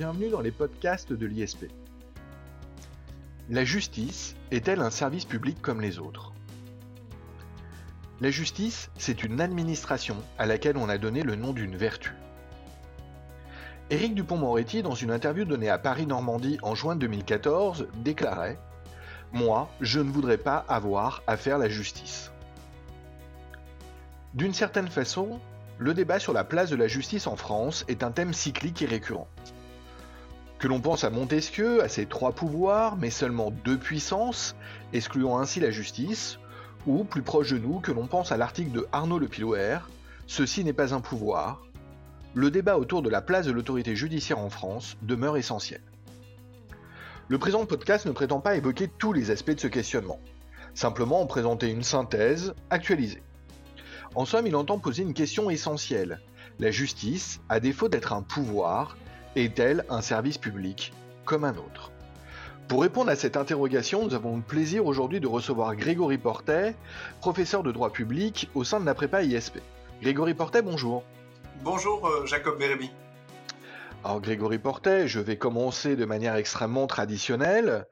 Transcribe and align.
bienvenue 0.00 0.30
dans 0.30 0.40
les 0.40 0.50
podcasts 0.50 1.12
de 1.12 1.26
l'ISP. 1.26 1.66
La 3.50 3.66
justice 3.66 4.34
est-elle 4.50 4.80
un 4.80 4.88
service 4.88 5.26
public 5.26 5.60
comme 5.60 5.82
les 5.82 5.98
autres? 5.98 6.32
La 8.22 8.30
justice, 8.30 8.90
c'est 8.96 9.24
une 9.24 9.42
administration 9.42 10.16
à 10.38 10.46
laquelle 10.46 10.78
on 10.78 10.88
a 10.88 10.96
donné 10.96 11.22
le 11.22 11.36
nom 11.36 11.52
d'une 11.52 11.76
vertu. 11.76 12.14
Éric 13.90 14.14
Dupont-Moretti, 14.14 14.82
dans 14.82 14.94
une 14.94 15.10
interview 15.10 15.44
donnée 15.44 15.68
à 15.68 15.76
Paris-Normandie 15.76 16.56
en 16.62 16.74
juin 16.74 16.96
2014, 16.96 17.86
déclarait 17.96 18.58
Moi, 19.32 19.68
je 19.82 20.00
ne 20.00 20.10
voudrais 20.10 20.38
pas 20.38 20.64
avoir 20.66 21.22
à 21.26 21.36
faire 21.36 21.58
la 21.58 21.68
justice. 21.68 22.32
D'une 24.32 24.54
certaine 24.54 24.88
façon, 24.88 25.40
le 25.76 25.92
débat 25.92 26.18
sur 26.18 26.32
la 26.32 26.44
place 26.44 26.70
de 26.70 26.76
la 26.76 26.88
justice 26.88 27.26
en 27.26 27.36
France 27.36 27.84
est 27.86 28.02
un 28.02 28.12
thème 28.12 28.32
cyclique 28.32 28.80
et 28.80 28.86
récurrent. 28.86 29.28
Que 30.60 30.68
l'on 30.68 30.80
pense 30.82 31.04
à 31.04 31.10
Montesquieu, 31.10 31.82
à 31.82 31.88
ses 31.88 32.04
trois 32.04 32.32
pouvoirs, 32.32 32.98
mais 32.98 33.08
seulement 33.08 33.50
deux 33.50 33.78
puissances, 33.78 34.54
excluant 34.92 35.38
ainsi 35.38 35.58
la 35.58 35.70
justice, 35.70 36.38
ou 36.86 37.02
plus 37.02 37.22
proche 37.22 37.50
de 37.50 37.56
nous, 37.56 37.80
que 37.80 37.92
l'on 37.92 38.06
pense 38.06 38.30
à 38.30 38.36
l'article 38.36 38.70
de 38.70 38.86
Arnaud 38.92 39.18
Le 39.18 39.26
Pilouer, 39.26 39.78
ceci 40.26 40.62
n'est 40.62 40.74
pas 40.74 40.92
un 40.92 41.00
pouvoir, 41.00 41.62
le 42.34 42.50
débat 42.50 42.76
autour 42.76 43.00
de 43.00 43.08
la 43.08 43.22
place 43.22 43.46
de 43.46 43.52
l'autorité 43.52 43.96
judiciaire 43.96 44.38
en 44.38 44.50
France 44.50 44.98
demeure 45.00 45.38
essentiel. 45.38 45.80
Le 47.28 47.38
présent 47.38 47.64
podcast 47.64 48.04
ne 48.04 48.12
prétend 48.12 48.40
pas 48.40 48.56
évoquer 48.56 48.86
tous 48.86 49.14
les 49.14 49.30
aspects 49.30 49.52
de 49.52 49.60
ce 49.60 49.66
questionnement, 49.66 50.20
simplement 50.74 51.22
en 51.22 51.26
présenter 51.26 51.70
une 51.70 51.82
synthèse 51.82 52.52
actualisée. 52.68 53.22
En 54.14 54.26
somme, 54.26 54.46
il 54.46 54.56
entend 54.56 54.78
poser 54.78 55.04
une 55.04 55.14
question 55.14 55.48
essentielle. 55.48 56.20
La 56.58 56.70
justice, 56.70 57.40
à 57.48 57.60
défaut 57.60 57.88
d'être 57.88 58.12
un 58.12 58.20
pouvoir, 58.20 58.98
est-elle 59.36 59.84
un 59.88 60.00
service 60.00 60.38
public 60.38 60.92
comme 61.24 61.44
un 61.44 61.56
autre? 61.56 61.90
Pour 62.68 62.82
répondre 62.82 63.10
à 63.10 63.16
cette 63.16 63.36
interrogation, 63.36 64.04
nous 64.04 64.14
avons 64.14 64.36
le 64.36 64.42
plaisir 64.42 64.86
aujourd'hui 64.86 65.20
de 65.20 65.26
recevoir 65.26 65.74
Grégory 65.74 66.18
Portet, 66.18 66.76
professeur 67.20 67.62
de 67.62 67.72
droit 67.72 67.90
public 67.90 68.48
au 68.54 68.62
sein 68.62 68.80
de 68.80 68.86
la 68.86 68.94
prépa 68.94 69.22
ISP. 69.22 69.58
Grégory 70.02 70.34
Portet, 70.34 70.62
bonjour. 70.62 71.02
Bonjour 71.62 72.06
euh, 72.06 72.26
Jacob 72.26 72.58
Bérébi. 72.58 72.90
Alors 74.04 74.20
Grégory 74.20 74.58
Portet, 74.58 75.08
je 75.08 75.20
vais 75.20 75.36
commencer 75.36 75.96
de 75.96 76.04
manière 76.04 76.36
extrêmement 76.36 76.86
traditionnelle. 76.86 77.86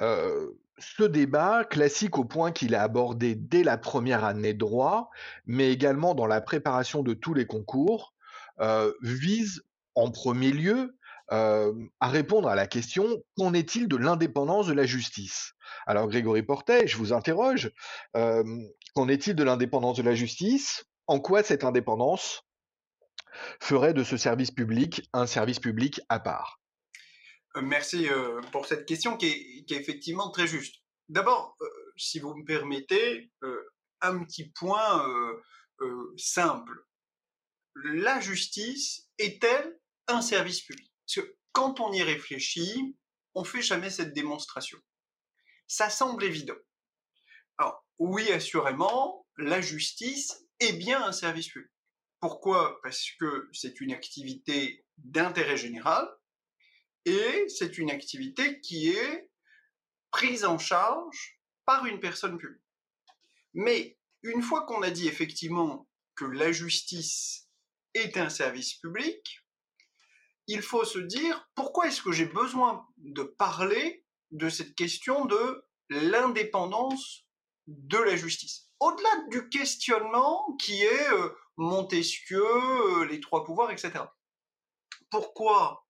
Euh, 0.00 0.50
ce 0.78 1.02
débat, 1.02 1.64
classique 1.64 2.16
au 2.16 2.24
point 2.24 2.52
qu'il 2.52 2.74
est 2.74 2.78
abordé 2.78 3.34
dès 3.34 3.62
la 3.62 3.76
première 3.76 4.24
année 4.24 4.54
de 4.54 4.58
droit, 4.58 5.10
mais 5.46 5.70
également 5.70 6.14
dans 6.14 6.26
la 6.26 6.40
préparation 6.40 7.02
de 7.02 7.12
tous 7.12 7.34
les 7.34 7.46
concours, 7.46 8.14
euh, 8.60 8.92
vise 9.02 9.62
en 9.94 10.10
premier 10.10 10.52
lieu 10.52 10.96
euh, 11.32 11.72
à 12.00 12.08
répondre 12.08 12.48
à 12.48 12.54
la 12.54 12.66
question 12.66 13.22
qu'en 13.38 13.54
est-il 13.54 13.88
de 13.88 13.96
l'indépendance 13.96 14.66
de 14.66 14.74
la 14.74 14.84
justice? 14.84 15.54
Alors 15.86 16.08
Grégory 16.08 16.42
Portet, 16.42 16.86
je 16.86 16.98
vous 16.98 17.14
interroge, 17.14 17.70
euh, 18.16 18.44
qu'en 18.94 19.08
est-il 19.08 19.34
de 19.34 19.42
l'indépendance 19.42 19.96
de 19.96 20.02
la 20.02 20.14
justice? 20.14 20.84
En 21.06 21.20
quoi 21.20 21.42
cette 21.42 21.64
indépendance 21.64 22.42
ferait 23.60 23.94
de 23.94 24.04
ce 24.04 24.18
service 24.18 24.50
public 24.50 25.08
un 25.14 25.26
service 25.26 25.58
public 25.58 26.00
à 26.10 26.20
part? 26.20 26.60
Euh, 27.56 27.62
merci 27.62 28.08
pour 28.50 28.66
cette 28.66 28.84
question 28.84 29.16
qui 29.16 29.26
est, 29.26 29.72
effectivement 29.72 30.30
très 30.30 30.46
juste. 30.46 30.82
D'abord, 31.08 31.56
si 31.96 32.18
vous 32.18 32.34
me 32.34 32.44
permettez, 32.44 33.30
un 34.02 34.22
petit 34.24 34.50
point 34.50 35.06
simple. 36.16 36.86
La 37.74 38.20
justice 38.20 39.08
est-elle 39.18 39.78
un 40.08 40.22
service 40.22 40.62
public 40.62 40.92
Parce 41.06 41.26
que 41.26 41.36
quand 41.52 41.80
on 41.80 41.92
y 41.92 42.02
réfléchit, 42.02 42.96
on 43.34 43.44
fait 43.44 43.62
jamais 43.62 43.90
cette 43.90 44.12
démonstration. 44.12 44.78
Ça 45.66 45.90
semble 45.90 46.24
évident. 46.24 46.56
Alors, 47.58 47.86
oui, 47.98 48.30
assurément, 48.32 49.26
la 49.36 49.60
justice 49.60 50.46
est 50.60 50.74
bien 50.74 51.02
un 51.02 51.12
service 51.12 51.48
public. 51.48 51.70
Pourquoi? 52.20 52.80
Parce 52.82 53.10
que 53.18 53.48
c'est 53.52 53.80
une 53.80 53.92
activité 53.92 54.84
d'intérêt 54.98 55.56
général, 55.56 56.08
et 57.04 57.48
c'est 57.48 57.78
une 57.78 57.90
activité 57.90 58.60
qui 58.60 58.90
est 58.90 59.30
prise 60.10 60.44
en 60.44 60.58
charge 60.58 61.40
par 61.64 61.86
une 61.86 62.00
personne 62.00 62.38
publique. 62.38 62.62
Mais 63.54 63.98
une 64.22 64.42
fois 64.42 64.64
qu'on 64.66 64.82
a 64.82 64.90
dit 64.90 65.08
effectivement 65.08 65.88
que 66.14 66.24
la 66.24 66.52
justice 66.52 67.48
est 67.94 68.16
un 68.16 68.28
service 68.28 68.74
public, 68.74 69.41
il 70.46 70.62
faut 70.62 70.84
se 70.84 70.98
dire 70.98 71.48
pourquoi 71.54 71.86
est-ce 71.88 72.02
que 72.02 72.12
j'ai 72.12 72.26
besoin 72.26 72.86
de 72.98 73.22
parler 73.22 74.04
de 74.30 74.48
cette 74.48 74.74
question 74.74 75.24
de 75.24 75.64
l'indépendance 75.88 77.26
de 77.66 77.98
la 77.98 78.16
justice? 78.16 78.70
Au-delà 78.80 79.10
du 79.28 79.48
questionnement 79.48 80.56
qui 80.56 80.82
est 80.82 81.10
euh, 81.12 81.30
Montesquieu, 81.56 82.44
euh, 82.44 83.04
les 83.04 83.20
trois 83.20 83.44
pouvoirs, 83.44 83.70
etc. 83.70 83.92
Pourquoi 85.10 85.86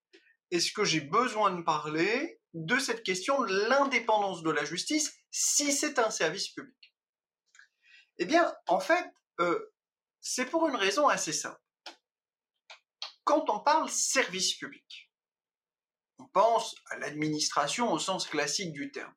est-ce 0.51 0.73
que 0.73 0.85
j'ai 0.85 1.01
besoin 1.01 1.51
de 1.53 1.63
parler 1.63 2.41
de 2.53 2.79
cette 2.79 3.03
question 3.03 3.41
de 3.41 3.69
l'indépendance 3.69 4.43
de 4.43 4.51
la 4.51 4.65
justice 4.65 5.15
si 5.31 5.73
c'est 5.73 5.99
un 5.99 6.11
service 6.11 6.49
public? 6.49 6.95
Eh 8.19 8.27
bien, 8.27 8.53
en 8.67 8.81
fait, 8.81 9.11
euh, 9.41 9.73
c'est 10.21 10.47
pour 10.47 10.69
une 10.69 10.77
raison 10.77 11.09
assez 11.09 11.33
simple. 11.33 11.62
Quand 13.25 13.49
on 13.51 13.61
parle 13.61 13.89
service 13.89 14.57
public, 14.57 15.11
on 16.19 16.27
pense 16.29 16.75
à 16.91 16.99
l'administration 16.99 17.93
au 17.93 17.99
sens 17.99 18.27
classique 18.27 18.73
du 18.73 18.91
terme. 18.91 19.15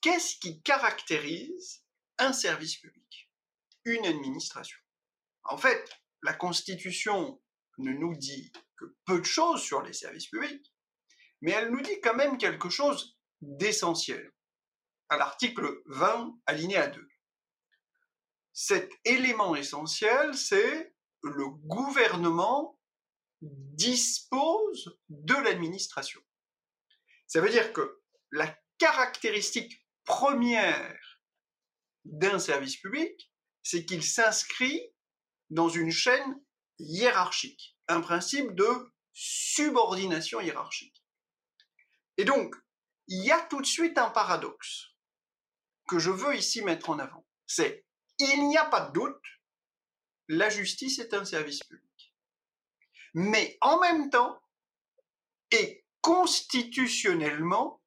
Qu'est-ce 0.00 0.36
qui 0.36 0.62
caractérise 0.62 1.84
un 2.18 2.32
service 2.32 2.76
public? 2.78 3.30
Une 3.84 4.06
administration. 4.06 4.78
En 5.44 5.58
fait, 5.58 5.90
la 6.22 6.32
Constitution 6.32 7.40
ne 7.78 7.92
nous 7.92 8.14
dit 8.16 8.52
peu 9.04 9.20
de 9.20 9.24
choses 9.24 9.62
sur 9.62 9.82
les 9.82 9.92
services 9.92 10.28
publics, 10.28 10.72
mais 11.40 11.52
elle 11.52 11.70
nous 11.70 11.80
dit 11.80 12.00
quand 12.00 12.14
même 12.14 12.38
quelque 12.38 12.70
chose 12.70 13.18
d'essentiel. 13.40 14.32
À 15.08 15.16
l'article 15.16 15.82
20, 15.86 16.38
alinéa 16.46 16.86
2. 16.88 17.08
Cet 18.52 18.90
élément 19.04 19.54
essentiel, 19.54 20.34
c'est 20.36 20.89
le 21.22 21.48
gouvernement 21.48 22.78
dispose 23.42 24.98
de 25.08 25.34
l'administration. 25.34 26.20
Ça 27.26 27.40
veut 27.40 27.50
dire 27.50 27.72
que 27.72 28.02
la 28.32 28.58
caractéristique 28.78 29.86
première 30.04 31.20
d'un 32.04 32.38
service 32.38 32.76
public, 32.76 33.32
c'est 33.62 33.84
qu'il 33.84 34.02
s'inscrit 34.02 34.92
dans 35.50 35.68
une 35.68 35.90
chaîne 35.90 36.42
hiérarchique 36.78 37.76
un 37.88 38.00
principe 38.00 38.54
de 38.54 38.92
subordination 39.12 40.40
hiérarchique. 40.40 41.04
Et 42.16 42.24
donc, 42.24 42.54
il 43.08 43.24
y 43.24 43.32
a 43.32 43.40
tout 43.42 43.60
de 43.60 43.66
suite 43.66 43.98
un 43.98 44.10
paradoxe 44.10 44.94
que 45.88 45.98
je 45.98 46.10
veux 46.10 46.36
ici 46.36 46.62
mettre 46.62 46.90
en 46.90 46.98
avant. 46.98 47.26
C'est, 47.46 47.84
il 48.18 48.46
n'y 48.46 48.56
a 48.56 48.64
pas 48.64 48.86
de 48.86 48.92
doute, 48.92 49.24
la 50.30 50.48
justice 50.48 51.00
est 51.00 51.12
un 51.12 51.24
service 51.24 51.64
public. 51.64 52.14
Mais 53.14 53.58
en 53.60 53.80
même 53.80 54.10
temps, 54.10 54.40
et 55.50 55.84
constitutionnellement, 56.00 57.82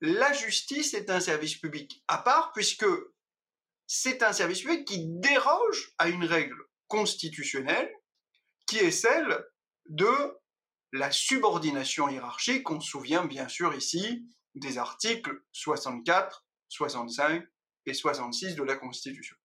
la 0.00 0.32
justice 0.32 0.94
est 0.94 1.10
un 1.10 1.18
service 1.18 1.56
public 1.56 2.04
à 2.06 2.18
part 2.18 2.52
puisque 2.52 2.86
c'est 3.88 4.22
un 4.22 4.32
service 4.32 4.60
public 4.60 4.86
qui 4.86 5.04
déroge 5.04 5.92
à 5.98 6.08
une 6.08 6.24
règle 6.24 6.62
constitutionnelle 6.86 7.92
qui 8.68 8.78
est 8.78 8.92
celle 8.92 9.44
de 9.86 10.38
la 10.92 11.10
subordination 11.10 12.08
hiérarchique. 12.08 12.70
On 12.70 12.78
se 12.78 12.88
souvient 12.88 13.24
bien 13.24 13.48
sûr 13.48 13.74
ici 13.74 14.24
des 14.54 14.78
articles 14.78 15.42
64, 15.50 16.46
65 16.68 17.44
et 17.86 17.94
66 17.94 18.54
de 18.54 18.62
la 18.62 18.76
Constitution. 18.76 19.36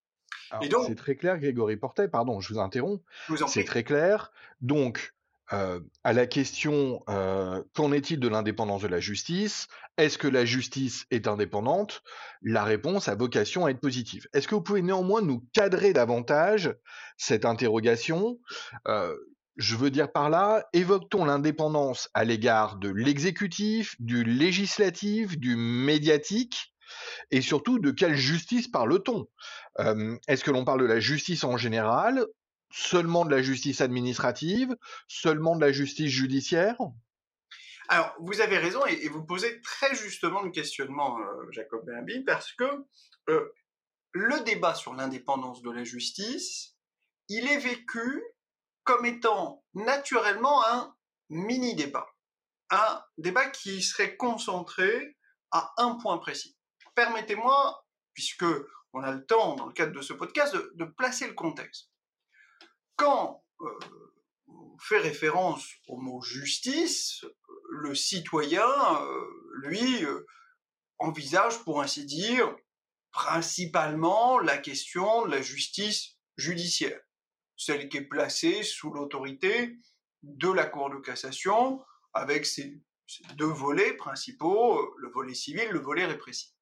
C'est 0.87 0.95
très 0.95 1.15
clair, 1.15 1.37
Grégory 1.39 1.77
Portet, 1.77 2.07
pardon, 2.07 2.39
je 2.39 2.53
vous 2.53 2.59
interromps. 2.59 3.01
C'est 3.47 3.63
très 3.65 3.83
clair. 3.83 4.31
Donc, 4.61 5.13
euh, 5.53 5.79
à 6.03 6.11
la 6.13 6.25
question 6.25 7.03
euh, 7.07 7.61
qu'en 7.75 7.91
est-il 7.91 8.19
de 8.19 8.27
l'indépendance 8.27 8.81
de 8.81 8.87
la 8.87 8.99
justice? 8.99 9.67
Est-ce 9.97 10.17
que 10.17 10.27
la 10.27 10.43
justice 10.43 11.05
est 11.11 11.27
indépendante? 11.27 12.01
La 12.41 12.63
réponse 12.63 13.07
a 13.07 13.15
vocation 13.15 13.65
à 13.65 13.69
être 13.69 13.79
positive. 13.79 14.27
Est-ce 14.33 14.47
que 14.47 14.55
vous 14.55 14.61
pouvez 14.61 14.81
néanmoins 14.81 15.21
nous 15.21 15.43
cadrer 15.53 15.93
davantage 15.93 16.75
cette 17.17 17.45
interrogation? 17.45 18.39
Euh, 18.87 19.15
Je 19.57 19.77
veux 19.77 19.89
dire 19.89 20.11
par 20.11 20.29
là, 20.29 20.67
évoque-t-on 20.73 21.23
l'indépendance 21.25 22.09
à 22.13 22.25
l'égard 22.25 22.75
de 22.75 22.89
l'exécutif, 22.89 23.95
du 23.99 24.23
législatif, 24.23 25.37
du 25.37 25.55
médiatique? 25.55 26.74
Et 27.31 27.41
surtout 27.41 27.79
de 27.79 27.91
quelle 27.91 28.15
justice 28.15 28.67
parle-t-on? 28.67 29.27
Est-ce 30.27 30.43
que 30.43 30.51
l'on 30.51 30.65
parle 30.65 30.81
de 30.81 30.85
la 30.85 30.99
justice 30.99 31.43
en 31.43 31.57
général? 31.57 32.25
Seulement 32.71 33.25
de 33.25 33.31
la 33.31 33.41
justice 33.41 33.81
administrative? 33.81 34.75
Seulement 35.07 35.55
de 35.55 35.61
la 35.61 35.71
justice 35.71 36.09
judiciaire? 36.09 36.77
Alors, 37.87 38.15
vous 38.19 38.41
avez 38.41 38.57
raison 38.57 38.85
et, 38.85 39.07
vous 39.09 39.23
posez 39.23 39.61
très 39.61 39.95
justement 39.95 40.41
le 40.41 40.49
questionnement, 40.49 41.19
euh, 41.19 41.51
Jacob 41.51 41.85
Bimbi, 41.85 42.23
parce 42.23 42.51
que 42.53 42.65
euh, 43.29 43.53
le 44.11 44.43
débat 44.43 44.73
sur 44.73 44.93
l'indépendance 44.93 45.61
de 45.61 45.69
la 45.69 45.83
justice, 45.83 46.75
il 47.27 47.47
est 47.47 47.59
vécu 47.59 48.23
comme 48.83 49.05
étant 49.05 49.63
naturellement 49.73 50.65
un 50.65 50.95
mini-débat, 51.29 52.07
un 52.69 53.03
débat 53.17 53.49
qui 53.49 53.81
serait 53.81 54.15
concentré 54.15 55.17
à 55.51 55.73
un 55.77 55.95
point 55.95 56.17
précis. 56.17 56.57
Permettez-moi, 56.95 57.85
puisque 58.13 58.45
on 58.93 59.03
a 59.03 59.11
le 59.11 59.25
temps 59.25 59.55
dans 59.55 59.67
le 59.67 59.73
cadre 59.73 59.91
de 59.91 60.01
ce 60.01 60.13
podcast, 60.13 60.55
de, 60.55 60.85
placer 60.85 61.27
le 61.27 61.33
contexte. 61.33 61.91
Quand 62.95 63.43
euh, 63.59 63.79
on 64.47 64.77
fait 64.79 64.99
référence 64.99 65.67
au 65.87 65.97
mot 65.97 66.21
justice, 66.21 67.25
le 67.69 67.93
citoyen, 67.93 68.67
euh, 69.01 69.27
lui, 69.63 70.05
euh, 70.05 70.25
envisage, 70.97 71.59
pour 71.65 71.81
ainsi 71.81 72.05
dire, 72.05 72.55
principalement 73.11 74.39
la 74.39 74.57
question 74.57 75.25
de 75.25 75.31
la 75.31 75.41
justice 75.41 76.17
judiciaire, 76.37 77.01
celle 77.57 77.89
qui 77.89 77.97
est 77.97 78.07
placée 78.07 78.63
sous 78.63 78.91
l'autorité 78.93 79.77
de 80.23 80.49
la 80.49 80.65
Cour 80.65 80.89
de 80.89 80.99
cassation, 80.99 81.83
avec 82.13 82.45
ses, 82.45 82.81
deux 83.35 83.45
volets 83.45 83.93
principaux, 83.93 84.95
le 84.97 85.09
volet 85.09 85.33
civil, 85.33 85.67
le 85.69 85.79
volet 85.79 86.05
répressif. 86.05 86.54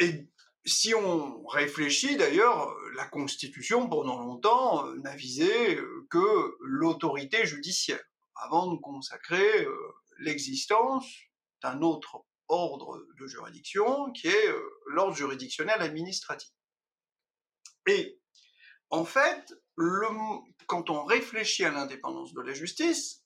Et 0.00 0.26
si 0.64 0.94
on 0.94 1.46
réfléchit 1.46 2.16
d'ailleurs, 2.16 2.74
la 2.96 3.06
Constitution, 3.06 3.88
pendant 3.88 4.18
longtemps, 4.18 4.86
n'a 4.96 5.14
visé 5.14 5.78
que 6.10 6.56
l'autorité 6.60 7.46
judiciaire 7.46 8.02
avant 8.34 8.72
de 8.72 8.78
consacrer 8.78 9.64
euh, 9.64 9.76
l'existence 10.20 11.06
d'un 11.62 11.82
autre 11.82 12.24
ordre 12.48 13.06
de 13.18 13.26
juridiction 13.26 14.10
qui 14.12 14.28
est 14.28 14.48
euh, 14.48 14.60
l'ordre 14.86 15.14
juridictionnel 15.14 15.80
administratif. 15.82 16.50
Et 17.86 18.18
en 18.90 19.04
fait, 19.04 19.54
quand 20.66 20.90
on 20.90 21.04
réfléchit 21.04 21.64
à 21.64 21.70
l'indépendance 21.70 22.32
de 22.34 22.40
la 22.40 22.52
justice, 22.52 23.22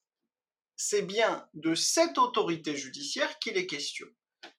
c'est 0.76 1.02
bien 1.02 1.48
de 1.54 1.74
cette 1.74 2.18
autorité 2.18 2.76
judiciaire 2.76 3.38
qu'il 3.38 3.56
est 3.56 3.66
question. 3.66 4.06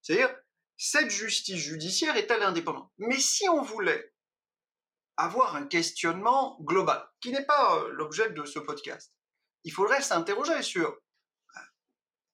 C'est-à-dire, 0.02 0.36
cette 0.78 1.10
justice 1.10 1.58
judiciaire 1.58 2.18
est-elle 2.18 2.44
indépendante 2.44 2.92
Mais 2.98 3.20
si 3.20 3.48
on 3.50 3.62
voulait 3.62 4.14
avoir 5.18 5.56
un 5.56 5.66
questionnement 5.66 6.58
global, 6.62 7.08
qui 7.22 7.32
n'est 7.32 7.46
pas 7.46 7.78
euh, 7.78 7.90
l'objet 7.94 8.30
de 8.32 8.44
ce 8.46 8.60
podcast, 8.60 9.14
il 9.64 9.72
faudrait 9.72 10.02
s'interroger 10.02 10.62
sur 10.62 10.90
euh, 10.90 11.60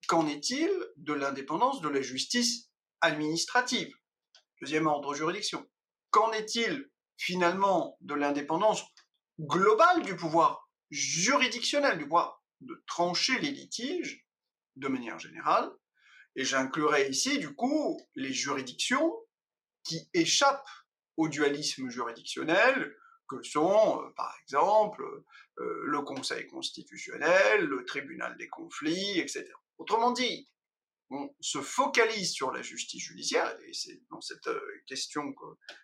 qu'en 0.07 0.27
est-il 0.27 0.69
de 0.97 1.13
l'indépendance 1.13 1.81
de 1.81 1.89
la 1.89 2.01
justice 2.01 2.71
administrative, 3.01 3.93
deuxième 4.59 4.87
ordre 4.87 5.13
juridiction. 5.13 5.69
Qu'en 6.09 6.31
est-il 6.31 6.89
finalement 7.17 7.97
de 8.01 8.15
l'indépendance 8.15 8.83
globale 9.39 10.03
du 10.03 10.15
pouvoir 10.15 10.67
juridictionnel, 10.89 11.97
du 11.97 12.03
pouvoir 12.03 12.43
de 12.61 12.83
trancher 12.87 13.39
les 13.39 13.51
litiges 13.51 14.25
de 14.75 14.87
manière 14.87 15.19
générale 15.19 15.71
Et 16.35 16.45
j'inclurai 16.45 17.09
ici 17.09 17.39
du 17.39 17.53
coup 17.53 17.99
les 18.15 18.33
juridictions 18.33 19.13
qui 19.83 20.09
échappent 20.13 20.69
au 21.17 21.27
dualisme 21.27 21.89
juridictionnel, 21.89 22.95
que 23.27 23.41
sont, 23.43 24.01
euh, 24.01 24.09
par 24.15 24.35
exemple, 24.41 25.03
euh, 25.59 25.81
le 25.85 26.01
Conseil 26.01 26.47
constitutionnel, 26.47 27.65
le 27.65 27.85
tribunal 27.85 28.37
des 28.37 28.49
conflits, 28.49 29.19
etc. 29.19 29.49
Autrement 29.77 30.11
dit, 30.11 30.49
on 31.09 31.33
se 31.39 31.61
focalise 31.61 32.31
sur 32.31 32.51
la 32.51 32.61
justice 32.61 33.03
judiciaire, 33.03 33.57
et 33.65 33.73
c'est 33.73 34.01
dans 34.09 34.21
cette 34.21 34.47
euh, 34.47 34.81
question, 34.85 35.33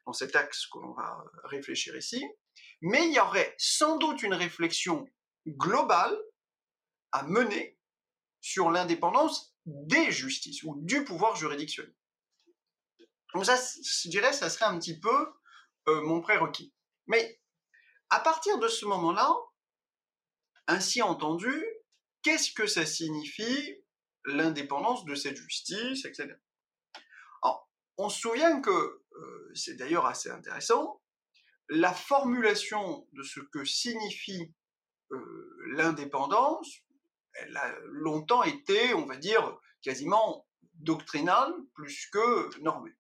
dans 0.05 0.13
cet 0.13 0.35
axe 0.35 0.67
que 0.67 0.79
l'on 0.79 0.93
va 0.93 1.23
réfléchir 1.45 1.95
ici, 1.95 2.25
mais 2.81 3.07
il 3.07 3.13
y 3.13 3.19
aurait 3.19 3.55
sans 3.57 3.97
doute 3.97 4.23
une 4.23 4.33
réflexion 4.33 5.07
globale 5.47 6.17
à 7.11 7.23
mener 7.23 7.77
sur 8.41 8.71
l'indépendance 8.71 9.56
des 9.67 10.11
justices 10.11 10.63
ou 10.63 10.75
du 10.81 11.03
pouvoir 11.03 11.35
juridictionnel. 11.35 11.93
Donc 13.33 13.45
ça, 13.45 13.55
je 13.57 14.09
dirais, 14.09 14.33
ça 14.33 14.49
serait 14.49 14.65
un 14.65 14.79
petit 14.79 14.99
peu 14.99 15.33
mon 15.85 16.21
prérequis. 16.21 16.73
Mais 17.07 17.39
à 18.09 18.19
partir 18.19 18.57
de 18.59 18.67
ce 18.67 18.85
moment-là, 18.85 19.33
ainsi 20.67 21.01
entendu, 21.01 21.65
qu'est-ce 22.23 22.51
que 22.51 22.67
ça 22.67 22.85
signifie 22.85 23.83
l'indépendance 24.25 25.05
de 25.05 25.15
cette 25.15 25.37
justice, 25.37 26.05
etc. 26.05 26.33
On 27.99 28.09
se 28.09 28.19
souvient 28.19 28.61
que, 28.61 28.69
euh, 28.69 29.51
c'est 29.55 29.75
d'ailleurs 29.75 30.05
assez 30.05 30.29
intéressant, 30.29 31.01
la 31.69 31.91
formulation 31.91 33.07
de 33.13 33.23
ce 33.23 33.39
que 33.39 33.65
signifie 33.65 34.53
euh, 35.11 35.57
l'indépendance, 35.71 36.81
elle 37.39 37.57
a 37.57 37.75
longtemps 37.85 38.43
été, 38.43 38.93
on 38.93 39.05
va 39.05 39.17
dire, 39.17 39.57
quasiment 39.81 40.47
doctrinale 40.75 41.53
plus 41.73 42.07
que 42.11 42.59
normée. 42.61 42.95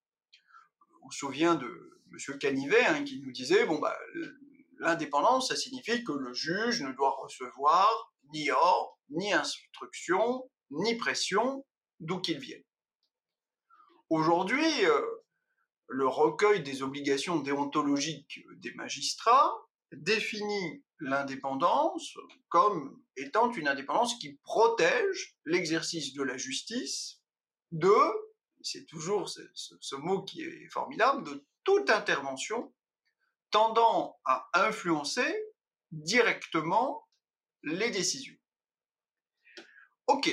On 1.03 1.09
se 1.09 1.19
souvient 1.19 1.55
de 1.55 2.01
M. 2.11 2.37
Canivet 2.39 2.85
hein, 2.85 3.03
qui 3.03 3.19
nous 3.21 3.31
disait, 3.31 3.65
bon, 3.65 3.79
bah, 3.79 3.97
l'indépendance, 4.79 5.49
ça 5.49 5.55
signifie 5.55 6.03
que 6.03 6.11
le 6.11 6.33
juge 6.33 6.81
ne 6.81 6.91
doit 6.91 7.15
recevoir 7.21 8.13
ni 8.33 8.51
ordre, 8.51 8.97
ni 9.09 9.33
instruction, 9.33 10.49
ni 10.71 10.95
pression, 10.95 11.65
d'où 11.99 12.19
qu'il 12.19 12.39
vienne. 12.39 12.63
Aujourd'hui, 14.09 14.85
euh, 14.85 15.01
le 15.87 16.07
recueil 16.07 16.61
des 16.63 16.83
obligations 16.83 17.39
déontologiques 17.39 18.41
des 18.57 18.73
magistrats 18.73 19.53
définit 19.91 20.83
l'indépendance 20.99 22.17
comme 22.49 23.01
étant 23.15 23.51
une 23.51 23.67
indépendance 23.67 24.15
qui 24.15 24.33
protège 24.43 25.35
l'exercice 25.45 26.13
de 26.13 26.23
la 26.23 26.37
justice 26.37 27.21
de, 27.71 27.93
c'est 28.61 28.85
toujours 28.85 29.29
ce, 29.29 29.41
ce, 29.53 29.95
mot 29.95 30.23
qui 30.23 30.41
est 30.41 30.69
formidable, 30.69 31.23
de 31.23 31.45
toute 31.63 31.89
intervention 31.89 32.73
tendant 33.51 34.19
à 34.25 34.49
influencer 34.53 35.35
directement 35.91 37.07
les 37.63 37.91
décisions. 37.91 38.35
Ok, 40.07 40.29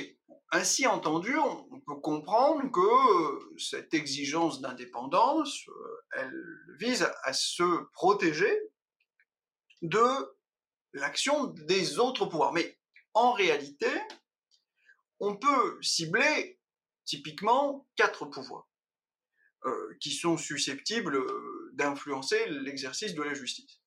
ainsi 0.51 0.87
entendu, 0.87 1.37
on 1.37 1.81
peut 1.81 1.95
comprendre 1.95 2.71
que 2.71 3.59
cette 3.59 3.93
exigence 3.93 4.61
d'indépendance, 4.61 5.67
euh, 5.67 6.05
elle 6.13 6.75
vise 6.79 7.11
à 7.23 7.33
se 7.33 7.83
protéger 7.91 8.57
de 9.81 10.34
l'action 10.95 11.45
des 11.45 11.99
autres 11.99 12.25
pouvoirs. 12.25 12.53
Mais 12.53 12.77
en 13.13 13.31
réalité, 13.31 13.87
on 15.19 15.35
peut 15.35 15.79
cibler 15.81 16.59
typiquement 17.05 17.87
quatre 17.95 18.25
pouvoirs. 18.25 18.67
Euh, 19.65 19.97
qui 19.99 20.11
sont 20.11 20.37
susceptibles 20.37 21.15
euh, 21.15 21.71
d'influencer 21.73 22.45
l'exercice 22.49 23.15
de 23.15 23.23
la 23.23 23.33
justice. 23.33 23.81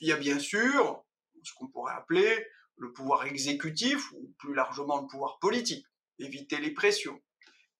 il 0.00 0.08
y 0.08 0.12
a 0.12 0.16
bien 0.16 0.38
sûr 0.38 1.04
ce 1.42 1.52
qu'on 1.52 1.68
pourrait 1.68 1.92
appeler 1.92 2.46
le 2.78 2.94
pouvoir 2.94 3.26
exécutif 3.26 4.10
ou 4.12 4.32
plus 4.38 4.54
largement 4.54 5.02
le 5.02 5.06
pouvoir 5.06 5.38
politique, 5.38 5.86
éviter 6.18 6.56
les 6.60 6.70
pressions. 6.70 7.20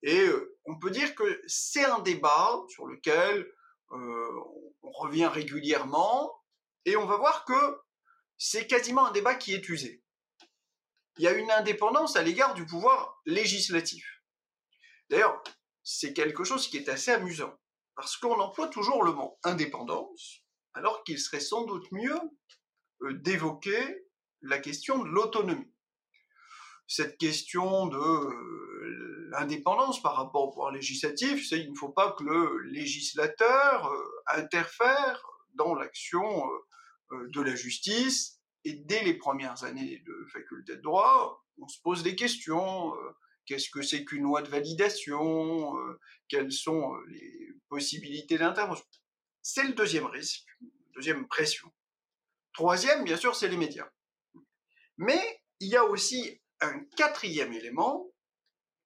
Et 0.03 0.21
euh, 0.21 0.59
on 0.67 0.79
peut 0.79 0.91
dire 0.91 1.15
que 1.15 1.43
c'est 1.47 1.87
un 1.87 2.01
débat 2.01 2.61
sur 2.69 2.87
lequel 2.87 3.51
on 3.91 4.91
revient 4.91 5.27
régulièrement 5.27 6.35
et 6.85 6.97
on 6.97 7.07
va 7.07 7.17
voir 7.17 7.47
que 7.47 7.81
c'est 8.45 8.67
quasiment 8.67 9.07
un 9.07 9.13
débat 9.13 9.37
qui 9.37 9.55
est 9.55 9.69
usé. 9.69 10.03
Il 11.17 11.23
y 11.23 11.29
a 11.29 11.33
une 11.33 11.53
indépendance 11.53 12.17
à 12.17 12.25
l'égard 12.25 12.55
du 12.55 12.67
pouvoir 12.67 13.21
législatif. 13.25 14.05
D'ailleurs, 15.09 15.41
c'est 15.85 16.13
quelque 16.13 16.43
chose 16.43 16.67
qui 16.67 16.77
est 16.77 16.89
assez 16.89 17.13
amusant, 17.13 17.57
parce 17.95 18.17
qu'on 18.17 18.41
emploie 18.41 18.67
toujours 18.67 19.05
le 19.05 19.13
mot 19.13 19.39
indépendance, 19.45 20.41
alors 20.75 21.05
qu'il 21.05 21.21
serait 21.21 21.39
sans 21.39 21.63
doute 21.67 21.87
mieux 21.93 22.19
euh, 23.03 23.15
d'évoquer 23.15 24.09
la 24.41 24.59
question 24.59 24.99
de 24.99 25.09
l'autonomie. 25.09 25.73
Cette 26.89 27.19
question 27.19 27.87
de 27.87 27.97
euh, 27.97 29.29
l'indépendance 29.31 30.03
par 30.03 30.17
rapport 30.17 30.49
au 30.49 30.51
pouvoir 30.51 30.73
législatif, 30.73 31.49
c'est 31.49 31.61
il 31.61 31.71
ne 31.71 31.77
faut 31.77 31.93
pas 31.93 32.11
que 32.11 32.25
le 32.25 32.59
législateur 32.73 33.87
euh, 33.87 34.23
interfère 34.27 35.23
dans 35.55 35.77
l'action 35.77 36.45
de 37.29 37.41
la 37.41 37.55
justice, 37.55 38.41
et 38.65 38.75
dès 38.75 39.03
les 39.03 39.15
premières 39.15 39.65
années 39.65 40.03
de 40.07 40.27
faculté 40.33 40.77
de 40.77 40.83
droit, 40.83 41.45
on 41.59 41.69
se 41.69 41.81
pose 41.83 42.03
des 42.03 42.17
questions 42.17 42.93
qu'est-ce 43.47 43.71
que 43.71 43.83
c'est 43.83 44.05
qu'une 44.05 44.23
loi 44.23 44.43
de 44.43 44.49
validation, 44.49 45.77
euh, 45.79 46.01
quelles 46.29 46.53
sont 46.53 46.95
euh, 46.95 47.05
les 47.09 47.49
possibilités 47.69 48.39
d'intervention. 48.39 48.87
C'est 49.43 49.65
le 49.65 49.75
deuxième 49.75 50.07
risque, 50.07 50.47
deuxième 50.95 51.27
pression. 51.27 51.73
Troisième, 52.53 53.05
bien 53.05 53.17
sûr, 53.17 53.35
c'est 53.35 53.49
les 53.49 53.57
médias. 53.57 53.89
Mais 54.99 55.43
il 55.61 55.69
y 55.69 55.77
a 55.77 55.85
aussi 55.85 56.41
un 56.61 56.81
quatrième 56.97 57.53
élément 57.53 58.11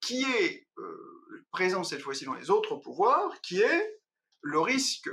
qui 0.00 0.22
est 0.22 0.66
euh, 0.78 1.46
présent 1.50 1.84
cette 1.84 2.02
fois-ci 2.02 2.24
dans 2.24 2.34
les 2.34 2.50
autres 2.50 2.76
pouvoirs, 2.76 3.40
qui 3.42 3.60
est 3.60 4.00
le 4.40 4.60
risque 4.60 5.10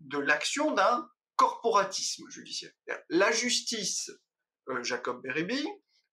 de 0.00 0.18
l'action 0.18 0.72
d'un 0.72 1.10
corporatisme 1.36 2.28
judiciaire. 2.28 2.72
La 3.08 3.30
justice, 3.30 4.10
euh, 4.68 4.82
Jacob 4.82 5.22
Beribi, 5.22 5.64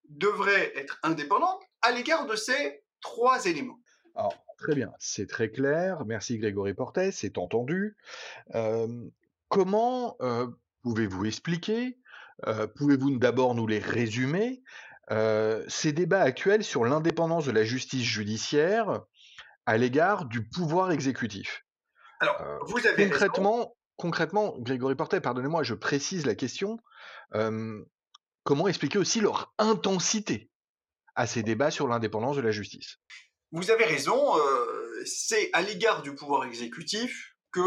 devrait 0.09 0.77
être 0.77 0.99
indépendante 1.03 1.61
à 1.81 1.91
l'égard 1.91 2.25
de 2.25 2.35
ces 2.35 2.83
trois 3.01 3.45
éléments. 3.45 3.79
Alors, 4.15 4.45
très 4.57 4.75
bien, 4.75 4.91
c'est 4.99 5.27
très 5.27 5.49
clair. 5.49 6.05
Merci 6.05 6.37
Grégory 6.37 6.73
Portet, 6.73 7.11
c'est 7.11 7.37
entendu. 7.37 7.97
Euh, 8.53 9.09
comment 9.47 10.17
euh, 10.21 10.47
pouvez-vous 10.83 11.25
expliquer, 11.25 11.97
pouvez-vous 12.75 13.17
d'abord 13.17 13.55
nous 13.55 13.65
les 13.65 13.79
résumer, 13.79 14.61
ces 15.09 15.93
débats 15.93 16.21
actuels 16.21 16.63
sur 16.63 16.83
l'indépendance 16.83 17.45
de 17.45 17.51
la 17.51 17.63
justice 17.63 18.03
judiciaire 18.03 19.01
à 19.65 19.77
l'égard 19.77 20.25
du 20.25 20.45
pouvoir 20.45 20.91
exécutif? 20.91 21.65
Alors, 22.19 22.65
vous 22.65 22.85
avez 22.85 23.09
concrètement, 23.09 23.75
concrètement, 24.03 24.53
Grégory 24.59 24.95
Portet, 24.95 25.21
pardonnez-moi, 25.21 25.63
je 25.63 25.73
précise 25.73 26.25
la 26.25 26.35
question. 26.35 26.77
comment 28.43 28.67
expliquer 28.67 28.99
aussi 28.99 29.21
leur 29.21 29.53
intensité 29.57 30.49
à 31.15 31.27
ces 31.27 31.43
débats 31.43 31.71
sur 31.71 31.87
l'indépendance 31.87 32.35
de 32.35 32.41
la 32.41 32.51
justice? 32.51 32.97
Vous 33.51 33.71
avez 33.71 33.85
raison, 33.85 34.33
c'est 35.05 35.49
à 35.53 35.61
l'égard 35.61 36.01
du 36.01 36.13
pouvoir 36.15 36.43
exécutif 36.45 37.35
que 37.51 37.61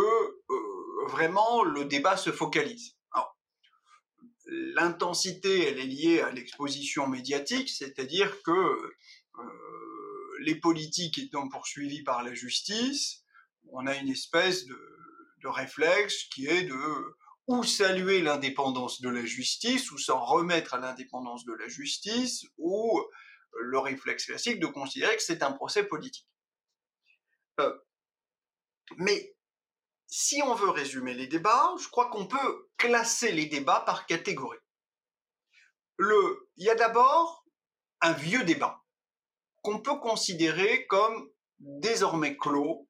vraiment 1.08 1.64
le 1.64 1.84
débat 1.84 2.16
se 2.16 2.30
focalise. 2.30 2.96
L'intensité, 4.48 5.68
elle 5.68 5.78
est 5.78 5.86
liée 5.86 6.20
à 6.20 6.30
l'exposition 6.30 7.08
médiatique, 7.08 7.70
c'est-à-dire 7.70 8.42
que 8.42 8.94
les 10.40 10.56
politiques 10.56 11.18
étant 11.18 11.48
poursuivis 11.48 12.02
par 12.02 12.22
la 12.22 12.34
justice, 12.34 13.24
on 13.72 13.86
a 13.86 13.96
une 13.96 14.08
espèce 14.08 14.66
de 14.66 14.95
de 15.38 15.48
réflexe 15.48 16.24
qui 16.34 16.46
est 16.46 16.64
de 16.64 17.16
ou 17.46 17.62
saluer 17.62 18.22
l'indépendance 18.22 19.00
de 19.00 19.08
la 19.08 19.24
justice, 19.24 19.92
ou 19.92 19.98
s'en 19.98 20.24
remettre 20.24 20.74
à 20.74 20.78
l'indépendance 20.78 21.44
de 21.44 21.52
la 21.52 21.68
justice, 21.68 22.44
ou 22.58 23.00
le 23.52 23.78
réflexe 23.78 24.26
classique 24.26 24.58
de 24.58 24.66
considérer 24.66 25.16
que 25.16 25.22
c'est 25.22 25.42
un 25.42 25.52
procès 25.52 25.84
politique. 25.84 26.28
Euh, 27.60 27.72
mais 28.96 29.36
si 30.06 30.42
on 30.42 30.54
veut 30.54 30.70
résumer 30.70 31.14
les 31.14 31.26
débats, 31.26 31.74
je 31.80 31.88
crois 31.88 32.10
qu'on 32.10 32.26
peut 32.26 32.68
classer 32.76 33.32
les 33.32 33.46
débats 33.46 33.80
par 33.80 34.06
catégorie. 34.06 34.58
Il 35.98 36.64
y 36.64 36.70
a 36.70 36.74
d'abord 36.74 37.44
un 38.00 38.12
vieux 38.12 38.44
débat 38.44 38.82
qu'on 39.62 39.80
peut 39.80 39.98
considérer 39.98 40.86
comme 40.86 41.30
désormais 41.58 42.36
clos. 42.36 42.88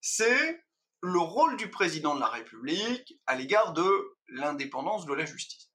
C'est 0.00 0.64
le 1.02 1.18
rôle 1.18 1.56
du 1.56 1.70
président 1.70 2.14
de 2.14 2.20
la 2.20 2.28
République 2.28 3.18
à 3.26 3.36
l'égard 3.36 3.72
de 3.72 4.16
l'indépendance 4.28 5.06
de 5.06 5.14
la 5.14 5.24
justice. 5.24 5.70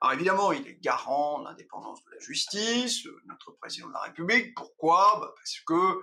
Alors 0.00 0.14
évidemment, 0.14 0.52
il 0.52 0.66
est 0.66 0.80
garant 0.80 1.40
de 1.40 1.44
l'indépendance 1.44 2.02
de 2.04 2.10
la 2.10 2.18
justice, 2.20 3.06
notre 3.26 3.52
président 3.52 3.88
de 3.88 3.92
la 3.92 4.00
République. 4.00 4.54
Pourquoi? 4.54 5.18
Bah, 5.20 5.32
Parce 5.36 5.60
que 5.66 5.98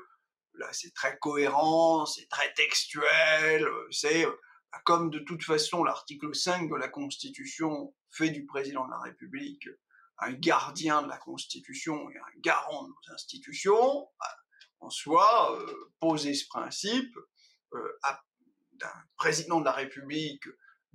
là, 0.54 0.68
c'est 0.72 0.94
très 0.94 1.18
cohérent, 1.20 2.06
c'est 2.06 2.28
très 2.30 2.54
textuel, 2.54 3.68
c'est 3.92 4.26
bah, 4.26 4.82
comme 4.86 5.10
de 5.10 5.20
toute 5.20 5.44
façon 5.44 5.84
l'article 5.84 6.34
5 6.34 6.70
de 6.70 6.76
la 6.76 6.88
Constitution 6.88 7.94
fait 8.10 8.30
du 8.30 8.46
président 8.46 8.86
de 8.86 8.92
la 8.92 9.00
République 9.00 9.68
un 10.20 10.34
gardien 10.34 11.02
de 11.02 11.08
la 11.08 11.18
Constitution 11.18 12.10
et 12.10 12.18
un 12.18 12.40
garant 12.40 12.84
de 12.84 12.90
nos 12.90 13.14
institutions, 13.14 14.10
bah, 14.20 14.36
en 14.82 14.90
soi, 14.90 15.58
euh, 15.60 15.94
poser 16.00 16.34
ce 16.34 16.48
principe, 16.48 17.16
euh, 17.16 17.29
d'un 17.72 19.04
président 19.18 19.60
de 19.60 19.66
la 19.66 19.72
République 19.72 20.44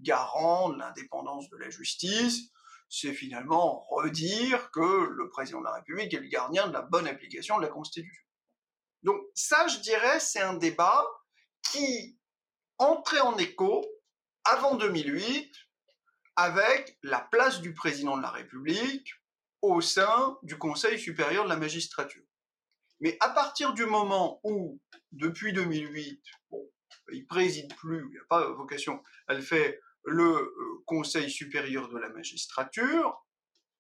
garant 0.00 0.70
de 0.70 0.78
l'indépendance 0.78 1.48
de 1.50 1.56
la 1.56 1.70
justice, 1.70 2.50
c'est 2.88 3.12
finalement 3.12 3.84
redire 3.90 4.70
que 4.70 5.08
le 5.10 5.28
président 5.28 5.60
de 5.60 5.64
la 5.64 5.74
République 5.74 6.14
est 6.14 6.20
le 6.20 6.28
gardien 6.28 6.68
de 6.68 6.72
la 6.72 6.82
bonne 6.82 7.06
application 7.06 7.56
de 7.58 7.62
la 7.62 7.68
Constitution. 7.68 8.22
Donc 9.02 9.20
ça, 9.34 9.66
je 9.68 9.78
dirais, 9.78 10.20
c'est 10.20 10.40
un 10.40 10.54
débat 10.54 11.04
qui 11.70 12.18
entrait 12.78 13.20
en 13.20 13.36
écho 13.38 13.84
avant 14.44 14.76
2008 14.76 15.54
avec 16.36 16.98
la 17.02 17.20
place 17.20 17.60
du 17.60 17.74
président 17.74 18.16
de 18.16 18.22
la 18.22 18.30
République 18.30 19.12
au 19.62 19.80
sein 19.80 20.38
du 20.42 20.58
Conseil 20.58 20.98
supérieur 20.98 21.44
de 21.44 21.48
la 21.48 21.56
magistrature. 21.56 22.22
Mais 23.00 23.16
à 23.20 23.28
partir 23.30 23.74
du 23.74 23.86
moment 23.86 24.40
où, 24.44 24.80
depuis 25.12 25.52
2008, 25.52 26.22
bon, 26.50 26.70
il 27.12 27.26
préside 27.26 27.74
plus, 27.76 28.06
il 28.10 28.14
n'a 28.14 28.24
pas 28.28 28.48
vocation, 28.52 29.02
elle 29.28 29.42
fait 29.42 29.80
le 30.04 30.24
euh, 30.24 30.82
Conseil 30.86 31.30
supérieur 31.30 31.88
de 31.88 31.98
la 31.98 32.08
magistrature, 32.10 33.24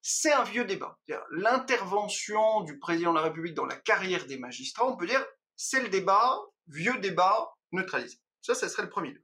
c'est 0.02 0.32
un 0.32 0.44
vieux 0.44 0.64
débat. 0.64 0.98
L'intervention 1.30 2.62
du 2.62 2.78
président 2.78 3.12
de 3.12 3.18
la 3.18 3.24
République 3.24 3.54
dans 3.54 3.64
la 3.64 3.76
carrière 3.76 4.26
des 4.26 4.38
magistrats, 4.38 4.86
on 4.86 4.96
peut 4.96 5.06
dire, 5.06 5.24
c'est 5.56 5.82
le 5.82 5.88
débat, 5.88 6.38
vieux 6.68 6.98
débat, 6.98 7.54
neutralisé. 7.72 8.18
Ça, 8.42 8.54
ça 8.54 8.68
serait 8.68 8.82
le 8.82 8.90
premier. 8.90 9.16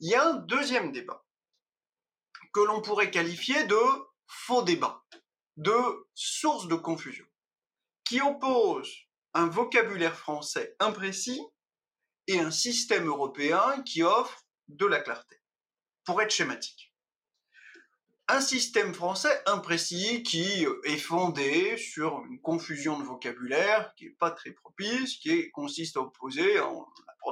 Il 0.00 0.10
y 0.10 0.14
a 0.14 0.28
un 0.28 0.34
deuxième 0.34 0.92
débat 0.92 1.24
que 2.52 2.60
l'on 2.60 2.82
pourrait 2.82 3.10
qualifier 3.10 3.64
de 3.64 3.78
faux 4.26 4.62
débat, 4.62 5.02
de 5.56 5.72
source 6.14 6.68
de 6.68 6.74
confusion, 6.74 7.26
qui 8.12 8.20
oppose 8.20 8.94
un 9.32 9.46
vocabulaire 9.46 10.18
français 10.18 10.76
imprécis 10.80 11.40
et 12.26 12.38
un 12.40 12.50
système 12.50 13.06
européen 13.06 13.82
qui 13.86 14.02
offre 14.02 14.42
de 14.68 14.84
la 14.84 15.00
clarté, 15.00 15.40
pour 16.04 16.20
être 16.20 16.30
schématique. 16.30 16.92
Un 18.28 18.42
système 18.42 18.92
français 18.92 19.42
imprécis 19.46 20.22
qui 20.24 20.66
est 20.84 20.98
fondé 20.98 21.78
sur 21.78 22.22
une 22.26 22.38
confusion 22.42 22.98
de 22.98 23.04
vocabulaire 23.04 23.94
qui 23.96 24.04
n'est 24.04 24.16
pas 24.20 24.30
très 24.30 24.50
propice, 24.50 25.16
qui 25.16 25.50
consiste 25.52 25.96
à 25.96 26.00
opposer, 26.00 26.60
on 26.60 26.84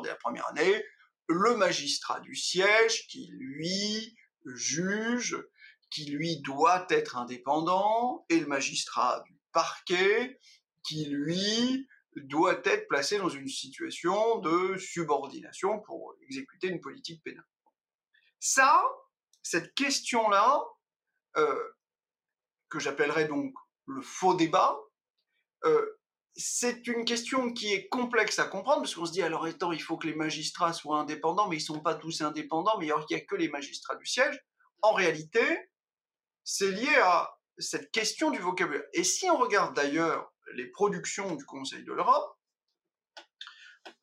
l'a 0.03 0.09
la 0.09 0.17
première 0.17 0.49
année, 0.49 0.83
le 1.29 1.59
magistrat 1.59 2.21
du 2.21 2.35
siège 2.35 3.07
qui, 3.09 3.29
lui, 3.35 4.17
juge, 4.47 5.37
qui, 5.91 6.07
lui, 6.07 6.41
doit 6.41 6.87
être 6.89 7.19
indépendant, 7.19 8.25
et 8.31 8.41
le 8.41 8.47
magistrat 8.47 9.23
du 9.27 9.39
parquet 9.53 10.39
qui, 10.83 11.07
lui, 11.07 11.89
doit 12.17 12.61
être 12.65 12.89
placé 12.89 13.19
dans 13.19 13.29
une 13.29 13.49
situation 13.49 14.39
de 14.39 14.77
subordination 14.77 15.81
pour 15.81 16.15
exécuter 16.23 16.69
une 16.69 16.81
politique 16.81 17.23
pénale. 17.23 17.47
Ça, 18.41 18.83
cette 19.43 19.75
question-là, 19.75 20.65
euh, 21.37 21.69
que 22.69 22.79
j'appellerais 22.79 23.27
donc 23.27 23.55
le 23.87 24.01
faux 24.01 24.35
débat, 24.35 24.79
euh, 25.65 26.01
c'est 26.37 26.87
une 26.87 27.05
question 27.05 27.53
qui 27.53 27.73
est 27.73 27.89
complexe 27.89 28.39
à 28.39 28.47
comprendre 28.47 28.83
parce 28.83 28.95
qu'on 28.95 29.05
se 29.05 29.13
dit 29.13 29.23
alors 29.23 29.47
étant 29.49 29.73
il 29.73 29.83
faut 29.83 29.99
que 29.99 30.07
les 30.07 30.15
magistrats 30.15 30.73
soient 30.73 30.99
indépendants, 30.99 31.49
mais 31.49 31.57
ils 31.57 31.61
sont 31.61 31.81
pas 31.81 31.95
tous 31.95 32.23
indépendants, 32.23 32.79
mais 32.79 32.87
il 32.87 32.95
n'y 33.11 33.17
a 33.17 33.21
que 33.21 33.37
les 33.37 33.49
magistrats 33.49 33.97
du 33.97 34.07
siège. 34.07 34.39
En 34.83 34.93
réalité, 34.93 35.43
c'est 36.45 36.71
lié 36.71 36.95
à 37.03 37.37
cette 37.59 37.91
question 37.91 38.31
du 38.31 38.39
vocabulaire. 38.39 38.87
Et 38.95 39.05
si 39.05 39.29
on 39.29 39.37
regarde 39.37 39.75
d'ailleurs 39.75 40.33
les 40.55 40.67
productions 40.67 41.35
du 41.37 41.45
Conseil 41.45 41.85
de 41.85 41.93
l'Europe, 41.93 42.37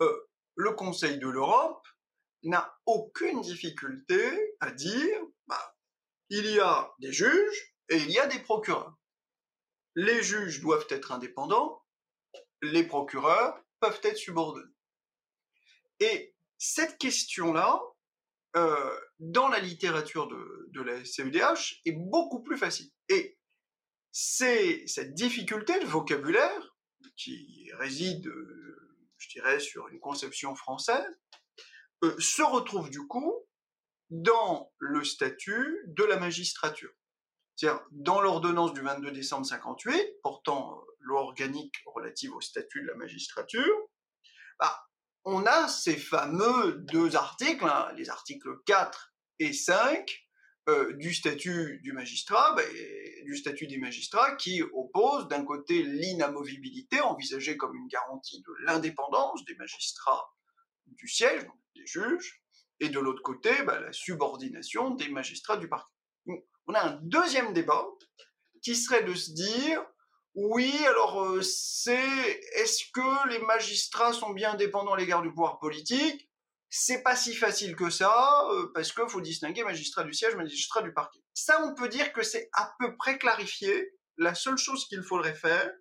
euh, 0.01 0.27
le 0.56 0.72
Conseil 0.74 1.20
de 1.20 1.27
l'Europe 1.27 1.88
n'a 2.44 2.77
aucune 2.86 3.42
difficulté 3.42 4.56
à 4.60 4.72
dire 4.72 5.20
bah, 5.48 5.75
il 6.30 6.46
y 6.46 6.60
a 6.60 6.94
des 7.00 7.12
juges 7.12 7.75
et 7.89 7.98
il 7.98 8.12
y 8.12 8.20
a 8.20 8.27
des 8.27 8.39
procureurs. 8.39 8.96
Les 9.96 10.22
juges 10.22 10.62
doivent 10.62 10.88
être 10.89 11.12
indépendants, 11.12 11.84
les 12.62 12.84
procureurs 12.84 13.60
peuvent 13.80 14.00
être 14.04 14.18
subordonnés. 14.18 14.72
Et 16.00 16.36
cette 16.58 16.98
question-là, 16.98 17.82
euh, 18.56 19.00
dans 19.20 19.48
la 19.48 19.60
littérature 19.60 20.27
de, 20.27 20.70
de 20.72 20.82
la 20.82 21.04
CEDH, 21.06 21.82
est 21.86 21.92
beaucoup 21.92 22.42
plus 22.42 22.58
facile. 22.58 22.89
Et 23.10 23.37
c'est 24.12 24.86
cette 24.88 25.14
difficulté 25.14 25.80
de 25.80 25.86
vocabulaire 25.86 26.76
qui 27.16 27.70
réside, 27.74 28.28
euh, 28.28 28.98
je 29.18 29.30
dirais, 29.30 29.60
sur 29.60 29.88
une 29.88 30.00
conception 30.00 30.56
française, 30.56 31.06
euh, 32.04 32.16
se 32.20 32.42
retrouve 32.42 32.90
du 32.90 33.06
coup 33.08 33.34
dans 34.10 34.72
le 34.80 35.04
statut 35.04 35.84
de 35.88 36.04
la 36.04 36.18
magistrature. 36.18 36.92
C'est-à-dire, 37.56 37.82
dans 37.92 38.22
l'ordonnance 38.22 38.74
du 38.74 38.82
22 38.82 39.12
décembre 39.12 39.46
58, 39.46 40.22
portant 40.22 40.78
euh, 40.78 40.82
loi 41.00 41.22
organique 41.22 41.76
relative 41.88 42.34
au 42.34 42.42
statut 42.42 42.82
de 42.82 42.88
la 42.88 42.96
magistrature, 42.96 43.76
bah, 44.60 44.88
on 45.26 45.46
a 45.46 45.68
ces 45.68 45.98
fameux 45.98 46.74
deux 46.92 47.16
articles, 47.16 47.66
hein, 47.66 47.92
les 47.98 48.10
articles 48.10 48.50
4 48.66 49.14
et 49.40 49.54
5, 49.54 50.26
euh, 50.70 50.94
du 50.94 51.14
statut 51.14 51.80
du 51.82 51.94
magistrat, 51.94 52.54
bah, 52.56 52.64
du 53.24 53.38
statut 53.38 53.68
des 53.68 53.78
magistrats 53.78 54.36
qui 54.36 54.62
oppose 54.62 55.28
d'un 55.28 55.46
côté 55.46 55.82
l'inamovibilité 55.84 57.00
envisagée 57.00 57.56
comme 57.56 57.76
une 57.76 57.88
garantie 57.88 58.42
de 58.42 58.54
l'indépendance 58.66 59.46
des 59.46 59.56
magistrats 59.56 60.34
du 60.88 61.08
siège, 61.08 61.44
des 61.76 61.86
juges, 61.86 62.42
et 62.80 62.90
de 62.90 63.00
l'autre 63.00 63.22
côté 63.22 63.52
bah, 63.64 63.80
la 63.80 63.94
subordination 63.94 64.92
des 64.92 65.10
magistrats 65.10 65.58
du 65.58 65.68
parquet. 65.68 65.94
on 66.68 66.74
a 66.74 66.82
un 66.82 67.00
deuxième 67.04 67.54
débat 67.54 67.86
qui 68.62 68.76
serait 68.76 69.04
de 69.04 69.14
se 69.14 69.32
dire 69.32 69.86
oui, 70.36 70.72
alors 70.86 71.24
euh, 71.24 71.42
c'est 71.42 71.96
est-ce 72.56 72.84
que 72.94 73.30
les 73.30 73.40
magistrats 73.40 74.14
sont 74.14 74.32
bien 74.32 74.52
indépendants 74.52 74.94
à 74.94 74.98
l'égard 74.98 75.24
du 75.24 75.30
pouvoir 75.30 75.58
politique? 75.58 76.26
C'est 76.70 77.02
pas 77.02 77.16
si 77.16 77.34
facile 77.36 77.76
que 77.76 77.90
ça, 77.90 78.48
euh, 78.52 78.72
parce 78.74 78.92
qu'il 78.92 79.08
faut 79.10 79.22
distinguer 79.22 79.64
magistrat 79.64 80.04
du 80.04 80.14
siège, 80.14 80.36
magistrat 80.36 80.82
du 80.82 80.94
parquet. 80.94 81.20
Ça, 81.34 81.64
on 81.64 81.74
peut 81.74 81.88
dire 81.88 82.12
que 82.14 82.24
c'est 82.24 82.50
à 82.54 82.76
peu 82.80 82.96
près 82.98 83.18
clarifié. 83.18 83.94
La 84.18 84.36
seule 84.36 84.58
chose 84.58 84.88
qu'il 84.88 85.04
faudrait 85.04 85.36
faire, 85.36 85.72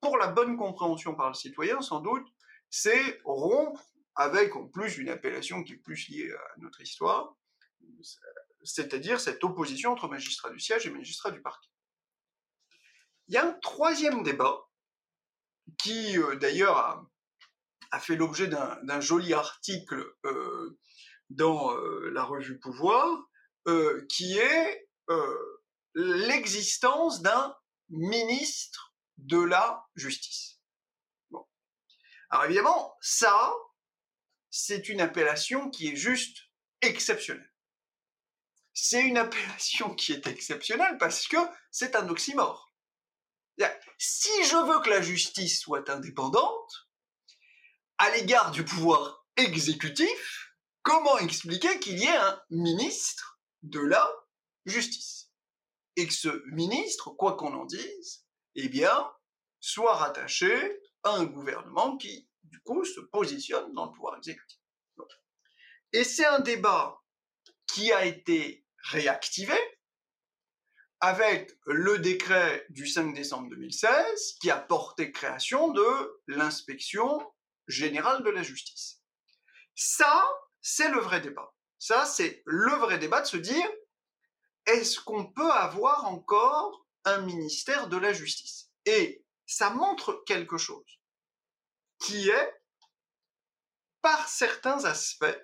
pour 0.00 0.16
la 0.16 0.28
bonne 0.28 0.56
compréhension 0.56 1.14
par 1.14 1.28
le 1.28 1.34
citoyen, 1.34 1.80
sans 1.80 2.00
doute, 2.00 2.26
c'est 2.70 3.20
rompre 3.24 3.82
avec, 4.14 4.56
en 4.56 4.68
plus, 4.68 4.98
une 4.98 5.08
appellation 5.08 5.62
qui 5.62 5.74
est 5.74 5.78
plus 5.78 6.08
liée 6.08 6.32
à 6.32 6.60
notre 6.60 6.80
histoire, 6.80 7.34
c'est-à-dire 8.62 9.20
cette 9.20 9.42
opposition 9.44 9.92
entre 9.92 10.08
magistrat 10.08 10.50
du 10.50 10.60
siège 10.60 10.86
et 10.86 10.90
magistrat 10.90 11.30
du 11.30 11.42
parquet. 11.42 11.68
Il 13.28 13.34
y 13.34 13.38
a 13.38 13.46
un 13.46 13.52
troisième 13.60 14.22
débat, 14.22 14.66
qui 15.78 16.18
euh, 16.18 16.36
d'ailleurs 16.36 16.76
a 16.76 17.06
a 17.90 18.00
fait 18.00 18.16
l'objet 18.16 18.46
d'un 18.46 19.00
joli 19.00 19.32
article 19.32 20.04
euh, 20.24 20.78
dans 21.30 21.72
euh, 21.72 22.10
la 22.10 22.24
revue 22.24 22.58
Pouvoir, 22.58 23.06
euh, 23.68 24.06
qui 24.08 24.38
est 24.38 24.86
l'existence 25.94 27.22
d'un 27.22 27.56
ministre 27.88 28.92
de 29.18 29.38
la 29.38 29.86
justice. 29.94 30.60
Bon. 31.30 31.46
Alors 32.30 32.44
évidemment, 32.46 32.96
ça, 33.00 33.54
c'est 34.50 34.88
une 34.88 35.00
appellation 35.00 35.70
qui 35.70 35.88
est 35.88 35.96
juste 35.96 36.38
exceptionnelle. 36.82 37.52
C'est 38.74 39.00
une 39.00 39.16
appellation 39.16 39.94
qui 39.94 40.12
est 40.12 40.26
exceptionnelle 40.26 40.98
parce 40.98 41.26
que 41.28 41.38
c'est 41.70 41.96
un 41.96 42.08
oxymore. 42.08 42.66
Si 43.98 44.44
je 44.44 44.56
veux 44.56 44.80
que 44.82 44.90
la 44.90 45.00
justice 45.00 45.60
soit 45.60 45.88
indépendante, 45.88 46.85
à 47.98 48.10
l'égard 48.10 48.50
du 48.50 48.64
pouvoir 48.64 49.26
exécutif, 49.36 50.52
comment 50.82 51.18
expliquer 51.18 51.78
qu'il 51.80 51.98
y 51.98 52.04
ait 52.04 52.16
un 52.16 52.40
ministre 52.50 53.40
de 53.62 53.80
la 53.80 54.10
justice? 54.64 55.30
Et 55.96 56.06
que 56.06 56.14
ce 56.14 56.42
ministre, 56.52 57.10
quoi 57.10 57.36
qu'on 57.36 57.54
en 57.54 57.64
dise, 57.64 58.26
eh 58.54 58.68
bien, 58.68 59.10
soit 59.60 59.94
rattaché 59.94 60.80
à 61.04 61.10
un 61.10 61.24
gouvernement 61.24 61.96
qui, 61.96 62.28
du 62.44 62.60
coup, 62.60 62.84
se 62.84 63.00
positionne 63.00 63.72
dans 63.72 63.86
le 63.86 63.92
pouvoir 63.92 64.16
exécutif. 64.16 64.58
Et 65.92 66.04
c'est 66.04 66.26
un 66.26 66.40
débat 66.40 67.00
qui 67.66 67.92
a 67.92 68.04
été 68.04 68.66
réactivé 68.82 69.54
avec 71.00 71.52
le 71.66 71.98
décret 71.98 72.66
du 72.70 72.86
5 72.86 73.14
décembre 73.14 73.50
2016 73.50 74.38
qui 74.40 74.50
a 74.50 74.58
porté 74.58 75.12
création 75.12 75.68
de 75.72 76.20
l'inspection 76.26 77.20
générale 77.68 78.22
de 78.22 78.30
la 78.30 78.42
justice. 78.42 79.02
Ça, 79.74 80.26
c'est 80.60 80.88
le 80.88 81.00
vrai 81.00 81.20
débat. 81.20 81.54
Ça, 81.78 82.04
c'est 82.06 82.42
le 82.46 82.74
vrai 82.76 82.98
débat 82.98 83.20
de 83.20 83.26
se 83.26 83.36
dire, 83.36 83.68
est-ce 84.66 85.00
qu'on 85.00 85.32
peut 85.32 85.52
avoir 85.52 86.06
encore 86.06 86.86
un 87.04 87.20
ministère 87.20 87.88
de 87.88 87.96
la 87.96 88.12
justice? 88.12 88.70
Et 88.84 89.24
ça 89.46 89.70
montre 89.70 90.22
quelque 90.26 90.58
chose, 90.58 91.00
qui 92.00 92.28
est, 92.28 92.62
par 94.02 94.28
certains 94.28 94.84
aspects, 94.84 95.38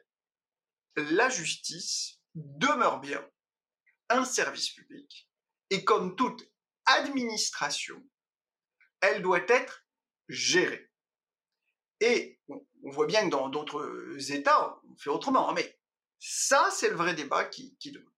la 0.97 1.29
justice 1.29 2.19
demeure 2.35 3.01
bien 3.01 3.27
un 4.09 4.25
service 4.25 4.71
public, 4.71 5.29
et 5.71 5.85
comme 5.85 6.17
toute 6.17 6.43
administration, 6.85 8.03
elle 9.01 9.23
doit 9.23 9.45
être 9.49 9.87
gérée. 10.29 10.92
Et 12.03 12.41
on 12.49 12.91
voit 12.91 13.07
bien 13.07 13.25
que 13.25 13.31
dans 13.31 13.49
d'autres 13.49 14.33
États, 14.33 14.77
on 14.91 14.97
fait 14.97 15.11
autrement. 15.11 15.49
Hein, 15.49 15.53
mais 15.55 15.79
ça, 16.19 16.69
c'est 16.73 16.91
le 16.91 16.97
vrai 16.97 17.15
débat 17.15 17.45
qui, 17.45 17.77
qui 17.79 17.93
demande. 17.93 18.13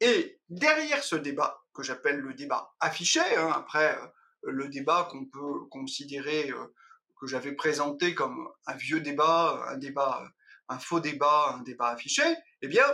Et 0.00 0.40
derrière 0.48 1.04
ce 1.04 1.14
débat, 1.14 1.62
que 1.74 1.82
j'appelle 1.82 2.20
le 2.20 2.32
débat 2.32 2.74
affiché, 2.80 3.20
hein, 3.36 3.52
après 3.54 3.98
euh, 3.98 4.06
le 4.42 4.68
débat 4.68 5.06
qu'on 5.10 5.26
peut 5.26 5.66
considérer, 5.70 6.50
euh, 6.50 6.74
que 7.20 7.26
j'avais 7.26 7.52
présenté 7.52 8.14
comme 8.14 8.48
un 8.66 8.74
vieux 8.74 9.00
débat, 9.00 9.66
un 9.68 9.76
débat, 9.76 10.26
un 10.68 10.78
faux 10.78 11.00
débat, 11.00 11.56
un 11.58 11.62
débat 11.62 11.88
affiché, 11.88 12.22
eh 12.62 12.68
bien, 12.68 12.86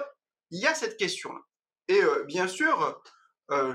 il 0.50 0.60
y 0.60 0.66
a 0.66 0.74
cette 0.74 0.96
question-là. 0.96 1.40
Et 1.86 2.02
euh, 2.02 2.24
bien 2.24 2.48
sûr, 2.48 3.00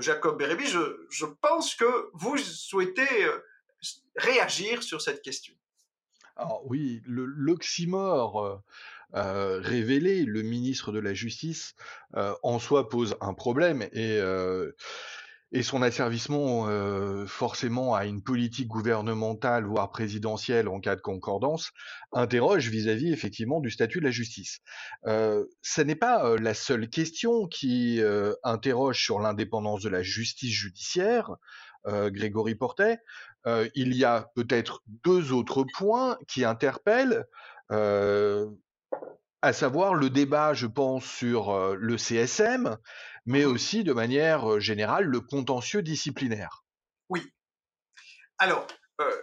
Jacob 0.00 0.38
Bérébi, 0.38 0.66
je, 0.66 1.26
pense 1.42 1.74
que 1.74 2.10
vous 2.14 2.38
souhaitez 2.38 3.28
réagir 4.16 4.82
sur 4.82 5.02
cette 5.02 5.20
question. 5.20 5.54
Alors 6.36 6.62
oui, 6.66 7.02
l'oxymore 7.06 8.62
révélé, 9.12 10.24
le 10.24 10.42
ministre 10.42 10.92
de 10.92 10.98
la 10.98 11.14
Justice, 11.14 11.74
en 12.14 12.58
soi 12.58 12.88
pose 12.88 13.16
un 13.20 13.32
problème 13.32 13.86
et, 13.92 14.20
son 15.62 15.80
asservissement 15.80 16.66
forcément 17.26 17.94
à 17.94 18.04
une 18.04 18.22
politique 18.22 18.68
gouvernementale, 18.68 19.64
voire 19.64 19.90
présidentielle 19.90 20.68
en 20.68 20.80
cas 20.80 20.96
de 20.96 21.00
concordance, 21.00 21.70
interroge 22.12 22.68
vis-à-vis 22.68 23.10
effectivement 23.12 23.60
du 23.60 23.70
statut 23.70 24.00
de 24.00 24.04
la 24.04 24.10
justice. 24.10 24.60
ce 25.04 25.80
n'est 25.80 25.96
pas 25.96 26.36
la 26.36 26.52
seule 26.52 26.90
question 26.90 27.46
qui 27.46 28.02
interroge 28.42 29.02
sur 29.02 29.20
l'indépendance 29.20 29.80
de 29.82 29.88
la 29.88 30.02
justice 30.02 30.52
judiciaire, 30.52 31.36
Grégory 31.86 32.56
Portet, 32.56 32.98
euh, 33.46 33.68
il 33.74 33.94
y 33.94 34.04
a 34.04 34.30
peut-être 34.34 34.82
deux 34.86 35.32
autres 35.32 35.64
points 35.74 36.18
qui 36.26 36.44
interpellent, 36.44 37.26
euh, 37.70 38.50
à 39.40 39.52
savoir 39.52 39.94
le 39.94 40.10
débat, 40.10 40.52
je 40.52 40.66
pense, 40.66 41.04
sur 41.04 41.50
euh, 41.50 41.76
le 41.78 41.96
CSM, 41.96 42.76
mais 43.24 43.44
mmh 43.44 43.48
aussi 43.48 43.84
de 43.84 43.92
manière 43.92 44.60
générale 44.60 45.04
le 45.04 45.20
contentieux 45.20 45.82
disciplinaire. 45.82 46.64
Oui. 47.08 47.22
Alors, 48.38 48.66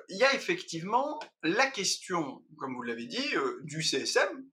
il 0.09 0.17
y 0.17 0.23
a 0.23 0.33
effectivement 0.35 1.19
la 1.41 1.65
question, 1.65 2.43
comme 2.57 2.75
vous 2.75 2.83
l'avez 2.83 3.07
dit, 3.07 3.33
du 3.63 3.81
CSM. 3.81 4.45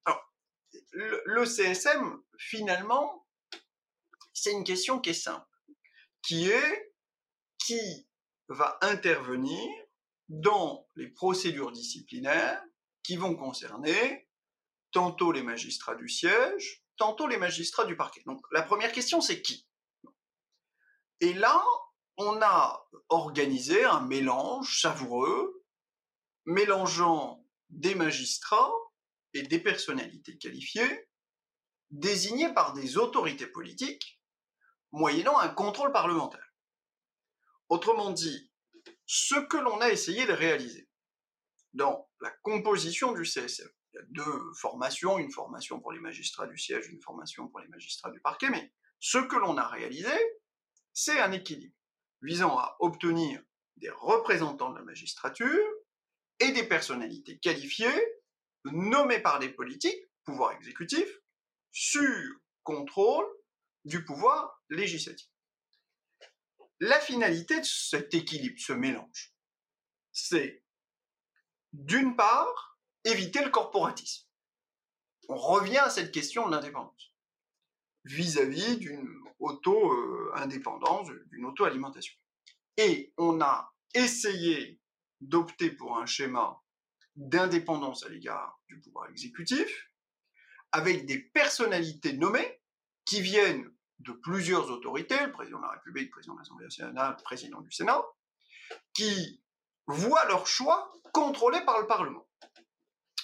le, 0.92 1.44
CSM, 1.44 2.22
finalement, 2.38 3.26
c'est 4.32 4.52
une 4.52 4.64
question 4.64 4.98
qui 4.98 5.10
est 5.10 5.14
simple, 5.14 5.46
qui 6.22 6.48
est 6.48 6.92
qui 7.58 8.08
va 8.50 8.78
intervenir 8.82 9.70
dans 10.28 10.86
les 10.96 11.08
procédures 11.08 11.72
disciplinaires 11.72 12.62
qui 13.02 13.16
vont 13.16 13.36
concerner 13.36 14.28
tantôt 14.92 15.32
les 15.32 15.42
magistrats 15.42 15.94
du 15.94 16.08
siège, 16.08 16.84
tantôt 16.96 17.28
les 17.28 17.36
magistrats 17.36 17.84
du 17.84 17.96
parquet. 17.96 18.22
Donc 18.26 18.44
la 18.52 18.62
première 18.62 18.92
question, 18.92 19.20
c'est 19.20 19.40
qui? 19.40 19.68
Et 21.20 21.32
là, 21.32 21.62
on 22.16 22.42
a 22.42 22.86
organisé 23.08 23.84
un 23.84 24.00
mélange 24.00 24.80
savoureux, 24.80 25.64
mélangeant 26.44 27.44
des 27.68 27.94
magistrats 27.94 28.72
et 29.32 29.42
des 29.42 29.60
personnalités 29.60 30.38
qualifiées, 30.38 31.08
désignées 31.90 32.52
par 32.52 32.72
des 32.72 32.96
autorités 32.96 33.46
politiques, 33.46 34.20
moyennant 34.90 35.38
un 35.38 35.48
contrôle 35.48 35.92
parlementaire. 35.92 36.49
Autrement 37.70 38.10
dit, 38.10 38.50
ce 39.06 39.36
que 39.36 39.56
l'on 39.56 39.80
a 39.80 39.90
essayé 39.90 40.26
de 40.26 40.32
réaliser 40.32 40.88
dans 41.72 42.10
la 42.20 42.30
composition 42.42 43.12
du 43.12 43.24
CSM, 43.24 43.70
il 43.92 43.96
y 43.96 44.00
a 44.00 44.06
deux 44.08 44.52
formations, 44.60 45.18
une 45.18 45.30
formation 45.30 45.80
pour 45.80 45.92
les 45.92 46.00
magistrats 46.00 46.48
du 46.48 46.58
siège, 46.58 46.88
une 46.88 47.00
formation 47.00 47.48
pour 47.48 47.60
les 47.60 47.68
magistrats 47.68 48.10
du 48.10 48.20
parquet, 48.20 48.50
mais 48.50 48.72
ce 48.98 49.18
que 49.18 49.36
l'on 49.36 49.56
a 49.56 49.68
réalisé, 49.68 50.12
c'est 50.92 51.20
un 51.20 51.30
équilibre 51.30 51.74
visant 52.22 52.58
à 52.58 52.76
obtenir 52.80 53.40
des 53.76 53.90
représentants 53.90 54.70
de 54.70 54.78
la 54.78 54.84
magistrature 54.84 55.64
et 56.40 56.50
des 56.50 56.64
personnalités 56.64 57.38
qualifiées 57.38 58.04
nommées 58.64 59.20
par 59.20 59.38
des 59.38 59.48
politiques, 59.48 60.10
pouvoir 60.24 60.52
exécutif, 60.52 61.08
sur 61.70 62.34
contrôle 62.64 63.26
du 63.84 64.04
pouvoir 64.04 64.60
législatif. 64.70 65.28
La 66.80 66.98
finalité 66.98 67.60
de 67.60 67.64
cet 67.64 68.14
équilibre, 68.14 68.58
ce 68.58 68.72
mélange, 68.72 69.34
c'est 70.12 70.64
d'une 71.72 72.16
part 72.16 72.78
éviter 73.04 73.44
le 73.44 73.50
corporatisme. 73.50 74.26
On 75.28 75.36
revient 75.36 75.78
à 75.78 75.90
cette 75.90 76.10
question 76.10 76.46
de 76.46 76.52
l'indépendance. 76.52 77.14
vis-à-vis 78.04 78.78
d'une 78.78 79.06
auto-indépendance, 79.38 81.08
d'une 81.26 81.44
auto-alimentation. 81.44 82.14
Et 82.78 83.12
on 83.18 83.42
a 83.42 83.74
essayé 83.94 84.80
d'opter 85.20 85.70
pour 85.70 85.98
un 85.98 86.06
schéma 86.06 86.62
d'indépendance 87.14 88.04
à 88.04 88.08
l'égard 88.08 88.58
du 88.68 88.80
pouvoir 88.80 89.10
exécutif, 89.10 89.90
avec 90.72 91.04
des 91.04 91.18
personnalités 91.18 92.14
nommées 92.14 92.62
qui 93.04 93.20
viennent 93.20 93.70
de 94.00 94.12
plusieurs 94.12 94.70
autorités, 94.70 95.18
le 95.24 95.32
président 95.32 95.58
de 95.58 95.64
la 95.64 95.72
République, 95.72 96.06
le 96.06 96.10
président 96.10 96.34
de 96.34 96.40
l'Assemblée 96.40 96.64
nationale, 96.66 97.16
le 97.18 97.22
président 97.22 97.60
du 97.60 97.70
Sénat, 97.70 98.02
qui 98.94 99.42
voient 99.86 100.24
leur 100.26 100.46
choix 100.46 100.92
contrôlé 101.12 101.60
par 101.64 101.80
le 101.80 101.86
Parlement. 101.86 102.26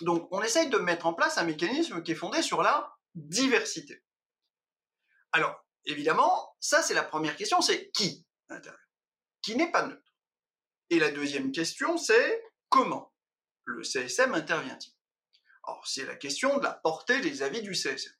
Donc 0.02 0.28
on 0.32 0.42
essaye 0.42 0.68
de 0.68 0.78
mettre 0.78 1.06
en 1.06 1.14
place 1.14 1.38
un 1.38 1.44
mécanisme 1.44 2.02
qui 2.02 2.12
est 2.12 2.16
fondé 2.16 2.42
sur 2.42 2.62
la 2.62 2.94
diversité. 3.14 4.02
Alors, 5.32 5.64
évidemment, 5.84 6.54
ça 6.60 6.82
c'est 6.82 6.94
la 6.94 7.04
première 7.04 7.36
question, 7.36 7.60
c'est 7.60 7.90
qui 7.92 8.26
Qui 9.42 9.56
n'est 9.56 9.70
pas 9.70 9.86
neutre? 9.86 10.02
Et 10.90 10.98
la 10.98 11.10
deuxième 11.10 11.52
question, 11.52 11.96
c'est 11.96 12.44
comment 12.68 13.12
le 13.64 13.82
CSM 13.82 14.34
intervient-il? 14.34 14.92
Alors, 15.64 15.84
c'est 15.86 16.04
la 16.04 16.14
question 16.14 16.58
de 16.58 16.62
la 16.62 16.74
portée 16.74 17.20
des 17.20 17.42
avis 17.42 17.62
du 17.62 17.74
CSM. 17.74 18.15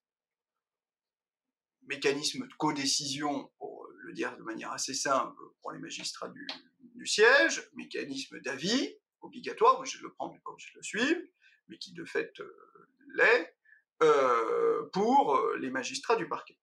Mécanisme 1.87 2.47
de 2.47 2.55
codécision, 2.55 3.51
pour 3.59 3.87
le 4.07 4.13
dire 4.13 4.37
de 4.37 4.43
manière 4.43 4.73
assez 4.73 4.95
simple 4.95 5.37
pour 5.63 5.73
les 5.73 5.79
magistrats 5.79 6.29
du, 6.29 7.07
siège, 7.07 7.69
mécanisme 7.75 8.41
d'avis 8.41 8.97
obligatoire, 9.21 9.85
je 9.85 10.03
le 10.03 10.13
prends, 10.13 10.33
mais 10.33 10.41
pas 10.45 10.51
obligé 10.51 10.71
de 10.73 10.79
le 10.79 10.83
suivre, 10.83 11.21
mais 11.69 11.79
qui 11.79 11.93
de 11.93 12.05
fait 12.05 12.33
euh, 12.41 12.89
l'est, 13.15 13.57
euh, 14.03 14.89
pour 14.93 15.37
euh, 15.37 15.57
les 15.59 15.71
magistrats 15.71 16.17
du 16.17 16.29
parquet. 16.29 16.59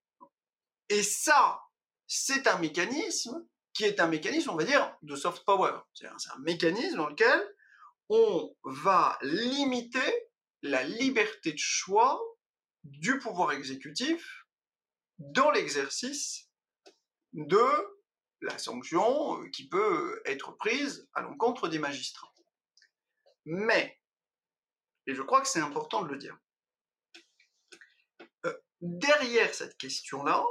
Et 0.89 1.03
ça, 1.03 1.61
c'est 2.07 2.47
un 2.47 2.59
mécanisme 2.59 3.45
qui 3.73 3.85
est 3.85 3.99
un 3.99 4.07
mécanisme, 4.07 4.51
on 4.51 4.55
va 4.55 4.63
dire, 4.63 4.95
de 5.01 5.15
soft 5.15 5.43
power. 5.45 5.79
C'est 5.93 6.07
un, 6.07 6.39
mécanisme 6.39 6.97
dans 6.97 7.07
lequel 7.07 7.41
on 8.09 8.55
va 8.63 9.17
limiter 9.21 10.29
la 10.61 10.83
liberté 10.83 11.53
de 11.53 11.57
choix 11.57 12.21
du 12.83 13.17
pouvoir 13.17 13.53
exécutif 13.53 14.42
dans 15.31 15.51
l'exercice 15.51 16.49
de 17.33 17.65
la 18.41 18.57
sanction 18.57 19.41
euh, 19.41 19.49
qui 19.49 19.67
peut 19.67 20.21
être 20.25 20.51
prise 20.57 21.07
à 21.13 21.21
l'encontre 21.21 21.67
des 21.67 21.79
magistrats. 21.79 22.31
Mais, 23.45 23.99
et 25.07 25.15
je 25.15 25.21
crois 25.21 25.41
que 25.41 25.47
c'est 25.47 25.59
important 25.59 26.03
de 26.03 26.09
le 26.09 26.17
dire, 26.17 26.37
euh, 28.45 28.53
derrière 28.81 29.53
cette 29.53 29.77
question-là 29.77 30.43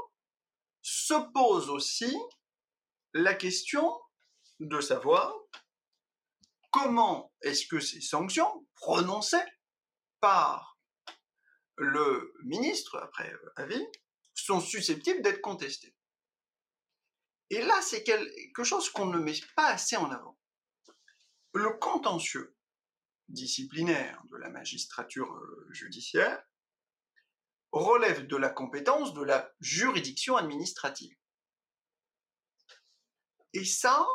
se 0.83 1.15
pose 1.33 1.71
aussi 1.71 2.15
la 3.15 3.35
question 3.35 4.01
de 4.59 4.81
savoir 4.81 5.35
comment 6.71 7.33
est-ce 7.43 7.67
que 7.67 7.81
ces 7.81 8.01
sanctions 8.01 8.67
prononcées 8.75 9.45
par 10.21 10.79
le 11.77 12.33
ministre, 12.45 12.99
après 12.99 13.33
avis, 13.57 13.85
sont 14.35 14.61
susceptibles 14.61 15.23
d'être 15.23 15.41
contestées. 15.41 15.95
Et 17.51 17.63
là, 17.63 17.81
c'est 17.83 18.03
quelque 18.03 18.65
chose 18.65 18.89
qu'on 18.91 19.07
ne 19.07 19.19
met 19.19 19.35
pas 19.57 19.69
assez 19.69 19.97
en 19.97 20.11
avant. 20.11 20.39
Le 21.53 21.71
contentieux 21.79 22.57
disciplinaire 23.29 24.23
de 24.31 24.37
la 24.37 24.49
magistrature 24.49 25.33
euh, 25.35 25.69
judiciaire 25.71 26.43
relève 27.73 28.27
de 28.27 28.37
la 28.37 28.51
compétence 28.51 29.15
de 29.15 29.23
la 29.23 29.53
juridiction 29.61 30.37
administrative. 30.37 31.17
Et 33.55 33.65
ça, 33.65 34.07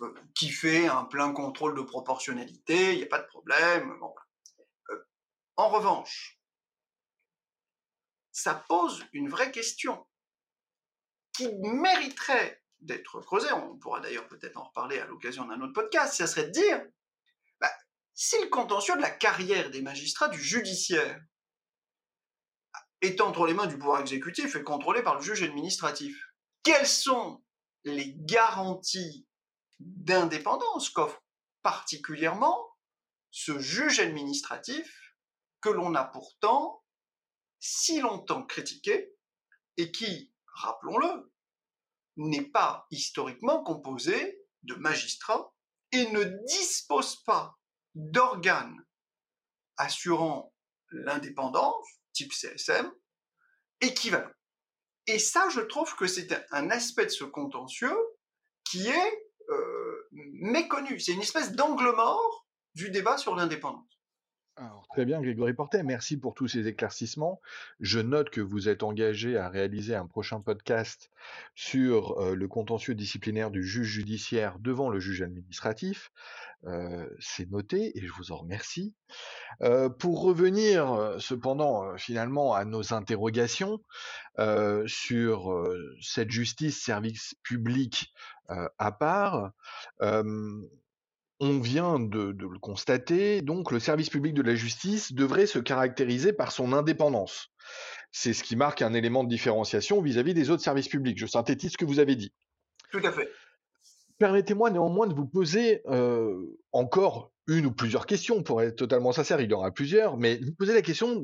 euh, 0.00 0.14
qui 0.34 0.50
fait 0.50 0.86
un 0.86 1.04
plein 1.04 1.32
contrôle 1.32 1.76
de 1.76 1.82
proportionnalité, 1.82 2.92
il 2.92 2.98
n'y 2.98 3.04
a 3.04 3.08
pas 3.08 3.22
de 3.22 3.26
problème. 3.26 3.98
Euh, 4.90 4.98
en 5.56 5.68
revanche, 5.68 6.35
ça 8.36 8.54
pose 8.68 9.02
une 9.14 9.30
vraie 9.30 9.50
question 9.50 10.06
qui 11.32 11.48
mériterait 11.56 12.62
d'être 12.80 13.22
creusée. 13.22 13.50
On 13.52 13.78
pourra 13.78 14.00
d'ailleurs 14.00 14.28
peut-être 14.28 14.58
en 14.58 14.64
reparler 14.64 14.98
à 14.98 15.06
l'occasion 15.06 15.46
d'un 15.46 15.58
autre 15.62 15.72
podcast. 15.72 16.12
Ça 16.14 16.26
serait 16.26 16.48
de 16.48 16.50
dire, 16.50 16.84
bah, 17.62 17.72
si 18.12 18.38
le 18.42 18.48
contentieux 18.48 18.94
de 18.94 19.00
la 19.00 19.10
carrière 19.10 19.70
des 19.70 19.80
magistrats 19.80 20.28
du 20.28 20.38
judiciaire 20.38 21.18
est 23.00 23.22
entre 23.22 23.46
les 23.46 23.54
mains 23.54 23.66
du 23.66 23.78
pouvoir 23.78 24.02
exécutif 24.02 24.54
et 24.54 24.62
contrôlé 24.62 25.02
par 25.02 25.14
le 25.14 25.22
juge 25.22 25.42
administratif, 25.42 26.22
quelles 26.62 26.86
sont 26.86 27.42
les 27.84 28.16
garanties 28.18 29.26
d'indépendance 29.78 30.90
qu'offre 30.90 31.24
particulièrement 31.62 32.68
ce 33.30 33.58
juge 33.58 33.98
administratif 33.98 35.14
que 35.62 35.70
l'on 35.70 35.94
a 35.94 36.04
pourtant 36.04 36.82
si 37.58 38.00
longtemps 38.00 38.44
critiqué 38.44 39.12
et 39.76 39.92
qui, 39.92 40.32
rappelons-le, 40.54 41.32
n'est 42.16 42.50
pas 42.50 42.86
historiquement 42.90 43.62
composé 43.62 44.40
de 44.62 44.74
magistrats 44.74 45.52
et 45.92 46.10
ne 46.10 46.24
dispose 46.46 47.22
pas 47.24 47.58
d'organes 47.94 48.84
assurant 49.76 50.54
l'indépendance, 50.90 51.86
type 52.12 52.32
CSM, 52.32 52.90
équivalent. 53.80 54.30
Et 55.06 55.18
ça, 55.18 55.48
je 55.50 55.60
trouve 55.60 55.94
que 55.94 56.06
c'est 56.06 56.32
un 56.50 56.70
aspect 56.70 57.04
de 57.04 57.10
ce 57.10 57.24
contentieux 57.24 57.96
qui 58.64 58.88
est 58.88 59.28
euh, 59.50 60.08
méconnu. 60.12 60.98
C'est 60.98 61.12
une 61.12 61.22
espèce 61.22 61.52
d'angle 61.52 61.94
mort 61.94 62.46
du 62.74 62.90
débat 62.90 63.16
sur 63.16 63.36
l'indépendance. 63.36 63.95
Très 64.90 65.04
bien, 65.04 65.20
Grégory 65.20 65.52
Portet, 65.52 65.82
merci 65.82 66.16
pour 66.16 66.32
tous 66.32 66.48
ces 66.48 66.66
éclaircissements. 66.66 67.42
Je 67.80 67.98
note 67.98 68.30
que 68.30 68.40
vous 68.40 68.70
êtes 68.70 68.82
engagé 68.82 69.36
à 69.36 69.50
réaliser 69.50 69.94
un 69.94 70.06
prochain 70.06 70.40
podcast 70.40 71.10
sur 71.54 72.18
euh, 72.18 72.34
le 72.34 72.48
contentieux 72.48 72.94
disciplinaire 72.94 73.50
du 73.50 73.62
juge 73.62 73.88
judiciaire 73.88 74.58
devant 74.58 74.88
le 74.88 74.98
juge 74.98 75.20
administratif. 75.20 76.10
Euh, 76.64 77.06
c'est 77.20 77.50
noté 77.50 77.98
et 77.98 78.06
je 78.06 78.12
vous 78.12 78.32
en 78.32 78.38
remercie. 78.38 78.94
pour 79.98 80.22
revenir 80.22 81.16
cependant 81.18 81.96
finalement 81.98 82.54
à 82.54 82.64
nos 82.64 82.94
interrogations 82.94 83.80
sur 84.86 85.66
cette 86.00 86.30
justice 86.30 86.82
service 86.82 87.34
public 87.42 88.12
à 88.48 88.92
part, 88.92 89.52
on 91.40 91.60
vient 91.60 91.98
de, 91.98 92.34
le 92.38 92.58
constater, 92.58 93.42
donc 93.42 93.70
le 93.70 93.80
service 93.80 94.10
public 94.10 94.34
de 94.34 94.42
la 94.42 94.54
justice 94.54 95.12
devrait 95.12 95.46
se 95.46 95.58
caractériser 95.58 96.32
par 96.32 96.52
son 96.52 96.72
indépendance. 96.72 97.52
C'est 98.10 98.32
ce 98.32 98.42
qui 98.42 98.56
marque 98.56 98.82
un 98.82 98.94
élément 98.94 99.24
de 99.24 99.28
différenciation 99.28 100.00
vis-à-vis 100.00 100.34
des 100.34 100.50
autres 100.50 100.62
services 100.62 100.88
publics. 100.88 101.18
Je 101.18 101.26
synthétise 101.26 101.72
ce 101.72 101.76
que 101.76 101.84
vous 101.84 101.98
avez 101.98 102.16
dit. 102.16 102.32
Tout 102.90 103.02
à 103.04 103.12
fait. 103.12 103.28
Permettez-moi 104.18 104.70
néanmoins 104.70 105.06
de 105.06 105.14
vous 105.14 105.26
poser 105.26 105.82
encore 106.72 107.32
une 107.46 107.66
ou 107.66 107.72
plusieurs 107.72 108.06
questions, 108.06 108.42
pour 108.42 108.62
être 108.62 108.76
totalement 108.76 109.12
sincère, 109.12 109.40
il 109.40 109.50
y 109.50 109.54
en 109.54 109.58
aura 109.58 109.70
plusieurs, 109.70 110.16
mais 110.16 110.38
vous 110.38 110.52
poser 110.52 110.74
la 110.74 110.82
question 110.82 111.22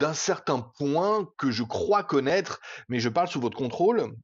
d'un 0.00 0.14
certain 0.14 0.60
point 0.78 1.28
que 1.36 1.50
je 1.50 1.62
crois 1.62 2.04
connaître, 2.04 2.60
mais 2.88 3.00
je 3.00 3.08
parle 3.08 3.28
sous 3.28 3.40
votre 3.40 3.58
contrôle, 3.58 4.14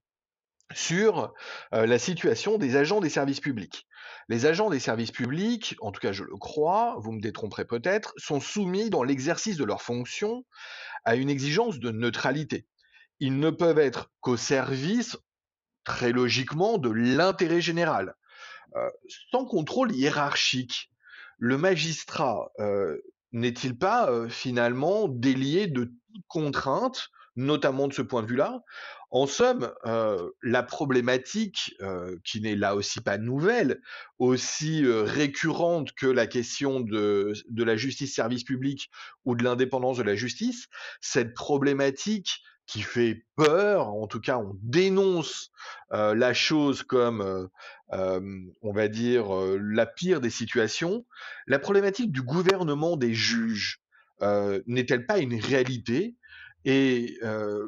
sur 0.75 1.33
la 1.73 1.99
situation 1.99 2.59
des 2.59 2.77
agents 2.77 3.01
des 3.01 3.09
services 3.09 3.41
publics. 3.41 3.87
Les 4.29 4.47
agents 4.47 4.71
des 4.71 4.81
services 4.81 5.13
publics, 5.13 5.77
en 5.81 5.93
tout 5.93 6.01
cas 6.01 6.13
je 6.13 6.25
le 6.25 6.37
crois, 6.37 6.97
vous 6.99 7.13
me 7.13 7.21
détromperez 7.21 7.65
peut-être, 7.65 8.13
sont 8.17 8.41
soumis 8.41 8.91
dans 8.91 9.05
l'exercice 9.05 9.57
de 9.57 9.65
leurs 9.65 9.83
fonctions 9.83 10.45
à 11.05 11.15
une 11.15 11.31
exigence 11.31 11.79
de 11.79 11.93
neutralité. 11.93 12.67
Ils 13.21 13.39
ne 13.39 13.51
peuvent 13.51 13.79
être 13.79 14.11
qu'au 14.21 14.37
service, 14.37 15.17
très 15.85 16.11
logiquement, 16.11 16.79
de 16.79 16.91
l'intérêt 16.91 17.61
général. 17.61 18.15
sans 19.31 19.45
contrôle 19.45 19.93
hiérarchique, 19.93 20.91
le 21.39 21.59
magistrat 21.59 22.51
n'est-il 23.33 23.77
pas 23.79 24.29
finalement 24.29 25.09
délié 25.09 25.67
de 25.67 25.85
toute 25.85 25.95
contrainte, 26.29 27.09
notamment 27.37 27.89
de 27.89 27.93
ce 27.93 28.03
point 28.03 28.23
de 28.23 28.27
vue-là, 28.27 28.63
en 29.11 29.27
somme, 29.27 29.73
euh, 29.85 30.31
la 30.43 30.63
problématique, 30.63 31.75
euh, 31.81 32.17
qui 32.25 32.41
n'est 32.41 32.57
là 32.57 32.75
aussi 32.75 33.01
pas 33.01 33.19
nouvelle, 33.19 33.81
aussi 34.19 34.85
euh, 34.85 35.03
récurrente 35.03 35.93
que 35.93 36.07
la 36.07 36.27
question 36.27 36.81
de, 36.81 37.33
de 37.49 37.65
la 37.65 37.77
justice 37.77 38.15
service 38.15 38.45
public 38.45 38.91
ou 39.25 39.37
de 39.37 39.45
l'indépendance 39.45 39.99
de 39.99 40.03
la 40.03 40.17
justice, 40.17 40.67
cette 41.01 41.35
problématique 41.35 42.41
qui 42.67 42.83
fait 42.83 43.25
peur, 43.37 43.89
en 43.89 44.09
tout 44.09 44.21
cas 44.21 44.39
on 44.39 44.59
dénonce 44.61 45.53
la 45.93 46.35
chose 46.35 46.83
comme, 46.83 47.49
on 47.93 48.73
va 48.73 48.89
dire, 48.89 49.27
la 49.61 49.87
pire 49.87 50.21
des 50.21 50.31
situations, 50.31 51.07
la 51.47 51.61
problématique 51.61 52.11
du 52.11 52.23
gouvernement 52.23 52.97
des 52.97 53.15
juges 53.15 53.81
n'est-elle 54.21 55.07
pas 55.07 55.19
une 55.19 55.41
réalité? 55.41 56.17
Et 56.67 57.19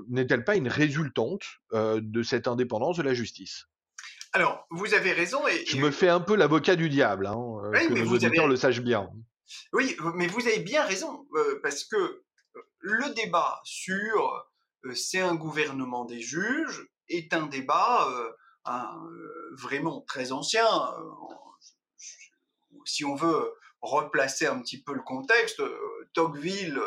n'est-elle 0.08 0.44
pas 0.44 0.56
une 0.56 0.68
résultante 0.68 1.44
de 1.72 2.22
cette 2.22 2.46
indépendance 2.46 2.98
de 2.98 3.02
la 3.02 3.14
justice? 3.14 3.64
Alors, 4.34 4.66
vous 4.70 4.92
avez 4.92 5.12
raison. 5.12 5.46
Et, 5.48 5.64
Je 5.64 5.78
me 5.78 5.90
fais 5.90 6.10
un 6.10 6.20
peu 6.20 6.36
l'avocat 6.36 6.76
du 6.76 6.90
diable, 6.90 7.26
hein, 7.26 7.34
que 7.72 7.94
nos 7.94 8.12
auditeurs 8.12 8.46
le 8.46 8.56
sachent 8.56 8.82
bien. 8.82 9.08
Oui, 9.72 9.96
mais 10.14 10.26
vous 10.26 10.46
avez 10.46 10.58
bien 10.58 10.84
raison, 10.84 11.26
parce 11.62 11.84
que 11.84 12.22
le 12.80 13.14
débat 13.14 13.60
sur 13.64 14.46
c'est 14.94 15.20
un 15.20 15.34
gouvernement 15.34 16.04
des 16.04 16.20
juges 16.20 16.86
est 17.08 17.32
un 17.32 17.46
débat 17.46 18.06
vraiment 19.52 20.02
très 20.02 20.32
ancien. 20.32 20.66
Si 22.84 23.04
on 23.04 23.14
veut 23.14 23.52
replacer 23.80 24.46
un 24.46 24.60
petit 24.60 24.82
peu 24.82 24.92
le 24.92 25.02
contexte, 25.02 25.62
Tocqueville 26.14 26.80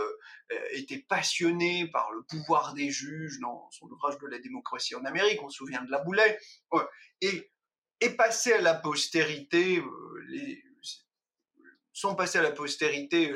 était 0.72 1.00
passionné 1.00 1.88
par 1.88 2.12
le 2.12 2.24
pouvoir 2.24 2.74
des 2.74 2.90
juges 2.90 3.40
dans 3.40 3.70
son 3.72 3.88
ouvrage 3.88 4.18
de 4.20 4.28
la 4.28 4.40
démocratie 4.40 4.96
en 4.96 5.06
Amérique, 5.06 5.42
on 5.44 5.50
se 5.50 5.58
souvient 5.58 5.84
de 5.84 5.92
la 5.92 6.00
boulet, 6.00 6.40
et 7.22 7.52
est 8.00 8.16
passé 8.16 8.54
à 8.54 8.62
la 8.62 8.74
postérité, 8.74 9.82
les, 10.28 10.64
sont 11.94 12.16
passés 12.16 12.40
à 12.40 12.42
la 12.42 12.52
postérité 12.52 13.34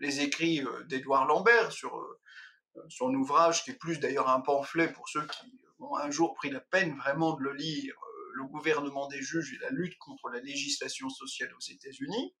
les 0.00 0.20
écrits 0.20 0.64
d'Édouard 0.88 1.26
Lambert 1.26 1.70
sur 1.72 1.92
son 2.88 3.14
ouvrage, 3.14 3.64
qui 3.64 3.70
est 3.70 3.78
plus 3.78 4.00
d'ailleurs 4.00 4.28
un 4.28 4.40
pamphlet 4.40 4.92
pour 4.92 5.08
ceux 5.08 5.26
qui 5.26 5.62
ont 5.78 5.96
un 5.96 6.10
jour 6.10 6.34
pris 6.34 6.50
la 6.50 6.60
peine 6.60 6.96
vraiment 6.96 7.34
de 7.34 7.42
le 7.42 7.52
lire, 7.52 7.94
Le 8.34 8.44
gouvernement 8.44 9.08
des 9.08 9.20
juges 9.20 9.52
et 9.52 9.58
la 9.58 9.70
lutte 9.70 9.98
contre 9.98 10.30
la 10.30 10.40
législation 10.40 11.08
sociale 11.10 11.52
aux 11.54 11.60
États-Unis. 11.60 12.34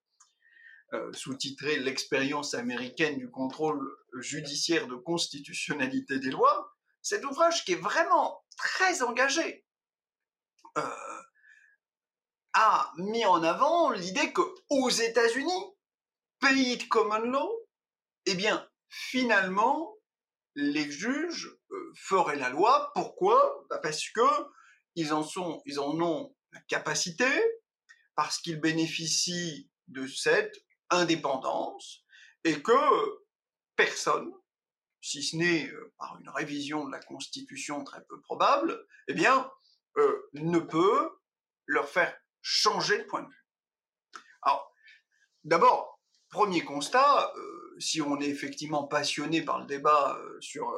Euh, 0.94 1.10
sous-titré 1.14 1.78
L'expérience 1.78 2.52
américaine 2.52 3.16
du 3.16 3.30
contrôle 3.30 3.80
judiciaire 4.18 4.86
de 4.86 4.94
constitutionnalité 4.94 6.18
des 6.18 6.30
lois, 6.30 6.76
cet 7.00 7.24
ouvrage 7.24 7.64
qui 7.64 7.72
est 7.72 7.80
vraiment 7.80 8.44
très 8.58 9.02
engagé 9.02 9.64
euh, 10.76 11.22
a 12.52 12.92
mis 12.98 13.24
en 13.24 13.42
avant 13.42 13.90
l'idée 13.90 14.34
que 14.34 14.42
aux 14.68 14.90
États-Unis, 14.90 15.64
pays 16.40 16.76
de 16.76 16.84
common 16.84 17.20
law, 17.20 17.50
eh 18.26 18.34
bien, 18.34 18.68
finalement, 18.90 19.96
les 20.54 20.90
juges 20.90 21.56
euh, 21.70 21.92
feraient 21.96 22.36
la 22.36 22.50
loi. 22.50 22.90
Pourquoi? 22.94 23.64
Bah, 23.70 23.78
Parce 23.82 24.10
que 24.10 24.20
ils 24.94 25.14
en 25.14 25.22
sont, 25.22 25.62
ils 25.64 25.80
en 25.80 25.98
ont 26.02 26.36
la 26.52 26.60
capacité, 26.68 27.24
parce 28.14 28.38
qu'ils 28.38 28.60
bénéficient 28.60 29.70
de 29.88 30.06
cette 30.06 30.54
indépendance 30.92 32.04
et 32.44 32.60
que 32.62 33.22
personne, 33.76 34.32
si 35.00 35.22
ce 35.22 35.36
n'est 35.36 35.68
euh, 35.68 35.92
par 35.98 36.18
une 36.20 36.28
révision 36.28 36.86
de 36.86 36.92
la 36.92 37.00
Constitution 37.00 37.84
très 37.84 38.04
peu 38.04 38.20
probable, 38.20 38.86
eh 39.08 39.14
bien, 39.14 39.50
euh, 39.96 40.28
ne 40.34 40.58
peut 40.58 41.10
leur 41.66 41.88
faire 41.88 42.16
changer 42.40 42.98
de 42.98 43.04
point 43.04 43.22
de 43.22 43.28
vue. 43.28 43.46
Alors, 44.42 44.72
d'abord, 45.44 46.00
premier 46.30 46.64
constat, 46.64 47.32
euh, 47.36 47.76
si 47.78 48.00
on 48.00 48.20
est 48.20 48.28
effectivement 48.28 48.86
passionné 48.86 49.42
par 49.42 49.60
le 49.60 49.66
débat 49.66 50.18
sur 50.40 50.72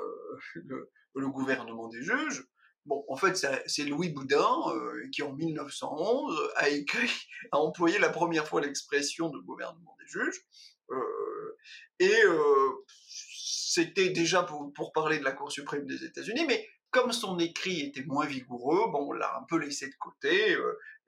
le, 0.54 0.90
le, 1.14 1.28
gouvernement 1.28 1.88
des 1.88 2.02
juges, 2.02 2.46
Bon, 2.86 3.02
en 3.08 3.16
fait, 3.16 3.46
c'est 3.66 3.84
Louis 3.84 4.10
Boudin 4.10 4.46
euh, 4.68 5.08
qui, 5.10 5.22
en 5.22 5.32
1911, 5.32 6.52
a 6.56 6.68
écrit, 6.68 7.10
a 7.52 7.58
employé 7.58 7.98
la 7.98 8.10
première 8.10 8.46
fois 8.46 8.60
l'expression 8.60 9.30
de 9.30 9.38
gouvernement 9.38 9.96
des 9.98 10.06
juges. 10.06 10.44
Euh, 10.90 11.56
et 11.98 12.24
euh, 12.24 12.84
c'était 13.08 14.10
déjà 14.10 14.42
pour, 14.42 14.92
parler 14.92 15.18
de 15.18 15.24
la 15.24 15.32
Cour 15.32 15.50
suprême 15.50 15.86
des 15.86 16.04
États-Unis, 16.04 16.44
mais 16.46 16.68
comme 16.90 17.12
son 17.12 17.38
écrit 17.38 17.80
était 17.80 18.04
moins 18.04 18.26
vigoureux, 18.26 18.90
bon, 18.90 19.08
on 19.08 19.12
l'a 19.12 19.34
un 19.38 19.44
peu 19.44 19.56
laissé 19.56 19.88
de 19.88 19.94
côté. 19.98 20.56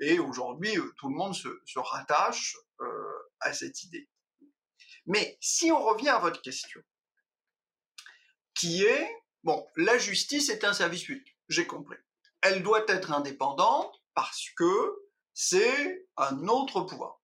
et 0.01 0.19
aujourd'hui, 0.19 0.73
tout 0.97 1.09
le 1.09 1.15
monde 1.15 1.35
se, 1.35 1.49
se 1.65 1.79
rattache 1.79 2.57
à 3.41 3.53
cette 3.53 3.85
idée. 3.85 4.09
Mais 5.05 5.37
si 5.41 5.71
on 5.71 5.81
revient 5.81 6.09
à 6.09 6.19
votre 6.19 6.43
question, 6.43 6.81
qui 8.55 8.83
est, 8.83 9.09
bon, 9.45 9.65
la 9.77 9.99
justice 9.99 10.49
est 10.49 10.65
un 10.65 10.73
service 10.73 11.05
public 11.05 11.36
j'ai 11.49 11.67
compris. 11.67 11.99
Elle 12.41 12.63
doit 12.63 12.85
être 12.89 13.13
indépendante 13.13 13.95
parce 14.15 14.51
que 14.57 14.97
c'est 15.35 16.07
un 16.17 16.49
autre 16.49 16.83
pouvoir. 16.83 17.21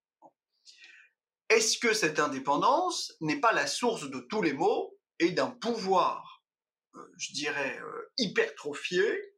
Est-ce 1.49 1.77
que 1.77 1.93
cette 1.93 2.19
indépendance 2.19 3.13
n'est 3.21 3.39
pas 3.39 3.51
la 3.51 3.67
source 3.67 4.09
de 4.09 4.19
tous 4.19 4.41
les 4.41 4.53
maux 4.53 4.97
et 5.19 5.31
d'un 5.31 5.51
pouvoir, 5.51 6.43
euh, 6.95 7.13
je 7.17 7.33
dirais, 7.33 7.79
euh, 7.79 8.11
hypertrophié 8.17 9.35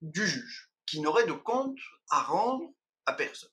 du 0.00 0.26
juge, 0.26 0.70
qui 0.86 1.00
n'aurait 1.00 1.26
de 1.26 1.32
compte 1.32 1.78
à 2.10 2.22
rendre 2.22 2.68
à 3.06 3.14
personne? 3.14 3.50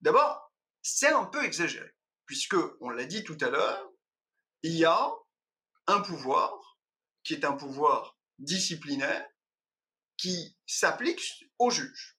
D'abord, 0.00 0.52
c'est 0.82 1.12
un 1.12 1.24
peu 1.24 1.44
exagéré, 1.44 1.90
puisque, 2.26 2.56
on 2.80 2.90
l'a 2.90 3.04
dit 3.04 3.24
tout 3.24 3.38
à 3.40 3.50
l'heure, 3.50 3.90
il 4.62 4.72
y 4.72 4.84
a 4.84 5.10
un 5.86 6.00
pouvoir 6.00 6.78
qui 7.24 7.34
est 7.34 7.44
un 7.44 7.52
pouvoir 7.52 8.18
disciplinaire 8.38 9.26
qui 10.20 10.54
s'applique 10.66 11.46
au 11.58 11.70
juge. 11.70 12.18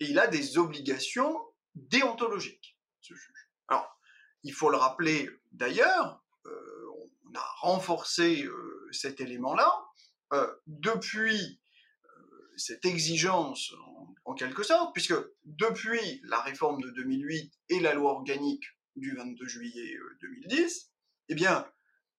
Et 0.00 0.06
il 0.06 0.18
a 0.18 0.26
des 0.26 0.56
obligations 0.56 1.38
déontologiques, 1.74 2.78
ce 3.00 3.14
juge. 3.14 3.50
Alors, 3.68 4.00
il 4.44 4.54
faut 4.54 4.70
le 4.70 4.78
rappeler 4.78 5.28
d'ailleurs, 5.52 6.24
euh, 6.46 6.86
on 7.24 7.34
a 7.34 7.46
renforcé 7.60 8.44
euh, 8.44 8.88
cet 8.92 9.20
élément-là, 9.20 9.70
euh, 10.32 10.50
depuis 10.66 11.60
cette 12.56 12.84
exigence 12.84 13.74
en, 14.24 14.34
quelque 14.34 14.62
sorte, 14.62 14.94
puisque 14.94 15.14
depuis 15.44 16.20
la 16.24 16.40
réforme 16.40 16.80
de 16.80 16.90
2008 16.90 17.52
et 17.70 17.80
la 17.80 17.94
loi 17.94 18.12
organique 18.12 18.64
du 18.96 19.14
22 19.16 19.46
juillet 19.46 19.96
2010, 20.20 20.92
eh 21.28 21.34
bien, 21.34 21.68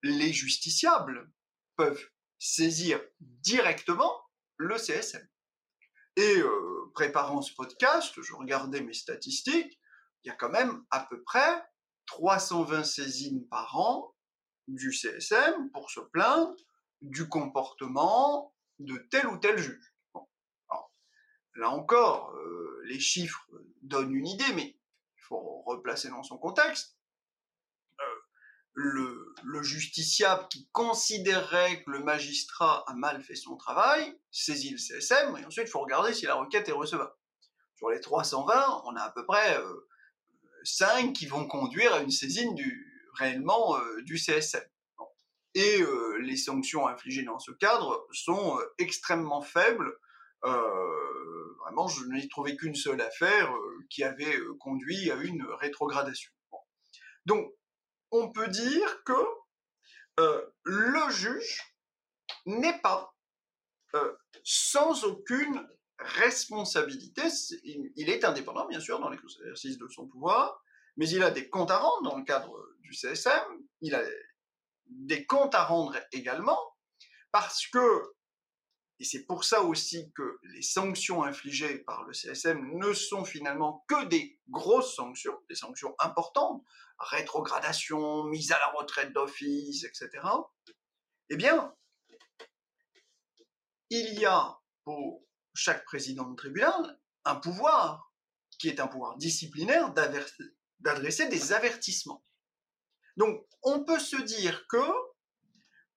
les 0.02 0.32
justiciables 0.32 1.30
peuvent 1.76 2.04
saisir 2.38 3.00
directement 3.20 4.25
le 4.58 4.78
CSM. 4.78 5.26
Et 6.16 6.38
euh, 6.38 6.90
préparant 6.94 7.42
ce 7.42 7.52
podcast, 7.54 8.14
je 8.20 8.34
regardais 8.34 8.80
mes 8.80 8.94
statistiques, 8.94 9.80
il 10.24 10.28
y 10.28 10.30
a 10.30 10.34
quand 10.34 10.48
même 10.50 10.84
à 10.90 11.06
peu 11.08 11.22
près 11.22 11.62
320 12.06 12.84
saisines 12.84 13.46
par 13.48 13.76
an 13.78 14.14
du 14.66 14.92
CSM 14.92 15.70
pour 15.72 15.90
se 15.90 16.00
plaindre 16.00 16.54
du 17.02 17.28
comportement 17.28 18.54
de 18.78 18.96
tel 19.10 19.26
ou 19.28 19.38
tel 19.38 19.58
juge. 19.58 19.94
là 21.54 21.70
encore, 21.70 22.32
euh, 22.34 22.82
les 22.86 23.00
chiffres 23.00 23.46
donnent 23.82 24.14
une 24.14 24.26
idée, 24.26 24.52
mais 24.54 24.68
il 24.68 25.22
faut 25.22 25.62
replacer 25.66 26.08
dans 26.08 26.22
son 26.22 26.38
contexte 26.38 26.95
le, 28.76 29.62
justiciable 29.62 30.46
qui 30.48 30.68
considérerait 30.70 31.82
que 31.82 31.90
le 31.90 32.00
magistrat 32.00 32.84
a 32.86 32.94
mal 32.94 33.22
fait 33.22 33.34
son 33.34 33.56
travail 33.56 34.18
saisit 34.30 34.70
le 34.70 34.78
CSM, 34.78 35.36
et 35.38 35.44
ensuite 35.46 35.66
il 35.66 35.70
faut 35.70 35.80
regarder 35.80 36.12
si 36.12 36.26
la 36.26 36.34
requête 36.34 36.68
est 36.68 36.72
recevable. 36.72 37.12
Sur 37.74 37.90
les 37.90 38.00
320, 38.00 38.82
on 38.84 38.94
a 38.96 39.00
à 39.00 39.10
peu 39.10 39.24
près 39.24 39.58
5 40.64 41.08
euh, 41.08 41.12
qui 41.12 41.26
vont 41.26 41.46
conduire 41.46 41.94
à 41.94 42.00
une 42.00 42.10
saisine 42.10 42.54
du, 42.54 43.10
réellement 43.14 43.78
euh, 43.78 44.02
du 44.02 44.18
CSM. 44.18 44.62
Et 45.54 45.80
euh, 45.80 46.18
les 46.20 46.36
sanctions 46.36 46.86
infligées 46.86 47.22
dans 47.22 47.38
ce 47.38 47.52
cadre 47.52 48.06
sont 48.12 48.58
extrêmement 48.78 49.40
faibles. 49.40 49.98
vraiment, 50.42 51.88
je 51.88 52.04
n'ai 52.04 52.28
trouvé 52.28 52.56
qu'une 52.56 52.74
seule 52.74 53.00
affaire 53.00 53.50
qui 53.88 54.04
avait 54.04 54.38
conduit 54.60 55.10
à 55.10 55.16
une 55.16 55.44
rétrogradation. 55.60 56.30
Donc, 57.24 57.52
on 58.10 58.30
peut 58.30 58.48
dire 58.48 59.04
que 59.04 59.12
euh, 60.20 60.46
le 60.64 61.10
juge 61.10 61.62
n'est 62.46 62.78
pas 62.80 63.14
euh, 63.94 64.16
sans 64.44 65.04
aucune 65.04 65.66
responsabilité. 65.98 67.22
Il, 67.64 68.10
est 68.10 68.24
indépendant, 68.24 68.66
bien 68.66 68.80
sûr, 68.80 69.00
dans 69.00 69.08
l'exercice 69.08 69.78
de 69.78 69.88
son 69.88 70.06
pouvoir, 70.06 70.62
mais 70.96 71.08
il 71.08 71.22
a 71.22 71.30
des 71.30 71.48
comptes 71.48 71.70
à 71.70 71.78
rendre 71.78 72.10
dans 72.10 72.18
le 72.18 72.24
cadre 72.24 72.56
du 72.80 72.94
CSM, 72.94 73.44
il 73.80 73.94
a 73.94 74.02
des 74.86 75.26
comptes 75.26 75.54
à 75.54 75.64
rendre 75.64 75.96
également, 76.12 76.58
parce 77.32 77.66
que, 77.66 78.14
et 78.98 79.04
c'est 79.04 79.26
pour 79.26 79.44
ça 79.44 79.62
aussi 79.62 80.10
que 80.12 80.38
les 80.54 80.62
sanctions 80.62 81.22
infligées 81.22 81.78
par 81.78 82.04
le 82.04 82.14
CSM 82.14 82.78
ne 82.78 82.92
sont 82.94 83.24
finalement 83.24 83.84
que 83.88 84.06
des 84.06 84.40
grosses 84.48 84.94
sanctions, 84.94 85.38
des 85.50 85.54
sanctions 85.54 85.94
importantes, 85.98 86.64
rétrogradation, 86.98 88.24
mise 88.24 88.52
à 88.52 88.58
la 88.58 88.68
retraite 88.68 89.12
d'office, 89.12 89.84
etc., 89.84 90.10
eh 91.28 91.36
bien, 91.36 91.74
il 93.90 94.18
y 94.18 94.24
a 94.24 94.58
pour 94.84 95.22
chaque 95.54 95.84
président 95.84 96.24
de 96.24 96.36
tribunal 96.36 96.98
un 97.24 97.36
pouvoir 97.36 98.12
qui 98.58 98.68
est 98.68 98.80
un 98.80 98.86
pouvoir 98.86 99.16
disciplinaire 99.18 99.92
d'adresser 99.92 101.28
des 101.28 101.52
avertissements. 101.52 102.24
Donc, 103.16 103.46
on 103.62 103.84
peut 103.84 103.98
se 103.98 104.16
dire 104.22 104.66
que 104.68 104.92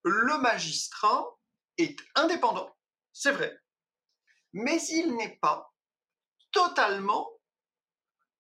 le 0.04 0.38
magistrat 0.40 1.38
est 1.78 1.98
indépendant, 2.16 2.76
c'est 3.14 3.32
vrai, 3.32 3.60
mais 4.54 4.82
il 4.90 5.16
n'est 5.16 5.38
pas 5.42 5.74
totalement 6.52 7.30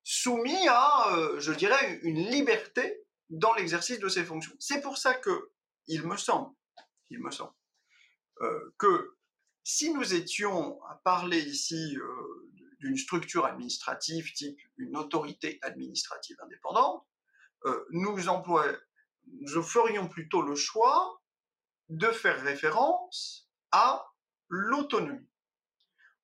soumis 0.03 0.67
à, 0.67 1.15
euh, 1.15 1.39
je 1.39 1.53
dirais, 1.53 1.99
une 2.01 2.29
liberté 2.29 3.05
dans 3.29 3.53
l'exercice 3.53 3.99
de 3.99 4.07
ses 4.07 4.23
fonctions. 4.23 4.55
C'est 4.59 4.81
pour 4.81 4.97
ça 4.97 5.13
que, 5.13 5.51
il 5.87 6.03
me 6.07 6.17
semble, 6.17 6.51
il 7.09 7.19
me 7.19 7.29
semble, 7.29 7.53
euh, 8.41 8.73
que 8.79 9.15
si 9.63 9.93
nous 9.93 10.13
étions 10.15 10.81
à 10.85 10.95
parler 11.03 11.39
ici 11.39 11.95
euh, 11.97 12.51
d'une 12.79 12.97
structure 12.97 13.45
administrative 13.45 14.33
type 14.33 14.57
une 14.77 14.97
autorité 14.97 15.59
administrative 15.61 16.37
indépendante, 16.41 17.05
nous, 17.91 18.17
ferions 19.61 20.07
plutôt 20.07 20.41
le 20.41 20.55
choix 20.55 21.21
de 21.89 22.07
faire 22.07 22.41
référence 22.41 23.49
à 23.71 24.09
l'autonomie. 24.49 25.27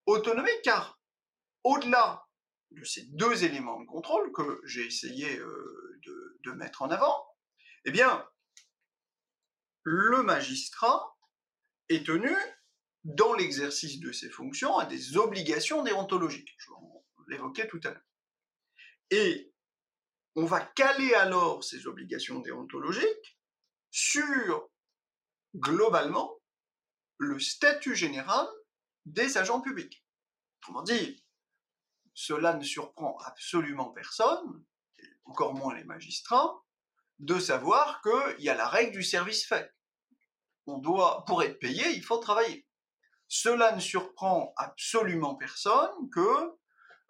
Autonomie 0.05 0.61
car 0.63 0.99
au-delà 1.63 2.25
de 2.71 2.83
ces 2.83 3.03
deux 3.03 3.43
éléments 3.43 3.79
de 3.79 3.85
contrôle 3.85 4.31
que 4.31 4.61
j'ai 4.65 4.85
essayé 4.85 5.37
euh, 5.37 5.99
de, 6.43 6.51
mettre 6.51 6.83
en 6.83 6.91
avant, 6.91 7.27
eh 7.85 7.91
bien, 7.91 8.23
le 9.83 10.21
magistrat 10.21 11.17
est 11.89 12.05
tenu, 12.05 12.35
dans 13.03 13.33
l'exercice 13.33 13.99
de 13.99 14.11
ses 14.11 14.29
fonctions, 14.29 14.77
à 14.77 14.85
des 14.85 15.17
obligations 15.17 15.83
déontologiques. 15.83 16.55
Je 16.57 16.69
l'évoquais 17.27 17.67
tout 17.67 17.81
à 17.83 17.89
l'heure. 17.89 18.01
Et 19.09 19.53
on 20.35 20.45
va 20.45 20.61
caler 20.61 21.13
alors 21.13 21.63
ces 21.63 21.87
obligations 21.87 22.39
déontologiques 22.39 23.39
sur, 23.91 24.69
globalement, 25.55 26.34
le 27.17 27.39
statut 27.39 27.95
général 27.95 28.47
des 29.05 29.37
agents 29.37 29.61
publics. 29.61 30.05
Autrement 30.61 30.83
dit, 30.83 31.23
cela 32.13 32.53
ne 32.53 32.63
surprend 32.63 33.17
absolument 33.25 33.91
personne, 33.91 34.63
encore 35.25 35.53
moins 35.53 35.75
les 35.75 35.83
magistrats, 35.83 36.63
de 37.19 37.39
savoir 37.39 38.01
qu'il 38.01 38.43
y 38.43 38.49
a 38.49 38.55
la 38.55 38.67
règle 38.67 38.93
du 38.93 39.03
service 39.03 39.45
fait. 39.45 39.71
On 40.65 40.79
doit, 40.79 41.23
pour 41.25 41.43
être 41.43 41.59
payé, 41.59 41.89
il 41.91 42.03
faut 42.03 42.17
travailler. 42.17 42.67
Cela 43.27 43.73
ne 43.73 43.79
surprend 43.79 44.53
absolument 44.57 45.35
personne 45.35 46.09
que 46.11 46.55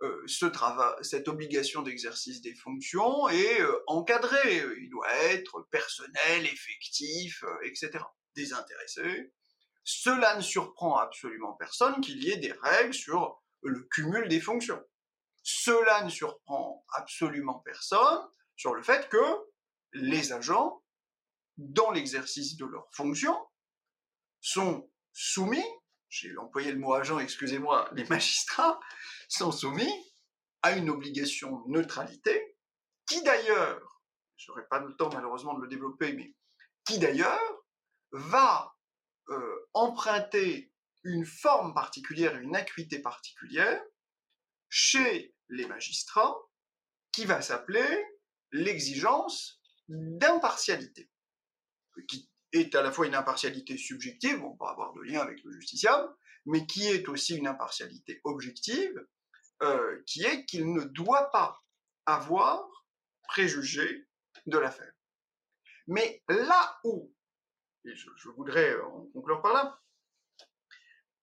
euh, 0.02 0.24
ce 0.28 0.46
travail, 0.46 0.94
cette 1.02 1.28
obligation 1.28 1.82
d'exercice 1.82 2.42
des 2.42 2.54
fonctions 2.54 3.30
est 3.30 3.62
euh, 3.62 3.84
encadrée. 3.88 4.64
Il 4.82 4.90
doit 4.90 5.14
être 5.32 5.68
personnel, 5.72 6.46
effectif, 6.46 7.44
euh, 7.44 7.56
etc. 7.64 8.04
Désintéressé. 8.36 9.32
Cela 9.86 10.36
ne 10.36 10.42
surprend 10.42 10.98
absolument 10.98 11.54
personne 11.54 12.02
qu'il 12.02 12.22
y 12.24 12.32
ait 12.32 12.38
des 12.38 12.52
règles 12.52 12.94
sur 12.94 13.40
le 13.62 13.82
cumul 13.92 14.28
des 14.28 14.42
fonctions. 14.42 14.84
Cela 15.44 16.04
ne 16.04 16.10
surprend 16.10 16.84
absolument 16.90 17.60
personne 17.60 18.28
sur 18.56 18.74
le 18.74 18.82
fait 18.82 19.08
que 19.10 19.24
les 19.94 20.34
agents, 20.34 20.84
dans 21.58 21.92
l'exercice 21.92 22.58
de 22.58 22.66
leurs 22.66 22.90
fonctions, 22.94 23.38
sont 24.42 24.90
soumis, 25.14 25.64
j'ai 26.10 26.36
employé 26.38 26.72
le 26.72 26.80
mot 26.80 26.96
agent, 26.96 27.20
excusez-moi, 27.20 27.88
les 27.94 28.06
magistrats, 28.06 28.80
sont 29.30 29.52
soumis 29.52 29.94
à 30.64 30.72
une 30.72 30.90
obligation 30.90 31.60
de 31.60 31.72
neutralité, 31.72 32.58
qui 33.08 33.22
d'ailleurs, 33.22 34.02
je 34.36 34.50
n'aurai 34.50 34.68
pas 34.68 34.80
le 34.80 34.96
temps 34.96 35.10
malheureusement 35.14 35.54
de 35.54 35.62
le 35.62 35.68
développer, 35.68 36.14
mais 36.14 36.34
qui 36.86 36.98
d'ailleurs 36.98 37.64
va 38.12 38.75
euh, 39.30 39.70
emprunter 39.74 40.72
une 41.04 41.26
forme 41.26 41.74
particulière, 41.74 42.36
une 42.38 42.56
acuité 42.56 43.00
particulière 43.00 43.82
chez 44.70 45.36
les 45.50 45.66
magistrats, 45.68 46.36
qui 47.12 47.26
va 47.26 47.42
s'appeler 47.42 48.06
l'exigence 48.52 49.62
d'impartialité, 49.88 51.10
qui 52.08 52.30
est 52.52 52.76
à 52.76 52.82
la 52.82 52.92
fois 52.92 53.06
une 53.06 53.16
impartialité 53.16 53.78
subjective, 53.78 54.44
on 54.44 54.56
peut 54.58 54.66
avoir 54.66 54.94
de 54.94 55.02
lien 55.02 55.22
avec 55.22 55.44
le 55.44 55.52
justiciable, 55.52 56.14
mais 56.46 56.66
qui 56.66 56.88
est 56.88 57.08
aussi 57.08 57.38
une 57.38 57.48
impartialité 57.48 58.22
objective, 58.24 59.06
euh, 59.64 60.04
qui 60.06 60.24
est 60.24 60.46
qu'il 60.46 60.74
ne 60.74 60.84
doit 60.84 61.32
pas 61.32 61.64
avoir 62.06 62.68
préjugé 63.28 64.08
de 64.46 64.58
l'affaire. 64.58 64.92
Mais 65.88 66.24
là 66.28 66.80
où, 66.84 67.15
et 67.86 67.96
je, 67.96 68.30
voudrais 68.30 68.80
en 68.82 69.06
conclure 69.14 69.42
par 69.42 69.54
là, 69.54 69.80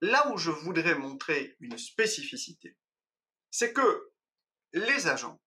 là 0.01 0.33
où 0.33 0.39
je 0.39 0.51
voudrais 0.51 0.95
montrer 0.95 1.57
une 1.61 1.79
spécificité, 1.79 2.77
c'est 3.51 3.73
que 3.73 4.13
les 4.73 5.07
agents, 5.09 5.41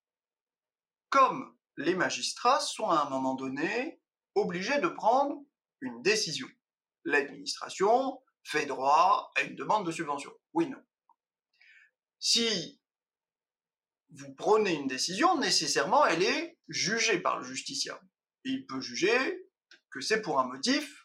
comme 1.10 1.58
les 1.78 1.96
magistrats, 1.96 2.60
sont 2.60 2.90
à 2.90 3.02
un 3.02 3.10
moment 3.10 3.36
donné 3.36 4.02
obligés 4.36 4.80
de 4.80 4.88
prendre 4.88 5.42
une 5.82 6.02
décision. 6.02 6.48
L'administration 7.06 8.22
fait 8.44 8.66
droit 8.66 9.32
à 9.36 9.42
une 9.42 9.56
demande 9.56 9.86
de 9.86 9.92
subvention. 9.92 10.32
Oui, 10.54 10.70
non. 10.70 10.82
Si 12.20 12.82
vous 14.10 14.34
prenez 14.34 14.74
une 14.74 14.88
décision, 14.88 15.38
nécessairement, 15.38 16.06
elle 16.06 16.24
est 16.24 16.58
jugée 16.68 17.20
par 17.20 17.40
le 17.40 17.44
justiciable. 17.46 18.08
il 18.44 18.66
peut 18.66 18.82
juger 18.82 19.50
que 19.90 20.02
c'est 20.02 20.22
pour 20.22 20.40
un 20.40 20.46
motif 20.46 21.05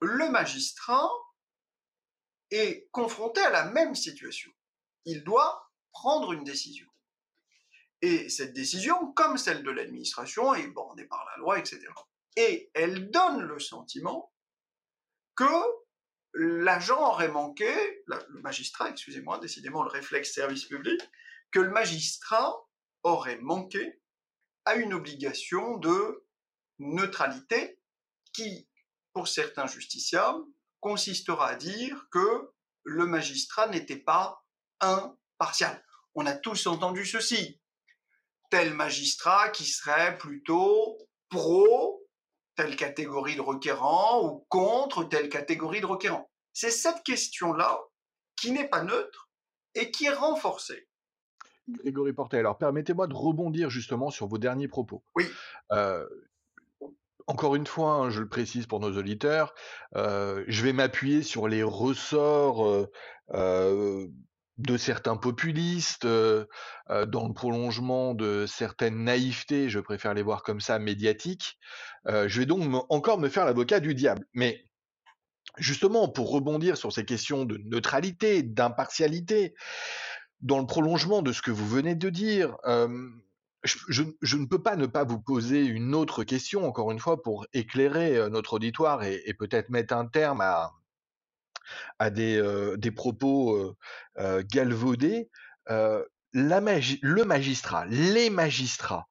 Le 0.00 0.30
magistrat 0.30 1.10
est 2.50 2.88
confronté 2.90 3.40
à 3.40 3.50
la 3.50 3.64
même 3.66 3.94
situation. 3.94 4.50
Il 5.04 5.24
doit 5.24 5.70
prendre 5.92 6.32
une 6.32 6.44
décision. 6.44 6.86
Et 8.00 8.28
cette 8.28 8.52
décision, 8.52 9.12
comme 9.12 9.36
celle 9.36 9.62
de 9.62 9.70
l'administration, 9.70 10.54
est 10.54 10.68
bornée 10.68 11.04
par 11.04 11.24
la 11.24 11.36
loi, 11.38 11.58
etc. 11.58 11.80
Et 12.36 12.70
elle 12.74 13.10
donne 13.10 13.42
le 13.42 13.58
sentiment 13.58 14.32
que 15.34 15.44
l'agent 16.34 17.00
aurait 17.10 17.28
manqué, 17.28 17.72
le 18.06 18.40
magistrat, 18.40 18.90
excusez-moi, 18.90 19.38
décidément 19.38 19.82
le 19.82 19.90
réflexe 19.90 20.32
service 20.32 20.64
public, 20.64 21.00
que 21.50 21.60
le 21.60 21.70
magistrat 21.70 22.54
aurait 23.02 23.38
manqué 23.38 24.00
à 24.64 24.76
une 24.76 24.94
obligation 24.94 25.78
de 25.78 26.24
neutralité 26.78 27.77
qui, 28.38 28.68
pour 29.12 29.28
certains 29.28 29.66
justiciables, 29.66 30.44
consistera 30.80 31.48
à 31.48 31.54
dire 31.56 32.06
que 32.10 32.50
le 32.84 33.06
magistrat 33.06 33.68
n'était 33.68 33.98
pas 33.98 34.44
impartial 34.80 35.82
on 36.18 36.26
a 36.26 36.34
tous 36.34 36.66
entendu 36.66 37.06
ceci. 37.06 37.60
Tel 38.50 38.74
magistrat 38.74 39.50
qui 39.50 39.64
serait 39.64 40.18
plutôt 40.18 40.98
pro 41.28 42.02
telle 42.56 42.74
catégorie 42.74 43.36
de 43.36 43.40
requérants 43.40 44.26
ou 44.26 44.44
contre 44.48 45.04
telle 45.04 45.28
catégorie 45.28 45.80
de 45.80 45.86
requérants. 45.86 46.28
C'est 46.52 46.72
cette 46.72 47.04
question-là 47.04 47.78
qui 48.34 48.50
n'est 48.50 48.68
pas 48.68 48.82
neutre 48.82 49.30
et 49.76 49.92
qui 49.92 50.06
est 50.06 50.12
renforcée. 50.12 50.88
Grégory 51.68 52.12
Portet, 52.12 52.38
alors 52.38 52.58
permettez-moi 52.58 53.06
de 53.06 53.14
rebondir 53.14 53.70
justement 53.70 54.10
sur 54.10 54.26
vos 54.26 54.38
derniers 54.38 54.66
propos. 54.66 55.04
Oui. 55.14 55.24
Euh, 55.70 56.04
encore 57.28 57.54
une 57.54 57.66
fois, 57.66 57.92
hein, 57.92 58.10
je 58.10 58.20
le 58.20 58.28
précise 58.28 58.66
pour 58.66 58.80
nos 58.80 58.96
auditeurs, 58.96 59.54
euh, 59.96 60.44
je 60.48 60.64
vais 60.64 60.72
m'appuyer 60.72 61.22
sur 61.22 61.46
les 61.46 61.62
ressorts 61.62 62.88
euh, 63.34 64.08
de 64.56 64.76
certains 64.76 65.16
populistes, 65.16 66.04
euh, 66.04 66.46
euh, 66.90 67.06
dans 67.06 67.28
le 67.28 67.32
prolongement 67.32 68.14
de 68.14 68.44
certaines 68.46 69.04
naïvetés, 69.04 69.68
je 69.68 69.78
préfère 69.78 70.14
les 70.14 70.22
voir 70.22 70.42
comme 70.42 70.60
ça, 70.60 70.78
médiatiques. 70.78 71.58
Euh, 72.08 72.28
je 72.28 72.40
vais 72.40 72.46
donc 72.46 72.84
encore 72.88 73.18
me 73.18 73.28
faire 73.28 73.44
l'avocat 73.44 73.78
du 73.78 73.94
diable. 73.94 74.26
Mais 74.34 74.64
justement, 75.58 76.08
pour 76.08 76.30
rebondir 76.30 76.76
sur 76.76 76.92
ces 76.92 77.04
questions 77.04 77.44
de 77.44 77.58
neutralité, 77.64 78.42
d'impartialité, 78.42 79.54
dans 80.40 80.58
le 80.58 80.66
prolongement 80.66 81.22
de 81.22 81.32
ce 81.32 81.42
que 81.42 81.50
vous 81.50 81.68
venez 81.68 81.94
de 81.94 82.10
dire, 82.10 82.56
je, 83.88 84.02
ne 84.36 84.46
peux 84.46 84.62
pas 84.62 84.76
ne 84.76 84.86
pas 84.86 85.04
vous 85.04 85.20
poser 85.20 85.64
une 85.64 85.94
autre 85.94 86.24
question, 86.24 86.66
encore 86.66 86.90
une 86.90 86.98
fois, 86.98 87.22
pour 87.22 87.46
éclairer 87.52 88.28
notre 88.30 88.54
auditoire 88.54 89.04
et 89.04 89.34
peut-être 89.38 89.70
mettre 89.70 89.94
un 89.94 90.06
terme 90.06 90.40
à, 90.40 90.72
à 91.98 92.10
des, 92.10 92.90
propos 92.94 93.76
galvaudés, 94.16 95.30
la 95.68 96.00
le 96.32 97.24
magistrat, 97.24 97.86
les 97.86 98.30
magistrats, 98.30 99.08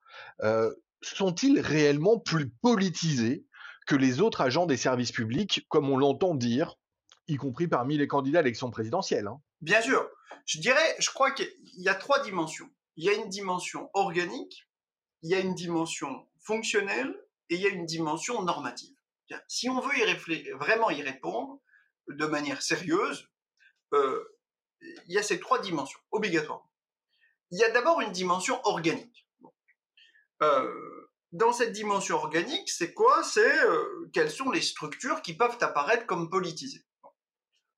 sont-ils 1.01 1.59
réellement 1.59 2.19
plus 2.19 2.49
politisés 2.49 3.45
que 3.85 3.95
les 3.95 4.21
autres 4.21 4.41
agents 4.41 4.65
des 4.65 4.77
services 4.77 5.11
publics, 5.11 5.65
comme 5.69 5.89
on 5.89 5.97
l'entend 5.97 6.35
dire, 6.35 6.75
y 7.27 7.35
compris 7.35 7.67
parmi 7.67 7.97
les 7.97 8.07
candidats 8.07 8.39
à 8.39 8.41
l'élection 8.41 8.69
présidentielle 8.69 9.27
hein? 9.27 9.39
Bien 9.61 9.81
sûr. 9.81 10.07
Je 10.45 10.59
dirais, 10.59 10.95
je 10.99 11.09
crois 11.09 11.31
qu'il 11.31 11.49
y 11.77 11.89
a 11.89 11.95
trois 11.95 12.21
dimensions. 12.23 12.69
Il 12.97 13.05
y 13.05 13.09
a 13.09 13.13
une 13.13 13.29
dimension 13.29 13.89
organique, 13.93 14.67
il 15.21 15.29
y 15.29 15.35
a 15.35 15.39
une 15.39 15.55
dimension 15.55 16.27
fonctionnelle 16.41 17.15
et 17.49 17.55
il 17.55 17.61
y 17.61 17.67
a 17.67 17.69
une 17.69 17.85
dimension 17.85 18.41
normative. 18.43 18.95
Si 19.47 19.69
on 19.69 19.79
veut 19.79 19.97
y 19.97 20.51
vraiment 20.51 20.89
y 20.89 21.01
répondre 21.01 21.61
de 22.07 22.25
manière 22.25 22.61
sérieuse, 22.61 23.29
euh, 23.93 24.23
il 24.81 25.13
y 25.13 25.17
a 25.17 25.23
ces 25.23 25.39
trois 25.39 25.59
dimensions, 25.59 25.99
obligatoirement. 26.11 26.71
Il 27.51 27.59
y 27.59 27.63
a 27.63 27.69
d'abord 27.69 28.01
une 28.01 28.11
dimension 28.11 28.59
organique. 28.65 29.27
Euh, 30.41 31.09
dans 31.31 31.51
cette 31.51 31.71
dimension 31.71 32.15
organique, 32.15 32.69
c'est 32.69 32.93
quoi? 32.93 33.23
C'est 33.23 33.59
euh, 33.65 34.09
quelles 34.13 34.31
sont 34.31 34.49
les 34.49 34.61
structures 34.61 35.21
qui 35.21 35.35
peuvent 35.35 35.57
apparaître 35.61 36.05
comme 36.05 36.29
politisées 36.29 36.85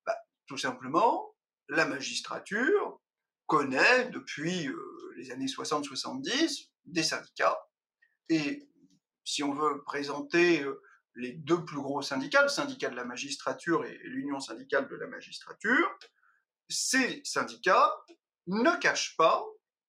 bah, 0.06 0.16
Tout 0.46 0.58
simplement, 0.58 1.34
la 1.68 1.84
magistrature 1.84 2.89
connaît 3.50 4.08
depuis 4.10 4.68
les 5.16 5.32
années 5.32 5.46
60-70 5.46 6.68
des 6.84 7.02
syndicats. 7.02 7.58
Et 8.28 8.68
si 9.24 9.42
on 9.42 9.52
veut 9.52 9.82
présenter 9.82 10.64
les 11.16 11.32
deux 11.32 11.64
plus 11.64 11.80
gros 11.80 12.00
syndicats, 12.00 12.44
le 12.44 12.48
syndicat 12.48 12.90
de 12.90 12.94
la 12.94 13.04
magistrature 13.04 13.84
et 13.84 13.98
l'union 14.04 14.38
syndicale 14.38 14.88
de 14.88 14.94
la 14.94 15.08
magistrature, 15.08 15.98
ces 16.68 17.22
syndicats 17.24 17.92
ne 18.46 18.70
cachent 18.78 19.16
pas 19.16 19.44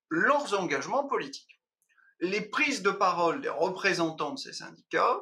leurs 0.09 0.59
engagements 0.59 1.07
politiques. 1.07 1.61
Les 2.19 2.41
prises 2.41 2.81
de 2.81 2.89
parole 2.89 3.41
des 3.41 3.49
représentants 3.49 4.31
de 4.31 4.39
ces 4.39 4.53
syndicats 4.53 5.19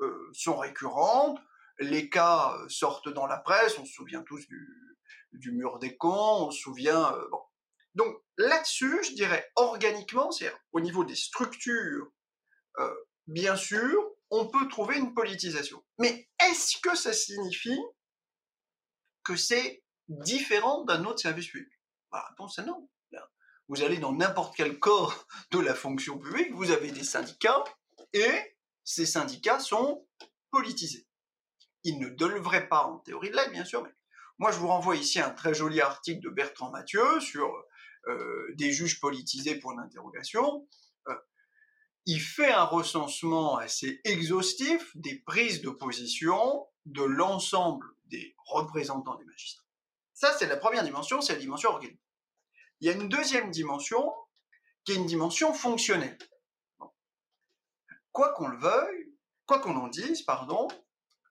euh, 0.00 0.30
sont 0.32 0.58
récurrentes, 0.58 1.40
les 1.80 2.08
cas 2.08 2.54
euh, 2.54 2.68
sortent 2.68 3.08
dans 3.08 3.26
la 3.26 3.38
presse, 3.38 3.76
on 3.80 3.84
se 3.84 3.92
souvient 3.92 4.22
tous 4.22 4.46
du, 5.32 5.50
mur 5.50 5.80
des 5.80 5.96
cons, 5.96 6.46
on 6.46 6.50
se 6.52 6.60
souvient... 6.60 7.12
Euh, 7.14 7.28
Donc 7.94 8.16
là-dessus, 8.36 9.02
je 9.02 9.14
dirais 9.14 9.50
organiquement, 9.56 10.30
c'est 10.30 10.52
au 10.72 10.80
niveau 10.80 11.04
des 11.04 11.16
structures, 11.16 12.10
bien 13.26 13.56
sûr, 13.56 14.02
on 14.30 14.46
peut 14.46 14.68
trouver 14.68 14.96
une 14.96 15.12
politisation. 15.14 15.84
Mais 15.98 16.28
est-ce 16.48 16.78
que 16.80 16.94
ça 16.96 17.12
signifie 17.12 17.80
que 19.24 19.36
c'est 19.36 19.82
différent 20.08 20.84
d'un 20.84 21.04
autre 21.04 21.20
service 21.20 21.48
public? 21.48 21.72
La 22.12 22.22
réponse 22.28 22.58
est 22.58 22.64
non. 22.64 22.88
Vous 23.68 23.82
allez 23.84 23.98
dans 23.98 24.12
n'importe 24.12 24.56
quel 24.56 24.80
corps 24.80 25.28
de 25.52 25.60
la 25.60 25.76
fonction 25.76 26.18
publique, 26.18 26.52
vous 26.54 26.72
avez 26.72 26.90
des 26.90 27.04
syndicats, 27.04 27.62
et 28.12 28.56
ces 28.82 29.06
syndicats 29.06 29.60
sont 29.60 30.04
politisés. 30.50 31.06
Ils 31.84 32.00
ne 32.00 32.08
devraient 32.08 32.68
pas 32.68 32.82
en 32.82 32.98
théorie 32.98 33.30
de 33.30 33.36
l'être, 33.36 33.52
bien 33.52 33.64
sûr, 33.64 33.84
mais 33.84 33.94
moi 34.38 34.50
je 34.50 34.58
vous 34.58 34.66
renvoie 34.66 34.96
ici 34.96 35.20
un 35.20 35.30
très 35.30 35.54
joli 35.54 35.80
article 35.80 36.20
de 36.20 36.30
Bertrand 36.30 36.72
Mathieu 36.72 37.20
sur 37.20 37.46
euh, 37.46 37.68
des 38.54 38.72
juges 38.72 39.00
politisés 39.00 39.56
pour 39.56 39.72
l'interrogation 39.72 40.66
il 42.06 42.20
fait 42.20 42.50
un 42.50 42.64
recensement 42.64 43.56
assez 43.56 44.00
exhaustif 44.04 44.96
des 44.96 45.18
prises 45.20 45.60
de 45.60 45.70
position 45.70 46.66
de 46.86 47.02
l'ensemble 47.02 47.86
des 48.06 48.34
représentants 48.38 49.16
des 49.16 49.24
magistrats. 49.24 49.66
Ça, 50.14 50.36
c'est 50.38 50.46
la 50.46 50.56
première 50.56 50.82
dimension, 50.82 51.20
c'est 51.20 51.34
la 51.34 51.38
dimension 51.38 51.70
organique. 51.70 52.00
Il 52.80 52.86
y 52.86 52.90
a 52.90 52.94
une 52.94 53.08
deuxième 53.08 53.50
dimension 53.50 54.12
qui 54.84 54.92
est 54.92 54.96
une 54.96 55.06
dimension 55.06 55.52
fonctionnelle. 55.52 56.18
Quoi 58.12 58.32
qu'on 58.32 58.48
le 58.48 58.58
veuille, 58.58 59.14
quoi 59.46 59.60
qu'on 59.60 59.76
en 59.76 59.88
dise, 59.88 60.22
pardon, 60.22 60.66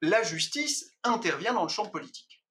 la 0.02 0.24
justice 0.24 0.94
intervient 1.04 1.54
dans 1.54 1.64
le 1.64 1.70
champ 1.70 1.90
politique. 1.90 2.46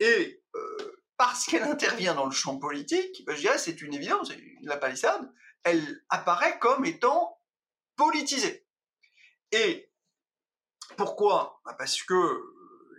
Et 0.00 0.42
euh, 0.54 0.95
parce 1.16 1.46
qu'elle 1.46 1.62
intervient 1.62 2.14
dans 2.14 2.26
le 2.26 2.32
champ 2.32 2.58
politique, 2.58 3.24
ben, 3.26 3.34
je 3.34 3.40
dirais 3.40 3.58
c'est 3.58 3.80
une 3.82 3.94
évidence, 3.94 4.30
la 4.62 4.76
palissade, 4.76 5.32
elle 5.64 6.02
apparaît 6.10 6.58
comme 6.58 6.84
étant 6.84 7.40
politisée. 7.96 8.66
Et 9.52 9.90
pourquoi? 10.96 11.60
Bah, 11.64 11.74
Parce 11.78 12.02
que, 12.02 12.42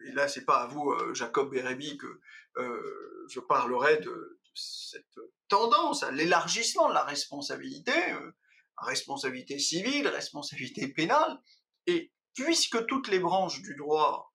et 0.07 0.11
là 0.11 0.27
c'est 0.27 0.45
pas 0.45 0.63
à 0.63 0.67
vous, 0.67 0.91
euh, 0.91 1.13
Jacob 1.13 1.51
Bérébi, 1.51 1.97
que 1.97 2.19
euh, 2.57 3.25
je 3.29 3.39
parlerai 3.39 3.97
de, 3.97 4.39
cette 4.55 5.05
tendance 5.47 6.01
à 6.01 6.11
l'élargissement 6.11 6.89
de 6.89 6.93
la 6.93 7.03
responsabilité, 7.03 7.93
euh, 8.13 8.31
responsabilité 8.77 9.59
civile, 9.59 10.07
responsabilité 10.07 10.87
pénale, 10.87 11.39
et 11.85 12.11
puisque 12.33 12.85
toutes 12.87 13.07
les 13.07 13.19
branches 13.19 13.61
du 13.61 13.75
droit 13.75 14.33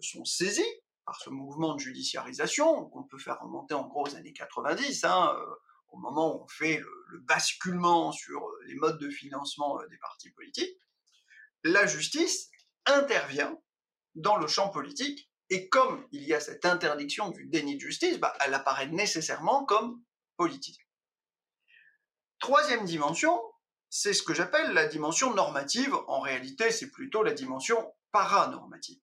sont 0.00 0.24
saisies 0.24 0.81
par 1.04 1.16
ce 1.20 1.30
mouvement 1.30 1.74
de 1.74 1.80
judiciarisation, 1.80 2.86
qu'on 2.86 3.02
peut 3.02 3.18
faire 3.18 3.40
remonter 3.40 3.74
en 3.74 3.86
gros 3.86 4.06
aux 4.06 4.14
années 4.14 4.32
90, 4.32 5.04
hein, 5.04 5.36
au 5.92 5.98
moment 5.98 6.34
où 6.34 6.44
on 6.44 6.48
fait 6.48 6.78
le, 6.78 7.18
basculement 7.20 8.12
sur 8.12 8.42
euh, 8.42 8.64
les 8.66 8.74
modes 8.74 8.98
de 8.98 9.10
financement 9.10 9.80
euh, 9.80 9.86
des 9.88 9.98
partis 9.98 10.30
politiques, 10.30 10.76
la 11.64 11.86
justice 11.86 12.50
intervient 12.86 13.56
dans 14.14 14.36
le 14.36 14.46
champ 14.46 14.68
politique 14.70 15.30
et 15.50 15.68
comme 15.68 16.06
il 16.12 16.22
y 16.22 16.34
a 16.34 16.40
cette 16.40 16.64
interdiction 16.64 17.30
du 17.30 17.46
déni 17.46 17.76
de 17.76 17.80
justice, 17.80 18.18
bah, 18.18 18.32
elle 18.40 18.54
apparaît 18.54 18.88
nécessairement 18.88 19.64
comme 19.64 20.02
politique. 20.36 20.80
Troisième 22.38 22.84
dimension, 22.84 23.40
c'est 23.90 24.14
ce 24.14 24.22
que 24.22 24.34
j'appelle 24.34 24.72
la 24.72 24.86
dimension 24.86 25.34
normative. 25.34 25.94
En 26.08 26.20
réalité, 26.20 26.70
c'est 26.70 26.90
plutôt 26.90 27.22
la 27.22 27.34
dimension 27.34 27.94
paranormative. 28.10 29.00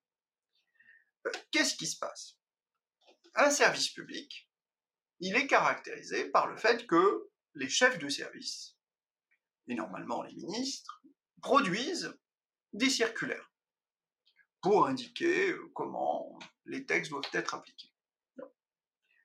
Qu'est-ce 1.52 1.76
qui 1.76 1.88
se 1.88 1.98
passe? 1.98 2.38
Un 3.36 3.52
service 3.52 3.90
public 3.90 4.50
il 5.20 5.36
est 5.36 5.48
caractérisé 5.48 6.30
par 6.30 6.48
le 6.48 6.58
fait 6.58 6.88
que 6.88 7.30
les 7.56 7.70
chefs 7.70 8.00
de 8.00 8.10
service, 8.10 8.78
et 9.68 9.76
normalement 9.76 10.24
les 10.24 10.34
ministres, 10.34 11.02
produisent 11.42 12.14
des 12.74 12.90
circulaires 12.90 13.52
pour 14.62 14.88
indiquer 14.88 15.52
euh, 15.52 15.72
comment 15.74 16.38
les 16.66 16.86
textes 16.86 17.12
doivent 17.12 17.30
être 17.34 17.54
appliqués. 17.54 17.92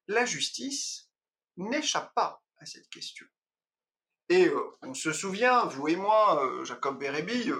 La 0.07 0.25
justice 0.25 1.11
n'échappe 1.57 2.15
pas 2.15 2.43
à 2.59 2.67
cette 2.67 2.89
question. 2.89 3.27
Et 4.29 4.47
euh, 4.47 4.71
on 4.83 4.95
se 4.95 5.13
souvient, 5.13 5.67
vous 5.67 5.89
et 5.89 5.97
moi, 5.97 6.45
euh, 6.45 6.65
Jacob 6.65 6.99
Bérébi, 6.99 7.51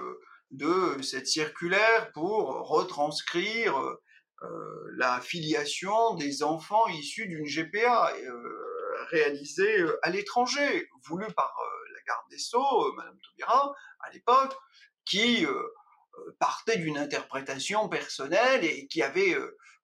de 0.51 1.01
cette 1.01 1.27
circulaire 1.27 2.11
pour 2.13 2.67
retranscrire 2.67 3.75
la 4.97 5.19
filiation 5.21 6.15
des 6.15 6.43
enfants 6.43 6.87
issus 6.87 7.27
d'une 7.27 7.45
GPA 7.45 8.13
euh, 8.15 9.05
réalisée 9.09 9.79
euh, 9.79 9.99
à 10.03 10.09
l'étranger, 10.09 10.89
voulue 11.03 11.31
par 11.33 11.55
la 11.93 12.01
garde 12.07 12.29
des 12.29 12.37
Sceaux, 12.37 12.93
Madame 12.93 13.17
Taubira, 13.21 13.73
à 13.99 14.11
l'époque, 14.11 14.55
qui 15.05 15.45
partait 16.39 16.77
d'une 16.77 16.97
interprétation 16.97 17.89
personnelle 17.89 18.63
et 18.63 18.87
qui 18.87 19.03
avait 19.03 19.35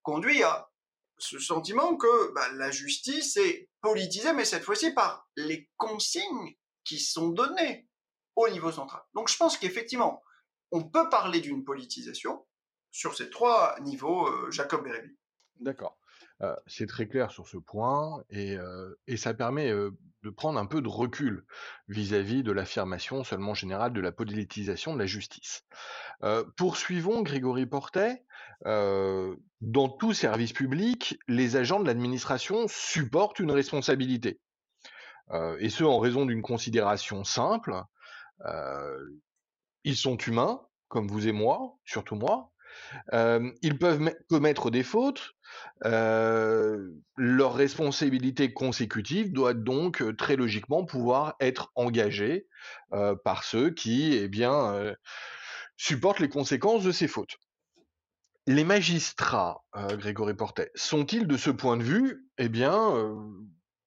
conduit 0.01 0.41
à 0.43 0.71
ce 1.17 1.37
sentiment 1.37 1.95
que 1.97 2.33
bah, 2.33 2.51
la 2.53 2.71
justice 2.71 3.37
est 3.37 3.69
politisée, 3.81 4.33
mais 4.33 4.45
cette 4.45 4.63
fois-ci 4.63 4.91
par 4.93 5.27
les 5.35 5.69
consignes 5.77 6.55
qui 6.83 6.99
sont 6.99 7.29
données 7.29 7.87
au 8.35 8.49
niveau 8.49 8.71
central. 8.71 9.01
Donc 9.13 9.29
je 9.29 9.37
pense 9.37 9.57
qu'effectivement, 9.57 10.23
on 10.71 10.83
peut 10.83 11.09
parler 11.09 11.41
d'une 11.41 11.63
politisation, 11.63 12.45
sur 12.91 13.15
ces 13.15 13.29
trois 13.29 13.75
niveaux, 13.81 14.27
euh, 14.27 14.51
Jacob 14.51 14.83
Bérébi. 14.83 15.17
D'accord. 15.59 15.97
Euh, 16.41 16.55
c'est 16.67 16.87
très 16.87 17.07
clair 17.07 17.31
sur 17.31 17.47
ce 17.47 17.57
point 17.57 18.23
et, 18.29 18.57
euh, 18.57 18.95
ça 19.15 19.33
permet 19.33 19.69
de 19.71 20.29
prendre 20.29 20.59
un 20.59 20.65
peu 20.65 20.81
de 20.81 20.87
recul 20.87 21.45
vis-à-vis 21.87 22.43
de 22.43 22.51
l'affirmation 22.51 23.23
seulement 23.23 23.53
générale 23.53 23.93
de 23.93 24.01
la 24.01 24.11
politisation 24.11 24.93
de 24.93 24.99
la 24.99 25.05
justice. 25.05 25.65
poursuivons 26.57 27.21
Grégory 27.21 27.65
Portet. 27.67 28.23
dans 28.65 29.89
tout 29.99 30.13
service 30.13 30.53
public, 30.53 31.19
les 31.27 31.55
agents 31.57 31.79
de 31.79 31.85
l'administration 31.85 32.65
supportent 32.67 33.39
une 33.39 33.51
responsabilité. 33.51 34.39
et 35.59 35.69
ce, 35.69 35.83
en 35.83 35.99
raison 35.99 36.25
d'une 36.25 36.41
considération 36.41 37.23
simple. 37.23 37.83
ils 39.83 39.97
sont 39.97 40.17
humains, 40.17 40.61
comme 40.87 41.07
vous 41.07 41.27
et 41.27 41.31
moi, 41.31 41.77
surtout 41.85 42.15
moi, 42.15 42.50
ils 43.11 43.77
peuvent 43.79 44.13
commettre 44.29 44.71
des 44.71 44.83
fautes. 44.83 45.33
leur 45.83 47.53
responsabilité 47.53 48.53
consécutive 48.53 49.31
doit 49.31 49.53
donc 49.53 50.03
très 50.17 50.35
logiquement 50.35 50.85
pouvoir 50.85 51.35
être 51.39 51.71
engagée 51.75 52.47
par 53.23 53.43
ceux 53.43 53.71
qui, 53.71 54.13
eh 54.13 54.27
bien, 54.27 54.93
supportent 55.77 56.19
les 56.19 56.29
conséquences 56.29 56.83
de 56.83 56.91
ces 56.91 57.07
fautes. 57.07 57.37
Les 58.47 58.63
magistrats, 58.63 59.63
Grégory 59.91 60.33
Portet, 60.33 60.71
sont-ils 60.75 61.27
de 61.27 61.37
ce 61.37 61.51
point 61.51 61.77
de 61.77 61.83
vue, 61.83 62.27
eh 62.37 62.49
bien, 62.49 63.15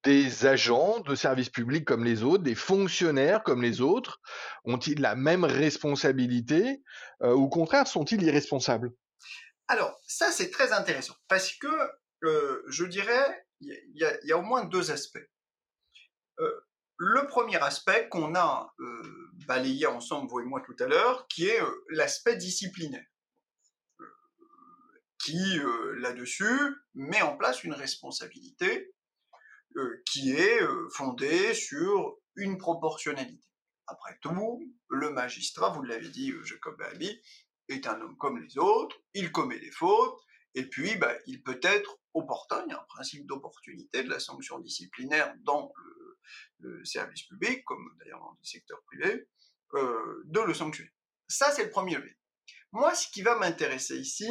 des 0.05 0.47
agents 0.47 1.01
de 1.01 1.15
service 1.15 1.49
public 1.49 1.85
comme 1.85 2.05
les 2.05 2.23
autres, 2.23 2.43
des 2.43 2.55
fonctionnaires 2.55 3.43
comme 3.43 3.63
les 3.63 3.81
autres 3.81 4.21
Ont-ils 4.65 5.01
la 5.01 5.15
même 5.15 5.45
responsabilité 5.45 6.83
euh, 7.23 7.35
ou 7.35 7.45
au 7.45 7.49
contraire 7.49 7.87
sont-ils 7.87 8.23
irresponsables? 8.23 8.93
Alors, 9.69 9.99
ça 10.07 10.31
c'est 10.31 10.51
très 10.51 10.73
intéressant 10.73 11.15
parce 11.29 11.53
que 11.55 11.69
euh, 12.25 12.63
je 12.69 12.85
dirais, 12.85 13.47
il 13.61 14.17
y, 14.25 14.33
a 14.33 14.39
au 14.39 14.43
moins 14.43 14.65
deux 14.65 14.91
aspects. 14.91 15.27
Euh, 16.39 16.61
le 16.97 17.27
premier 17.27 17.63
aspect 17.63 18.09
qu'on 18.09 18.35
a 18.35 18.73
balayé 19.47 19.87
ensemble, 19.87 20.31
vous 20.31 20.41
et 20.41 20.45
moi 20.45 20.63
tout 20.65 20.77
à 20.79 20.87
l'heure, 20.87 21.27
qui 21.29 21.49
est 21.49 21.61
l'aspect 21.91 22.37
disciplinaire. 22.37 23.05
qui, 25.19 25.59
là-dessus, 25.97 26.77
met 26.95 27.23
en 27.23 27.37
place 27.37 27.65
une 27.65 27.73
responsabilité 27.73 28.94
qui 30.07 30.33
est 30.33 30.61
fondée 30.93 31.55
sur 31.55 32.17
une 32.37 32.59
proportionnalité. 32.59 33.45
Après 33.87 34.19
tout, 34.21 34.63
le 34.89 35.11
magistrat, 35.11 35.71
vous 35.71 35.83
l'avez 35.83 36.09
dit, 36.09 36.33
Jacob 36.45 36.77
Babi, 36.79 37.21
est 37.69 37.87
un 37.87 38.01
homme 38.01 38.17
comme 38.17 38.39
les 38.39 38.59
autres, 38.59 38.97
il 39.15 39.33
commet 39.33 39.59
des 39.59 39.71
fautes, 39.71 40.19
et 40.55 40.69
puis 40.69 40.97
bah, 40.97 41.15
il 41.27 41.43
peut 41.43 41.61
être 41.63 41.99
opportun, 42.15 42.65
il 42.67 42.71
y 42.71 42.75
a 42.75 42.81
un 42.81 42.85
principe 42.85 43.27
d'opportunité 43.27 44.03
de 44.03 44.11
la 44.11 44.21
sanction 44.21 44.59
disciplinaire 44.59 45.35
dans 45.43 45.73
le, 45.77 46.85
service 46.85 47.25
public, 47.25 47.63
comme 47.65 47.95
d'ailleurs 47.99 48.21
dans 48.21 48.31
le 48.31 48.45
secteur 48.45 48.83
privé, 48.87 49.29
euh, 49.75 50.23
de 50.25 50.41
le 50.41 50.55
sanctionner. 50.55 50.91
Ça, 51.29 51.51
c'est 51.51 51.65
le 51.65 51.71
premier 51.71 51.97
levier. 51.97 52.17
Moi, 52.73 52.95
ce 52.95 53.09
qui 53.09 53.23
va 53.23 53.37
m'intéresser 53.37 53.99
ici, 53.99 54.29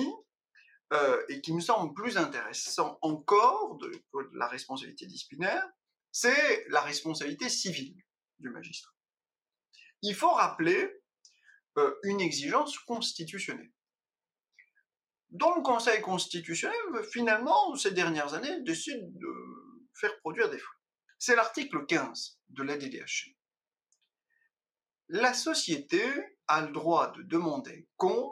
euh, 0.93 1.23
et 1.27 1.41
qui 1.41 1.53
me 1.53 1.59
semble 1.59 1.93
plus 1.93 2.17
intéressant 2.17 2.99
encore 3.01 3.77
de, 3.77 3.91
la 4.33 4.47
responsabilité 4.47 5.07
disciplinaire, 5.07 5.67
c'est 6.11 6.65
la 6.69 6.81
responsabilité 6.81 7.49
civile 7.49 7.97
du 8.37 8.49
magistrat. 8.49 8.93
Il 10.03 10.13
faut 10.13 10.29
rappeler 10.29 11.01
euh, 11.77 11.95
une 12.03 12.21
exigence 12.21 12.77
constitutionnelle 12.79 13.71
dont 15.31 15.55
le 15.55 15.63
Conseil 15.63 15.99
constitutionnel, 16.01 16.77
finalement, 17.11 17.75
ces 17.75 17.91
dernières 17.91 18.35
années, 18.35 18.61
décide 18.61 19.17
de 19.17 19.33
faire 19.95 20.15
produire 20.19 20.51
des 20.51 20.59
fruits. 20.59 20.79
C'est 21.17 21.35
l'article 21.35 21.87
15 21.87 22.39
de 22.49 22.61
la 22.61 22.77
DDH. 22.77 23.33
La 25.09 25.33
société 25.33 26.03
a 26.47 26.61
le 26.61 26.71
droit 26.71 27.11
de 27.13 27.23
demander 27.23 27.87
compte 27.97 28.31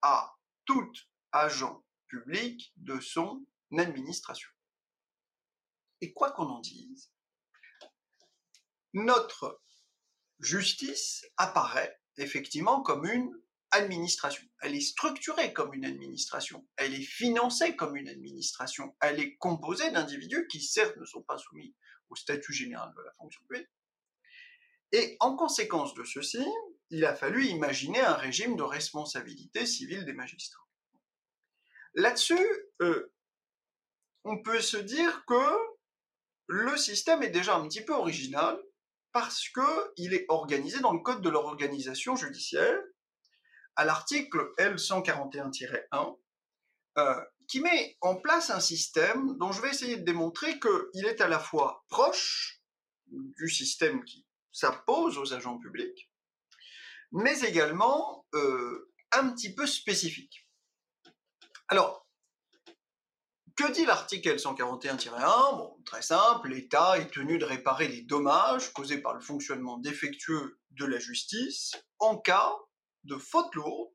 à 0.00 0.36
tout 0.64 0.92
agent 1.32 1.82
public 2.08 2.72
de 2.76 3.00
son 3.00 3.44
administration. 3.76 4.50
Et 6.00 6.12
quoi 6.12 6.32
qu'on 6.32 6.48
en 6.48 6.60
dise, 6.60 7.10
notre 8.94 9.60
justice 10.40 11.26
apparaît 11.36 12.00
effectivement 12.16 12.82
comme 12.82 13.06
une 13.06 13.32
administration. 13.70 14.46
Elle 14.60 14.74
est 14.74 14.80
structurée 14.80 15.52
comme 15.52 15.74
une 15.74 15.84
administration. 15.84 16.66
Elle 16.76 16.94
est 16.94 17.02
financée 17.02 17.76
comme 17.76 17.96
une 17.96 18.08
administration. 18.08 18.96
Elle 19.00 19.20
est 19.20 19.36
composée 19.36 19.90
d'individus 19.90 20.46
qui, 20.48 20.60
certes, 20.60 20.96
ne 20.96 21.04
sont 21.04 21.22
pas 21.22 21.38
soumis 21.38 21.74
au 22.10 22.16
statut 22.16 22.52
général 22.52 22.92
de 22.96 23.02
la 23.02 23.12
fonction 23.14 23.42
publique. 23.42 23.68
Et 24.92 25.16
en 25.20 25.36
conséquence 25.36 25.92
de 25.94 26.04
ceci, 26.04 26.44
il 26.90 27.04
a 27.04 27.14
fallu 27.14 27.46
imaginer 27.46 28.00
un 28.00 28.14
régime 28.14 28.56
de 28.56 28.62
responsabilité 28.62 29.66
civile 29.66 30.06
des 30.06 30.14
magistrats. 30.14 30.67
Là-dessus, 31.98 32.48
euh, 32.80 33.12
on 34.22 34.40
peut 34.40 34.60
se 34.60 34.76
dire 34.76 35.24
que 35.26 35.56
le 36.46 36.76
système 36.76 37.24
est 37.24 37.30
déjà 37.30 37.56
un 37.56 37.66
petit 37.66 37.84
peu 37.84 37.92
original 37.92 38.56
parce 39.10 39.48
qu'il 39.48 40.14
est 40.14 40.24
organisé 40.28 40.78
dans 40.78 40.92
le 40.92 41.00
code 41.00 41.22
de 41.22 41.28
l'organisation 41.28 42.14
judiciaire 42.14 42.78
à 43.74 43.84
l'article 43.84 44.48
L141-1, 44.58 46.16
euh, 46.98 47.24
qui 47.48 47.60
met 47.60 47.96
en 48.00 48.14
place 48.14 48.50
un 48.50 48.60
système 48.60 49.36
dont 49.36 49.50
je 49.50 49.60
vais 49.60 49.70
essayer 49.70 49.96
de 49.96 50.04
démontrer 50.04 50.60
qu'il 50.60 51.04
est 51.04 51.20
à 51.20 51.26
la 51.26 51.40
fois 51.40 51.84
proche 51.88 52.62
du 53.08 53.50
système 53.50 54.04
qui 54.04 54.24
s'impose 54.52 55.18
aux 55.18 55.34
agents 55.34 55.58
publics, 55.58 56.08
mais 57.10 57.40
également 57.40 58.24
euh, 58.34 58.92
un 59.10 59.30
petit 59.30 59.52
peu 59.52 59.66
spécifique. 59.66 60.47
Alors, 61.68 62.08
que 63.56 63.72
dit 63.72 63.84
l'article 63.84 64.36
L141-1 64.36 65.56
Bon, 65.56 65.82
très 65.84 66.00
simple, 66.00 66.48
l'État 66.48 66.98
est 66.98 67.12
tenu 67.12 67.38
de 67.38 67.44
réparer 67.44 67.88
les 67.88 68.02
dommages 68.02 68.72
causés 68.72 68.98
par 68.98 69.14
le 69.14 69.20
fonctionnement 69.20 69.76
défectueux 69.76 70.58
de 70.70 70.86
la 70.86 70.98
justice 70.98 71.72
en 71.98 72.16
cas 72.16 72.54
de 73.04 73.16
faute 73.16 73.54
lourde 73.54 73.92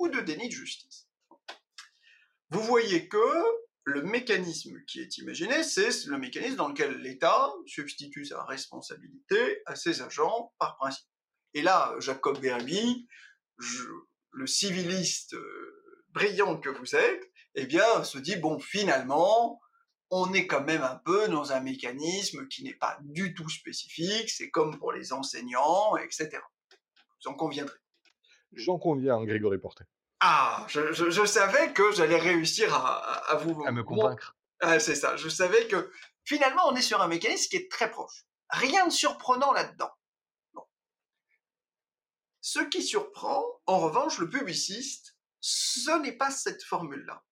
ou 0.00 0.08
de 0.08 0.20
déni 0.20 0.48
de 0.48 0.54
justice. 0.54 1.08
Vous 2.50 2.62
voyez 2.62 3.08
que 3.08 3.44
le 3.84 4.02
mécanisme 4.02 4.82
qui 4.86 5.00
est 5.00 5.18
imaginé, 5.18 5.62
c'est 5.62 6.06
le 6.06 6.18
mécanisme 6.18 6.56
dans 6.56 6.68
lequel 6.68 6.96
l'État 6.96 7.52
substitue 7.66 8.24
sa 8.24 8.42
responsabilité 8.44 9.62
à 9.66 9.76
ses 9.76 10.02
agents 10.02 10.52
par 10.58 10.76
principe. 10.78 11.06
Et 11.52 11.62
là, 11.62 11.94
Jacob 12.00 12.40
Berby, 12.40 13.06
le 14.32 14.46
civiliste 14.46 15.34
euh, 15.34 15.73
brillant 16.14 16.56
que 16.56 16.70
vous 16.70 16.96
êtes, 16.96 17.30
eh 17.56 17.66
bien, 17.66 18.04
se 18.04 18.18
dit, 18.18 18.36
bon, 18.36 18.58
finalement, 18.58 19.60
on 20.10 20.32
est 20.32 20.46
quand 20.46 20.62
même 20.62 20.82
un 20.82 20.96
peu 21.04 21.28
dans 21.28 21.52
un 21.52 21.60
mécanisme 21.60 22.46
qui 22.48 22.62
n'est 22.62 22.74
pas 22.74 22.96
du 23.02 23.34
tout 23.34 23.48
spécifique, 23.48 24.30
c'est 24.30 24.50
comme 24.50 24.78
pour 24.78 24.92
les 24.92 25.12
enseignants, 25.12 25.96
etc. 25.96 26.38
Vous 27.22 27.30
en 27.30 27.34
conviendrez. 27.34 27.76
J'en 28.52 28.78
conviens, 28.78 29.22
Grégory 29.24 29.58
Portet. 29.58 29.84
Ah, 30.20 30.64
je, 30.68 31.26
savais 31.26 31.72
que 31.72 31.92
j'allais 31.92 32.18
réussir 32.18 32.74
à, 32.74 33.34
vous... 33.42 33.62
À 33.66 33.72
me 33.72 33.82
convaincre. 33.82 34.36
Ah, 34.60 34.78
c'est 34.78 34.94
ça, 34.94 35.16
je 35.16 35.28
savais 35.28 35.66
que 35.66 35.90
finalement 36.24 36.62
on 36.68 36.76
est 36.76 36.82
sur 36.82 37.02
un 37.02 37.08
mécanisme 37.08 37.50
qui 37.50 37.56
est 37.56 37.70
très 37.70 37.90
proche. 37.90 38.24
Rien 38.48 38.86
de 38.86 38.92
surprenant 38.92 39.52
là-dedans. 39.52 39.90
Ce 42.40 42.60
qui 42.60 42.82
surprend, 42.82 43.44
en 43.66 43.80
revanche, 43.80 44.18
le 44.18 44.28
publiciste, 44.28 45.13
ce 45.46 45.90
n'est 46.00 46.16
pas 46.16 46.30
cette 46.30 46.64
formule-là. 46.64 47.22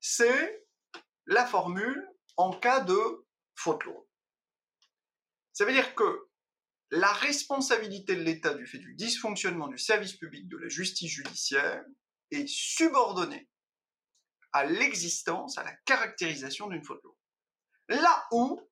C'est 0.00 0.64
la 1.26 1.44
formule 1.44 2.02
en 2.38 2.58
cas 2.58 2.80
de 2.80 3.26
faute 3.56 3.84
lourde. 3.84 4.06
Ça 5.52 5.66
veut 5.66 5.74
dire 5.74 5.94
que 5.94 6.30
la 6.90 7.12
responsabilité 7.12 8.16
de 8.16 8.22
l'État 8.22 8.54
du 8.54 8.66
fait 8.66 8.78
du 8.78 8.94
dysfonctionnement 8.94 9.68
du 9.68 9.76
service 9.76 10.14
public 10.14 10.48
de 10.48 10.56
la 10.56 10.70
justice 10.70 11.10
judiciaire 11.10 11.84
est 12.30 12.48
subordonnée 12.48 13.50
à 14.52 14.64
l'existence, 14.64 15.58
à 15.58 15.64
la 15.64 15.74
caractérisation 15.84 16.68
d'une 16.68 16.82
faute 16.82 17.02
lourde. 17.02 17.18
Là 17.88 18.26
où 18.32 18.62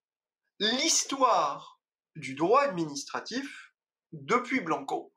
l'histoire 0.58 1.82
du 2.14 2.34
droit 2.34 2.62
administratif, 2.62 3.74
depuis 4.12 4.60
Blanco, 4.60 5.12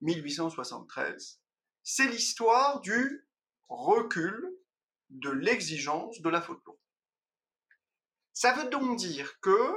1873, 0.00 1.41
c'est 1.82 2.08
l'histoire 2.08 2.80
du 2.80 3.28
recul 3.68 4.58
de 5.10 5.30
l'exigence 5.30 6.20
de 6.20 6.28
la 6.28 6.40
faute 6.40 6.62
lourde. 6.64 6.78
Ça 8.32 8.52
veut 8.54 8.70
donc 8.70 8.98
dire 8.98 9.38
que 9.40 9.74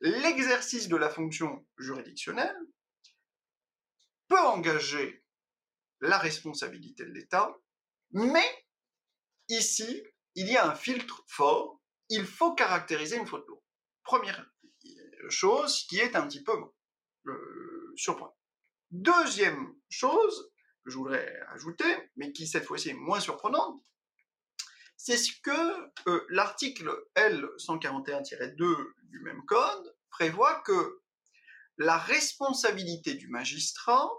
l'exercice 0.00 0.88
de 0.88 0.96
la 0.96 1.08
fonction 1.08 1.66
juridictionnelle 1.78 2.56
peut 4.28 4.38
engager 4.38 5.24
la 6.00 6.18
responsabilité 6.18 7.04
de 7.04 7.10
l'État, 7.10 7.54
mais 8.12 8.64
ici, 9.48 10.02
il 10.34 10.48
y 10.48 10.56
a 10.56 10.70
un 10.70 10.74
filtre 10.74 11.24
fort, 11.26 11.80
il 12.08 12.24
faut 12.24 12.54
caractériser 12.54 13.16
une 13.16 13.26
faute 13.26 13.46
lourde. 13.46 13.62
Première 14.02 14.50
chose 15.28 15.86
qui 15.88 15.98
est 15.98 16.16
un 16.16 16.26
petit 16.26 16.42
peu 16.42 16.52
euh, 17.26 17.92
surprenante. 17.96 18.36
Deuxième 18.90 19.74
chose 19.88 20.50
que 20.84 20.90
je 20.90 20.96
voudrais 20.96 21.40
ajouter, 21.48 22.10
mais 22.16 22.32
qui 22.32 22.46
cette 22.46 22.64
fois-ci 22.64 22.90
est 22.90 22.94
moins 22.94 23.20
surprenante, 23.20 23.82
c'est 24.96 25.16
ce 25.16 25.32
que 25.42 26.08
euh, 26.08 26.26
l'article 26.28 26.90
L141-2 27.16 28.56
du 29.04 29.20
même 29.20 29.44
code 29.46 29.96
prévoit 30.10 30.60
que 30.60 31.00
la 31.78 31.96
responsabilité 31.96 33.14
du 33.14 33.28
magistrat 33.28 34.10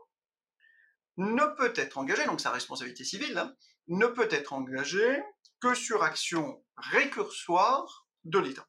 ne 1.18 1.45
peut 1.55 1.74
être 1.76 1.97
engagée, 1.99 2.26
donc 2.26 2.41
sa 2.41 2.51
responsabilité 2.51 3.03
civile, 3.03 3.38
hein, 3.38 3.55
ne 3.88 4.07
peut 4.07 4.28
être 4.32 4.53
engagée 4.53 5.22
que 5.59 5.76
sur 5.76 6.01
action 6.03 6.66
récursoire 6.78 8.07
de 8.24 8.39
l'État. 8.39 8.68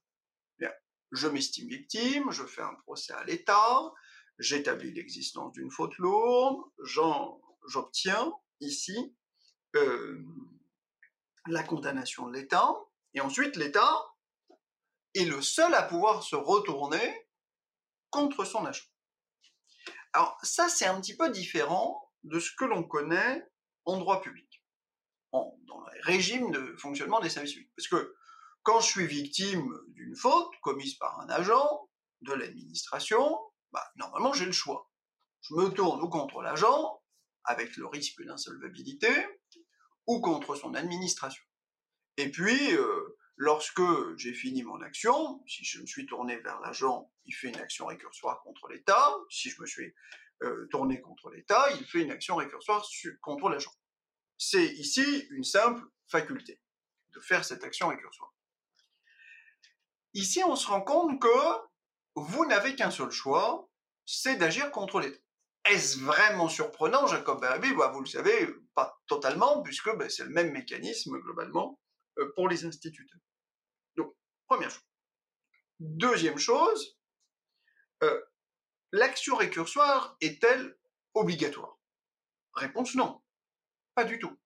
Je 1.13 1.29
m'estime 1.29 1.69
victime, 1.69 2.31
je 2.31 2.45
fais 2.45 2.63
un 2.63 2.75
procès 2.85 3.13
à 3.13 3.23
l'État, 3.25 3.93
j'établis 4.39 4.93
l'existence 4.93 5.53
d'une 5.53 5.71
faute 5.71 5.97
lourde, 5.99 6.63
j'obtiens 7.67 8.33
ici 8.61 9.17
euh, 9.77 10.25
la 11.47 11.63
condamnation 11.63 12.27
de 12.29 12.35
l'État, 12.35 12.73
et 13.15 13.21
ensuite 13.21 13.57
l'État 13.57 13.93
est 15.15 15.25
le 15.25 15.43
seul 15.43 15.75
à 15.75 15.83
pouvoir 15.83 16.23
se 16.23 16.37
retourner 16.37 17.29
contre 18.11 18.45
son 18.45 18.65
agent. 18.65 18.85
Alors 20.13 20.39
ça, 20.43 20.69
c'est 20.69 20.87
un 20.87 21.01
petit 21.01 21.17
peu 21.17 21.31
différent 21.31 22.11
de 22.25 22.39
ce 22.39 22.51
que 22.57 22.65
l'on 22.65 22.85
connaît 22.85 23.45
en 23.85 23.99
droit 23.99 24.21
public, 24.21 24.65
dans 25.33 25.81
le 25.81 26.01
régime 26.03 26.51
de 26.53 26.77
fonctionnement 26.77 27.21
des 27.21 27.31
services 27.31 27.55
publics. 27.55 27.73
Parce 27.77 27.89
que 27.89 28.15
quand 28.63 28.81
je 28.81 28.87
suis 28.87 29.07
victime 29.07 29.69
d'une 29.89 30.15
faute 30.15 30.53
commise 30.61 30.95
par 30.95 31.19
un 31.21 31.29
agent 31.31 31.89
de 32.21 32.33
l'administration, 32.33 33.41
bah, 33.73 33.85
normalement 33.97 34.33
j'ai 34.33 34.45
le 34.45 34.53
choix. 34.53 34.91
Je 35.41 35.55
me 35.55 35.71
tourne 35.71 36.01
ou 36.01 36.09
contre 36.09 36.43
l'agent, 36.43 37.02
avec 37.45 37.77
le 37.77 37.87
risque 37.87 38.23
d'insolvabilité, 38.23 39.11
ou 40.07 40.21
contre 40.21 40.57
son 40.57 40.75
administration. 40.75 41.45
Et 42.17 42.31
puis, 42.31 42.75
euh, 42.75 43.17
lorsque 43.37 43.83
j'ai 44.17 44.35
fini 44.35 44.63
mon 44.63 44.81
action, 44.83 45.43
si 45.47 45.65
je 45.65 45.81
me 45.81 45.87
suis 45.87 46.07
tourné 46.07 46.37
vers 46.39 46.61
l'agent, 46.61 47.11
il 47.25 47.33
fait 47.33 47.49
une 47.49 47.61
action 47.61 47.87
récursoire 47.87 48.43
contre 48.43 48.69
l'État. 48.69 49.15
Si 49.31 49.51
je 49.51 49.61
me 49.61 49.67
suis 49.67 49.95
euh, 50.43 50.67
tourné 50.71 51.01
contre 51.01 51.31
l'État, 51.31 51.71
il 51.79 51.87
fait 51.87 52.03
une 52.03 52.11
action 52.11 52.37
récursoire 52.37 52.85
contre 53.21 53.49
l'agent. 53.49 53.73
C'est 54.39 54.67
ici 54.67 55.27
une 55.31 55.45
simple 55.45 55.85
faculté 56.09 56.61
de 57.15 57.21
faire 57.21 57.45
cette 57.45 57.65
action 57.65 57.89
récursoire. 57.89 58.35
Ici, 60.15 60.43
on 60.45 60.57
se 60.57 60.67
rend 60.67 60.83
compte 60.83 61.21
que 61.21 61.29
vous 62.17 62.45
n'avez 62.47 62.75
qu'un 62.75 62.91
seul 62.91 63.11
choix, 63.11 63.71
c'est 64.05 64.37
d'agir 64.37 64.71
contre 64.71 65.01
l'État. 65.01 65.22
Est-ce 65.65 66.01
vraiment 66.01 66.49
surprenant, 66.49 67.07
Jacob 67.07 67.41
Barabi 67.41 67.73
bah, 67.75 67.93
Vous 67.95 68.01
le 68.01 68.07
savez, 68.07 68.49
pas 68.75 69.01
totalement, 69.07 69.63
puisque 69.63 69.95
bah, 69.97 70.09
c'est 70.09 70.25
le 70.25 70.31
même 70.31 70.53
mécanisme 70.53 71.19
globalement 71.19 71.79
euh, 72.19 72.33
pour 72.35 72.49
les 72.49 72.65
instituteurs. 72.65 73.21
Donc, 73.97 74.15
première 74.47 74.71
chose. 74.71 74.83
Deuxième 75.79 76.39
chose, 76.39 76.99
euh, 78.03 78.21
l'action 78.91 79.37
récursoire 79.37 80.17
est-elle 80.21 80.77
obligatoire? 81.15 81.79
Réponse 82.55 82.95
non, 82.95 83.23
pas 83.95 84.05
du 84.05 84.19
tout. 84.19 84.37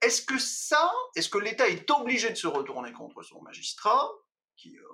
Est-ce 0.00 0.22
que 0.22 0.38
ça, 0.38 0.92
est-ce 1.16 1.28
que 1.28 1.38
l'État 1.38 1.68
est 1.68 1.90
obligé 1.90 2.30
de 2.30 2.34
se 2.36 2.46
retourner 2.46 2.92
contre 2.92 3.22
son 3.22 3.42
magistrat, 3.42 4.08
qui, 4.56 4.78
euh, 4.78 4.84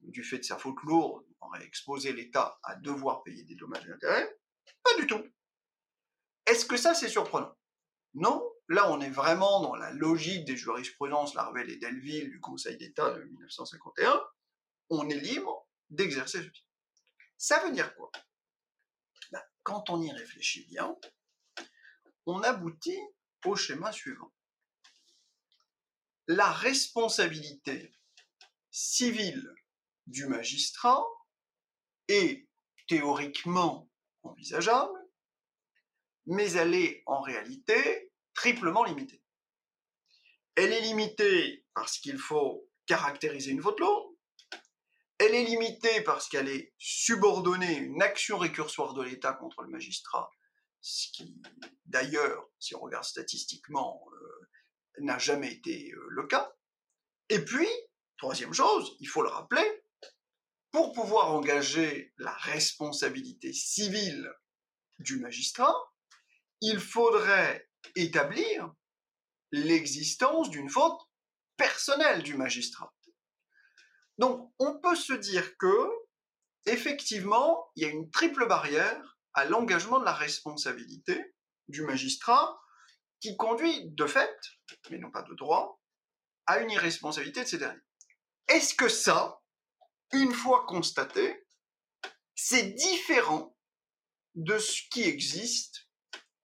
du 0.00 0.22
fait 0.22 0.38
de 0.38 0.44
sa 0.44 0.58
faute 0.58 0.82
lourde, 0.82 1.24
aurait 1.40 1.64
exposé 1.64 2.12
l'État 2.12 2.58
à 2.62 2.74
devoir 2.76 3.22
payer 3.22 3.44
des 3.44 3.54
dommages 3.54 3.86
et 3.86 3.92
intérêts 3.92 4.36
Pas 4.82 4.94
du 4.98 5.06
tout. 5.06 5.24
Est-ce 6.46 6.66
que 6.66 6.76
ça, 6.76 6.94
c'est 6.94 7.08
surprenant? 7.08 7.56
Non. 8.14 8.50
Là, 8.68 8.90
on 8.90 9.00
est 9.00 9.10
vraiment 9.10 9.60
dans 9.60 9.74
la 9.74 9.90
logique 9.90 10.46
des 10.46 10.56
jurisprudences 10.56 11.34
Larvel 11.34 11.68
et 11.68 11.76
Delville 11.76 12.30
du 12.30 12.40
Conseil 12.40 12.78
d'État 12.78 13.10
de 13.10 13.22
1951. 13.24 14.22
On 14.88 15.08
est 15.10 15.18
libre 15.18 15.68
d'exercer 15.90 16.42
ceci. 16.42 16.66
Ça 17.36 17.58
veut 17.60 17.72
dire 17.72 17.94
quoi? 17.96 18.10
Ben, 19.32 19.42
Quand 19.62 19.90
on 19.90 20.00
y 20.00 20.10
réfléchit 20.10 20.66
bien, 20.66 20.96
on 22.26 22.40
aboutit 22.42 22.98
au 23.44 23.54
schéma 23.54 23.92
suivant. 23.92 24.32
La 26.26 26.50
responsabilité 26.50 27.94
civile 28.70 29.46
du 30.06 30.26
magistrat 30.26 31.04
est 32.08 32.48
théoriquement 32.88 33.90
envisageable, 34.24 34.98
mais 36.26 36.52
elle 36.52 36.74
est 36.74 37.02
en 37.06 37.20
réalité 37.20 38.12
triplement 38.34 38.84
limitée. 38.84 39.22
Elle 40.56 40.72
est 40.72 40.80
limitée 40.80 41.64
parce 41.74 41.98
qu'il 41.98 42.18
faut 42.18 42.68
caractériser 42.86 43.50
une 43.50 43.62
faute 43.62 43.80
lourde, 43.80 44.14
elle 45.18 45.34
est 45.34 45.44
limitée 45.44 46.00
parce 46.02 46.28
qu'elle 46.28 46.48
est 46.48 46.72
subordonnée 46.78 47.76
à 47.76 47.78
une 47.78 48.02
action 48.02 48.36
récursoire 48.36 48.94
de 48.94 49.02
l'État 49.02 49.32
contre 49.32 49.62
le 49.62 49.68
magistrat, 49.68 50.30
ce 50.80 51.08
qui, 51.12 51.40
d'ailleurs, 51.86 52.50
si 52.58 52.74
on 52.74 52.80
regarde 52.80 53.04
statistiquement, 53.04 54.04
euh, 54.12 54.48
n'a 54.98 55.18
jamais 55.18 55.52
été 55.52 55.92
euh, 55.92 56.06
le 56.10 56.26
cas. 56.26 56.52
Et 57.28 57.38
puis, 57.38 57.68
troisième 58.18 58.52
chose, 58.52 58.96
il 59.00 59.08
faut 59.08 59.22
le 59.22 59.28
rappeler, 59.28 59.83
pour 60.74 60.92
pouvoir 60.92 61.30
engager 61.30 62.12
la 62.18 62.32
responsabilité 62.32 63.52
civile 63.52 64.28
du 64.98 65.20
magistrat, 65.20 65.72
il 66.60 66.80
faudrait 66.80 67.70
établir 67.94 68.74
l'existence 69.52 70.50
d'une 70.50 70.68
faute 70.68 71.00
personnelle 71.56 72.24
du 72.24 72.36
magistrat. 72.36 72.92
Donc, 74.18 74.52
on 74.58 74.80
peut 74.80 74.96
se 74.96 75.12
dire 75.12 75.56
que, 75.58 75.88
effectivement, 76.66 77.70
il 77.76 77.84
y 77.84 77.86
a 77.86 77.90
une 77.90 78.10
triple 78.10 78.48
barrière 78.48 79.16
à 79.32 79.44
l'engagement 79.44 80.00
de 80.00 80.04
la 80.04 80.12
responsabilité 80.12 81.36
du 81.68 81.82
magistrat 81.82 82.60
qui 83.20 83.36
conduit 83.36 83.92
de 83.92 84.06
fait, 84.06 84.36
mais 84.90 84.98
non 84.98 85.12
pas 85.12 85.22
de 85.22 85.34
droit, 85.34 85.80
à 86.46 86.58
une 86.58 86.72
irresponsabilité 86.72 87.44
de 87.44 87.48
ces 87.48 87.58
derniers. 87.58 87.80
Est-ce 88.48 88.74
que 88.74 88.88
ça, 88.88 89.40
une 90.14 90.32
fois 90.32 90.64
constaté, 90.66 91.46
c'est 92.34 92.74
différent 92.74 93.56
de 94.34 94.58
ce 94.58 94.82
qui 94.90 95.02
existe 95.02 95.88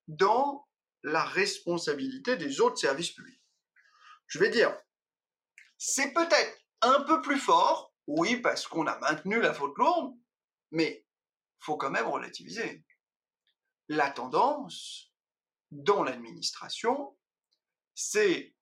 dans 0.09 0.69
la 1.03 1.25
responsabilité 1.25 2.37
des 2.37 2.61
autres 2.61 2.79
services 2.79 3.11
publics. 3.11 3.43
Je 4.27 4.39
vais 4.39 4.51
dire, 4.51 4.77
c'est 5.79 6.13
peut-être 6.13 6.59
un 6.83 7.03
peu 7.03 7.21
plus 7.23 7.39
fort, 7.39 7.95
oui, 8.07 8.37
parce 8.37 8.67
qu'on 8.67 8.87
a 8.87 8.99
maintenu 8.99 9.41
la 9.41 9.55
faute 9.55 9.77
lourde, 9.77 10.15
mais 10.71 11.07
faut 11.59 11.77
quand 11.77 11.91
même 11.91 12.07
relativiser. 12.07 12.85
La 13.89 14.11
tendance 14.11 15.13
dans 15.71 16.03
l'administration, 16.03 17.17
c'est 17.95 18.55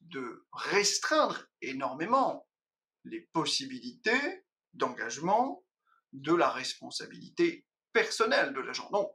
de 0.00 0.46
restreindre 0.52 1.46
énormément 1.60 2.48
les 3.04 3.20
possibilités 3.20 4.45
d'engagement, 4.76 5.64
de 6.12 6.34
la 6.34 6.50
responsabilité 6.50 7.66
personnelle 7.92 8.52
de 8.52 8.60
l'agent. 8.60 8.88
Donc, 8.90 9.10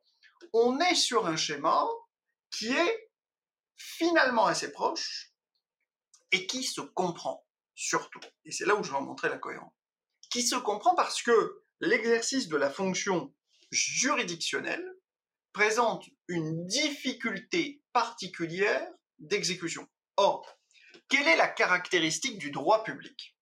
on 0.54 0.80
est 0.80 0.96
sur 0.96 1.28
un 1.28 1.36
schéma 1.36 1.88
qui 2.52 2.72
est 2.72 3.12
finalement 3.78 4.46
assez 4.46 4.72
proche 4.72 5.32
et 6.32 6.48
qui 6.48 6.64
se 6.64 6.82
comprend 6.82 7.46
surtout. 7.76 8.22
Et 8.46 8.52
c'est 8.52 8.66
là 8.66 8.76
où 8.76 8.84
je 8.84 8.92
vais 8.92 9.02
montrer 9.02 9.30
la 9.30 9.38
cohérence. 9.38 9.74
Qui 10.30 10.44
se 10.44 10.56
comprend 10.56 10.96
parce 10.96 11.22
que 11.22 11.64
l'exercice 11.80 12.48
de 12.48 12.58
la 12.58 12.70
fonction 12.70 13.34
juridictionnelle 13.72 14.86
présente 15.54 16.06
une 16.28 16.66
difficulté 16.68 17.82
particulière 17.92 18.88
d'exécution. 19.20 19.88
Or, 20.18 20.46
quelle 21.10 21.28
est 21.28 21.36
la 21.36 21.48
caractéristique 21.48 22.38
du 22.38 22.52
droit 22.52 22.84
public? 22.84 23.36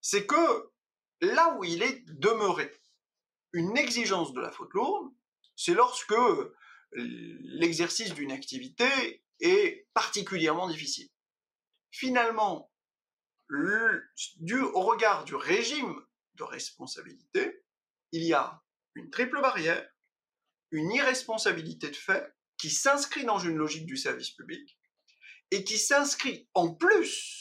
C'est 0.00 0.26
que 0.26 0.70
là 1.20 1.54
où 1.56 1.64
il 1.64 1.82
est 1.82 2.02
demeuré 2.06 2.70
une 3.52 3.76
exigence 3.76 4.32
de 4.32 4.40
la 4.40 4.50
faute 4.50 4.72
lourde, 4.74 5.12
c'est 5.56 5.74
lorsque 5.74 6.14
l'exercice 6.92 8.14
d'une 8.14 8.32
activité 8.32 9.22
est 9.40 9.88
particulièrement 9.94 10.68
difficile. 10.68 11.08
Finalement, 11.90 12.70
du, 14.36 14.60
au 14.60 14.80
regard 14.82 15.24
du 15.24 15.34
régime 15.34 16.00
de 16.34 16.44
responsabilité, 16.44 17.64
il 18.12 18.24
y 18.24 18.32
a 18.32 18.62
une 18.94 19.10
triple 19.10 19.40
barrière, 19.40 19.88
une 20.70 20.90
irresponsabilité 20.92 21.90
de 21.90 21.96
fait 21.96 22.34
qui 22.56 22.70
s'inscrit 22.70 23.24
dans 23.24 23.38
une 23.38 23.56
logique 23.56 23.86
du 23.86 23.96
service 23.96 24.30
public 24.30 24.78
et 25.50 25.64
qui 25.64 25.78
s'inscrit 25.78 26.48
en 26.54 26.74
plus 26.74 27.39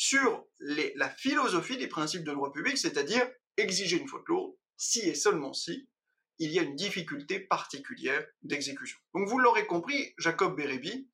sur 0.00 0.46
la 0.60 1.10
philosophie 1.10 1.76
des 1.76 1.86
principes 1.86 2.24
de 2.24 2.32
droit 2.32 2.50
public, 2.50 2.78
c'est-à-dire 2.78 3.28
exiger 3.58 3.98
une 3.98 4.08
faute 4.08 4.26
lourde 4.28 4.54
si 4.78 5.00
et 5.00 5.14
seulement 5.14 5.52
si 5.52 5.90
il 6.38 6.50
y 6.50 6.58
a 6.58 6.62
une 6.62 6.74
difficulté 6.74 7.38
particulière 7.38 8.26
d'exécution. 8.42 8.98
Donc 9.14 9.28
vous 9.28 9.38
l'aurez 9.38 9.66
compris, 9.66 10.14
Jacob 10.16 10.56
Bérébi, 10.56 11.06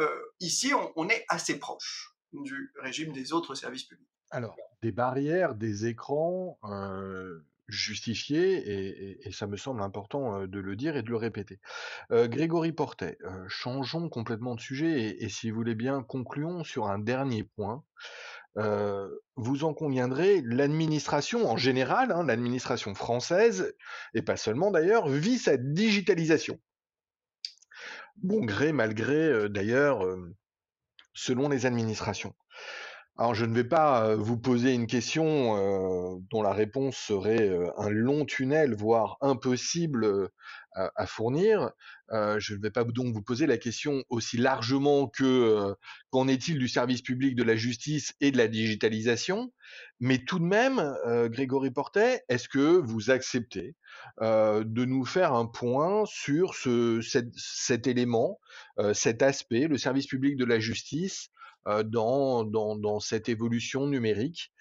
euh, 0.00 0.08
ici 0.40 0.72
on, 0.96 1.08
est 1.08 1.24
assez 1.28 1.60
proche 1.60 2.16
du 2.32 2.72
régime 2.80 3.12
des 3.12 3.32
autres 3.32 3.54
services 3.54 3.84
publics. 3.84 4.08
Alors, 4.32 4.56
des 4.82 4.90
barrières, 4.90 5.54
des 5.54 5.86
écrans 5.86 6.58
euh, 6.64 7.38
justifiés, 7.70 9.18
et, 9.26 9.32
ça 9.32 9.46
me 9.46 9.56
semble 9.56 9.82
important 9.82 10.46
de 10.46 10.60
le 10.60 10.76
dire 10.76 10.96
et 10.96 11.02
de 11.02 11.10
le 11.10 11.16
répéter. 11.16 11.60
Grégory 12.10 12.72
Portet, 12.72 13.18
changeons 13.48 14.08
complètement 14.08 14.54
de 14.54 14.60
sujet, 14.60 15.22
et, 15.22 15.28
si 15.28 15.50
vous 15.50 15.56
voulez 15.56 15.74
bien, 15.74 16.02
concluons 16.02 16.64
sur 16.64 16.88
un 16.88 16.98
dernier 16.98 17.44
point 17.44 17.82
vous 19.36 19.64
en 19.64 19.74
conviendrez, 19.74 20.42
l'administration 20.44 21.48
en 21.48 21.56
général, 21.56 22.12
hein, 22.12 22.24
l'administration 22.24 22.94
française, 22.94 23.74
et 24.14 24.22
pas 24.22 24.36
seulement 24.36 24.70
d'ailleurs, 24.70 25.08
vit 25.08 25.38
cette 25.38 25.72
digitalisation. 25.72 26.58
Bon 28.16 28.44
gré, 28.44 28.72
malgré 28.72 29.48
d'ailleurs, 29.48 30.04
selon 31.14 31.48
les 31.48 31.64
administrations. 31.64 32.34
Alors 33.16 33.34
je 33.34 33.44
ne 33.44 33.54
vais 33.54 33.64
pas 33.64 34.14
vous 34.14 34.38
poser 34.38 34.72
une 34.72 34.86
question 34.86 36.20
dont 36.30 36.42
la 36.42 36.54
réponse 36.54 36.96
serait 36.96 37.54
un 37.76 37.90
long 37.90 38.24
tunnel, 38.24 38.74
voire 38.74 39.18
impossible 39.20 40.30
à, 40.72 41.06
fournir. 41.06 41.70
je 42.10 42.54
ne 42.54 42.62
vais 42.62 42.70
pas 42.70 42.84
donc 42.84 43.12
vous 43.12 43.20
poser 43.20 43.46
la 43.46 43.58
question 43.58 44.04
aussi 44.08 44.38
largement 44.38 45.06
que 45.06 45.74
qu'en 46.10 46.28
est-il 46.28 46.58
du 46.58 46.68
service 46.68 47.02
public 47.02 47.34
de 47.34 47.42
la 47.42 47.56
justice 47.56 48.14
et 48.22 48.30
de 48.30 48.38
la 48.38 48.48
digitalisation, 48.48 49.52
mais 49.98 50.24
tout 50.24 50.38
de 50.38 50.44
même, 50.44 50.96
Grégory 51.28 51.70
Portet, 51.70 52.22
est-ce 52.30 52.48
que 52.48 52.78
vous 52.78 53.10
acceptez 53.10 53.74
de 54.22 54.84
nous 54.86 55.04
faire 55.04 55.34
un 55.34 55.46
point 55.46 56.04
sur 56.06 56.54
ce, 56.54 57.02
cet 57.36 57.86
élément, 57.86 58.40
cet 58.94 59.20
aspect, 59.20 59.68
le 59.68 59.76
service 59.76 60.06
public 60.06 60.36
de 60.36 60.46
la 60.46 60.58
justice 60.58 61.30
dans, 61.66 62.44
dans, 62.44 63.00
cette 63.00 63.28
évolution 63.28 63.86
numérique 63.86 64.52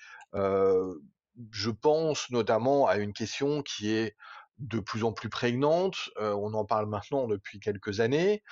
je 1.51 1.69
pense 1.69 2.29
notamment 2.29 2.87
à 2.87 2.97
une 2.97 3.13
question 3.13 3.61
qui 3.61 3.91
est 3.91 4.15
de 4.57 4.79
plus 4.79 5.03
en 5.03 5.13
plus 5.13 5.29
prégnante. 5.29 6.09
on 6.17 6.53
en 6.53 6.65
parle 6.65 6.87
maintenant 6.87 7.27
depuis 7.27 7.59
quelques 7.59 7.99
années. 7.99 8.43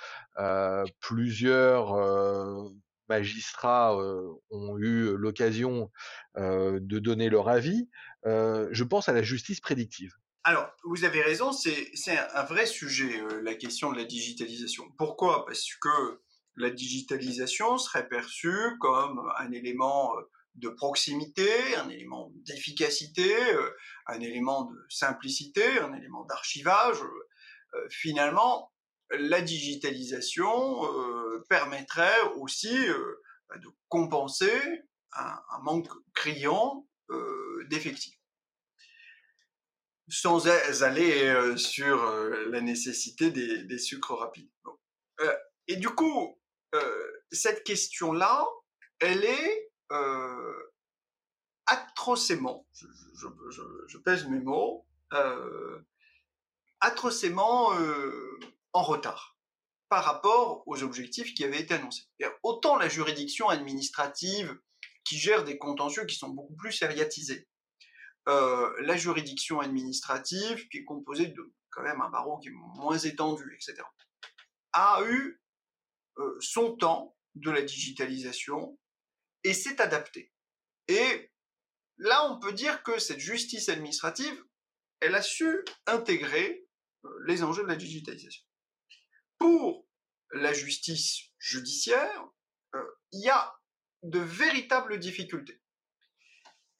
plusieurs 1.00 1.94
magistrats 3.08 3.96
ont 4.50 4.78
eu 4.78 5.16
l'occasion 5.16 5.90
de 6.36 6.98
donner 6.98 7.28
leur 7.28 7.48
avis. 7.48 7.88
je 8.24 8.84
pense 8.84 9.08
à 9.08 9.12
la 9.12 9.22
justice 9.22 9.60
prédictive. 9.60 10.14
Alors, 10.44 10.70
vous 10.84 11.04
avez 11.04 11.20
raison, 11.20 11.52
c'est 11.52 12.18
un 12.34 12.44
vrai 12.44 12.64
sujet, 12.64 13.22
la 13.42 13.54
question 13.54 13.92
de 13.92 13.98
la 13.98 14.04
digitalisation. 14.04 14.84
Pourquoi? 14.96 15.44
Parce 15.44 15.66
que 15.74 16.22
la 16.58 16.70
digitalisation 16.70 17.78
serait 17.78 18.08
perçue 18.08 18.76
comme 18.80 19.30
un 19.38 19.50
élément 19.52 20.12
de 20.58 20.68
proximité, 20.68 21.76
un 21.76 21.88
élément 21.88 22.30
d'efficacité, 22.46 23.34
euh, 23.54 23.70
un 24.06 24.20
élément 24.20 24.64
de 24.64 24.76
simplicité, 24.88 25.78
un 25.78 25.94
élément 25.94 26.24
d'archivage. 26.24 26.98
Euh, 27.74 27.86
finalement, 27.90 28.72
la 29.10 29.40
digitalisation 29.40 30.84
euh, 30.84 31.44
permettrait 31.48 32.20
aussi 32.36 32.74
de 32.76 33.68
compenser 33.88 34.52
un, 35.12 35.40
manque 35.62 35.88
criant 36.14 36.86
d'effectifs. 37.70 38.18
Sans 40.10 40.46
aller 40.82 41.56
sur 41.56 42.04
la 42.50 42.60
nécessité 42.60 43.30
des, 43.30 43.78
sucres 43.78 44.18
rapides. 44.18 44.50
et 45.68 45.76
du 45.76 45.88
coup, 45.88 46.37
cette 47.30 47.64
question-là, 47.64 48.46
elle 49.00 49.24
est 49.24 49.70
euh, 49.92 50.72
atrocement, 51.66 52.66
je, 52.72 53.98
pèse 53.98 54.26
mes 54.26 54.40
mots, 54.40 54.86
euh, 55.12 55.78
atrocement 56.80 57.74
euh, 57.78 58.38
en 58.72 58.82
retard 58.82 59.36
par 59.88 60.04
rapport 60.04 60.62
aux 60.66 60.82
objectifs 60.82 61.34
qui 61.34 61.44
avaient 61.44 61.60
été 61.60 61.74
annoncés. 61.74 62.04
autant 62.42 62.76
la 62.76 62.88
juridiction 62.88 63.48
administrative 63.48 64.58
qui 65.04 65.16
gère 65.16 65.44
des 65.44 65.56
contentieux 65.56 66.04
qui 66.04 66.16
sont 66.16 66.28
beaucoup 66.28 66.56
plus 66.56 66.72
sériatisés, 66.72 67.48
la 68.26 68.96
juridiction 68.98 69.60
administrative 69.60 70.68
qui 70.68 70.78
est 70.78 70.84
composée 70.84 71.28
de 71.28 71.54
quand 71.70 71.82
même 71.82 72.02
un 72.02 72.10
barreau 72.10 72.38
qui 72.38 72.48
est 72.48 72.54
moins 72.76 72.98
étendu, 72.98 73.54
etc., 73.54 73.82
a 74.74 75.02
eu 75.06 75.40
son 76.40 76.76
temps 76.76 77.16
de 77.34 77.50
la 77.50 77.62
digitalisation 77.62 78.78
et 79.44 79.54
s'est 79.54 79.80
adapté. 79.80 80.32
Et 80.88 81.30
là, 81.98 82.30
on 82.30 82.38
peut 82.38 82.52
dire 82.52 82.82
que 82.82 82.98
cette 82.98 83.20
justice 83.20 83.68
administrative, 83.68 84.44
elle 85.00 85.14
a 85.14 85.22
su 85.22 85.64
intégrer 85.86 86.66
euh, 87.04 87.08
les 87.26 87.42
enjeux 87.42 87.62
de 87.62 87.68
la 87.68 87.76
digitalisation. 87.76 88.44
Pour 89.38 89.86
la 90.32 90.52
justice 90.52 91.30
judiciaire, 91.38 92.28
euh, 92.74 92.84
il 93.12 93.24
y 93.24 93.28
a 93.28 93.54
de 94.02 94.18
véritables 94.18 94.98
difficultés. 94.98 95.60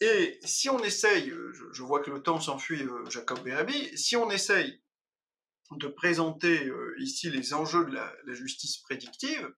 Et 0.01 0.39
si 0.45 0.69
on 0.69 0.83
essaye, 0.83 1.31
euh, 1.31 1.53
je, 1.73 1.83
vois 1.83 2.03
que 2.03 2.11
le 2.11 2.23
temps 2.23 2.41
s'enfuit, 2.41 2.85
Jacob 3.11 3.43
Bérabi, 3.43 3.97
si 3.97 4.17
on 4.17 4.31
essaye 4.31 4.83
de 5.73 5.89
présenter 5.89 6.71
ici 6.99 7.31
les 7.31 7.55
enjeux 7.55 7.85
de 7.85 7.93
la, 7.93 8.35
justice 8.35 8.79
prédictive, 8.79 9.53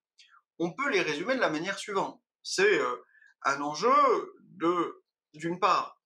on 0.59 0.73
peut 0.73 0.91
les 0.91 1.01
résumer 1.01 1.35
de 1.35 1.41
la 1.41 1.51
manière 1.51 1.79
suivante 1.79 2.21
c'est 2.43 2.81
euh, 2.81 2.97
un 3.43 3.61
enjeu 3.61 3.93
de, 4.41 5.03
d'une 5.35 5.59
part, 5.59 6.01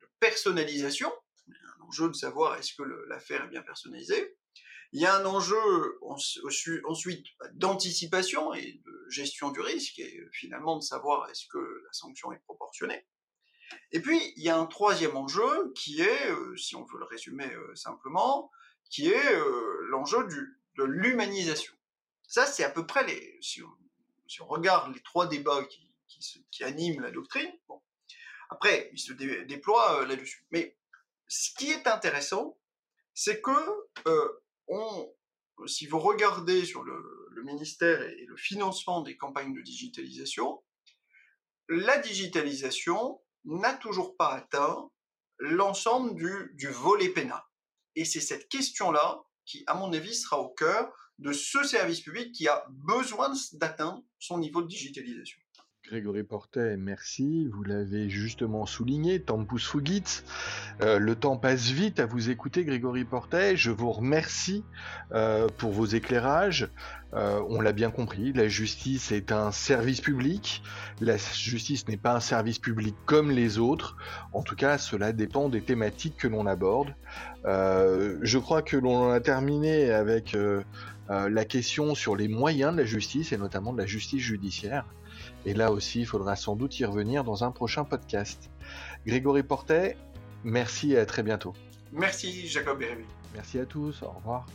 de 0.00 0.06
personnalisation, 0.20 1.12
un 1.48 1.84
enjeu 1.84 2.08
de 2.08 2.14
savoir 2.14 2.56
est-ce 2.56 2.74
que 2.74 2.82
l'affaire 3.08 3.44
est 3.44 3.48
bien 3.48 3.62
personnalisée. 3.62 4.36
Il 4.92 5.00
y 5.00 5.06
a 5.06 5.16
un 5.16 5.24
enjeu 5.24 5.98
ensuite 6.02 7.26
d'anticipation 7.54 8.54
et 8.54 8.80
de 8.84 9.06
gestion 9.10 9.50
du 9.50 9.60
risque, 9.60 9.98
et 9.98 10.20
finalement 10.32 10.76
de 10.76 10.82
savoir 10.82 11.28
est-ce 11.30 11.46
que 11.48 11.58
la 11.58 11.92
sanction 11.92 12.30
est 12.32 12.38
proportionnée. 12.44 13.04
Et 13.90 14.00
puis, 14.00 14.20
il 14.36 14.44
y 14.44 14.50
a 14.50 14.56
un 14.56 14.66
troisième 14.66 15.16
enjeu 15.16 15.72
qui 15.74 16.00
est, 16.00 16.30
euh, 16.30 16.56
si 16.56 16.76
on 16.76 16.84
veut 16.84 16.98
le 16.98 17.06
résumer 17.06 17.52
euh, 17.52 17.74
simplement, 17.74 18.52
qui 18.90 19.08
est 19.08 19.34
l'enjeu 19.90 20.26
de 20.76 20.84
l'humanisation. 20.84 21.74
Ça, 22.26 22.46
c'est 22.46 22.64
à 22.64 22.70
peu 22.70 22.86
près 22.86 23.04
les, 23.06 23.38
si 23.40 23.62
on 24.40 24.46
regarde 24.46 24.94
les 24.94 25.00
trois 25.02 25.26
débats 25.26 25.64
qui, 26.50 26.64
animent 26.64 27.02
la 27.02 27.10
doctrine, 27.10 27.52
après, 28.50 28.90
ils 28.92 28.98
se 28.98 29.12
déploient 29.12 30.02
euh, 30.02 30.06
là-dessus. 30.06 30.46
Mais 30.50 30.76
ce 31.26 31.50
qui 31.54 31.70
est 31.70 31.86
intéressant, 31.86 32.56
c'est 33.12 33.40
que 33.40 33.50
euh, 34.06 34.28
si 35.66 35.86
vous 35.86 35.98
regardez 35.98 36.64
sur 36.64 36.84
le, 36.84 37.02
ministère 37.42 38.00
et 38.00 38.24
le 38.24 38.36
financement 38.36 39.02
des 39.02 39.18
campagnes 39.18 39.52
de 39.52 39.60
digitalisation, 39.60 40.62
la 41.68 41.98
digitalisation 41.98 43.20
n'a 43.44 43.74
toujours 43.74 44.16
pas 44.16 44.30
atteint 44.30 44.90
l'ensemble 45.38 46.14
du 46.54 46.68
volet 46.68 47.10
pénal. 47.10 47.42
Et 47.96 48.04
c'est 48.04 48.20
cette 48.20 48.48
question-là 48.48 49.22
qui, 49.44 49.62
à 49.66 49.74
mon 49.74 49.92
avis, 49.92 50.14
sera 50.14 50.38
au 50.38 50.48
cœur 50.48 50.92
de 51.18 51.32
ce 51.32 51.62
service 51.62 52.00
public 52.00 52.32
qui 52.32 52.48
a 52.48 52.64
besoin 52.70 53.32
d'atteindre 53.52 54.02
son 54.18 54.38
niveau 54.38 54.62
de 54.62 54.68
digitalisation. 54.68 55.38
Grégory 55.86 56.22
Portet, 56.22 56.78
merci. 56.78 57.46
Vous 57.52 57.62
l'avez 57.62 58.08
justement 58.08 58.64
souligné, 58.64 59.20
Tempus 59.20 59.68
Fugit. 59.68 60.22
Euh, 60.80 60.98
le 60.98 61.14
temps 61.14 61.36
passe 61.36 61.68
vite 61.68 62.00
à 62.00 62.06
vous 62.06 62.30
écouter, 62.30 62.64
Grégory 62.64 63.04
Portet. 63.04 63.54
Je 63.54 63.70
vous 63.70 63.92
remercie 63.92 64.64
euh, 65.12 65.46
pour 65.58 65.72
vos 65.72 65.84
éclairages. 65.84 66.70
Euh, 67.12 67.38
on 67.50 67.60
l'a 67.60 67.72
bien 67.72 67.90
compris, 67.90 68.32
la 68.32 68.48
justice 68.48 69.12
est 69.12 69.30
un 69.30 69.52
service 69.52 70.00
public. 70.00 70.62
La 71.02 71.18
justice 71.18 71.86
n'est 71.86 71.98
pas 71.98 72.16
un 72.16 72.20
service 72.20 72.58
public 72.58 72.94
comme 73.04 73.30
les 73.30 73.58
autres. 73.58 73.98
En 74.32 74.42
tout 74.42 74.56
cas, 74.56 74.78
cela 74.78 75.12
dépend 75.12 75.50
des 75.50 75.60
thématiques 75.60 76.16
que 76.16 76.28
l'on 76.28 76.46
aborde. 76.46 76.94
je 77.44 78.38
crois 78.38 78.62
que 78.62 78.78
l'on 78.78 79.10
a 79.10 79.20
terminé 79.20 79.90
avec 79.90 80.34
la 81.10 81.44
question 81.44 81.94
sur 81.94 82.16
les 82.16 82.28
moyens 82.28 82.72
de 82.72 82.78
la 82.78 82.86
justice 82.86 83.32
et 83.32 83.36
notamment 83.36 83.74
de 83.74 83.78
la 83.78 83.86
justice 83.86 84.22
judiciaire. 84.22 84.86
Et 85.44 85.54
là 85.54 85.70
aussi, 85.70 86.00
il 86.00 86.06
faudra 86.06 86.36
sans 86.36 86.56
doute 86.56 86.78
y 86.78 86.84
revenir 86.84 87.24
dans 87.24 87.44
un 87.44 87.50
prochain 87.50 87.84
podcast. 87.84 88.50
Grégory 89.06 89.42
Portet, 89.42 89.96
merci 90.42 90.92
et 90.92 90.98
à 90.98 91.06
très 91.06 91.22
bientôt. 91.22 91.54
Merci 91.92 92.46
Jacob 92.46 92.78
Bérémy. 92.78 93.04
Merci 93.34 93.58
à 93.58 93.66
tous, 93.66 94.02
au 94.02 94.10
revoir. 94.10 94.46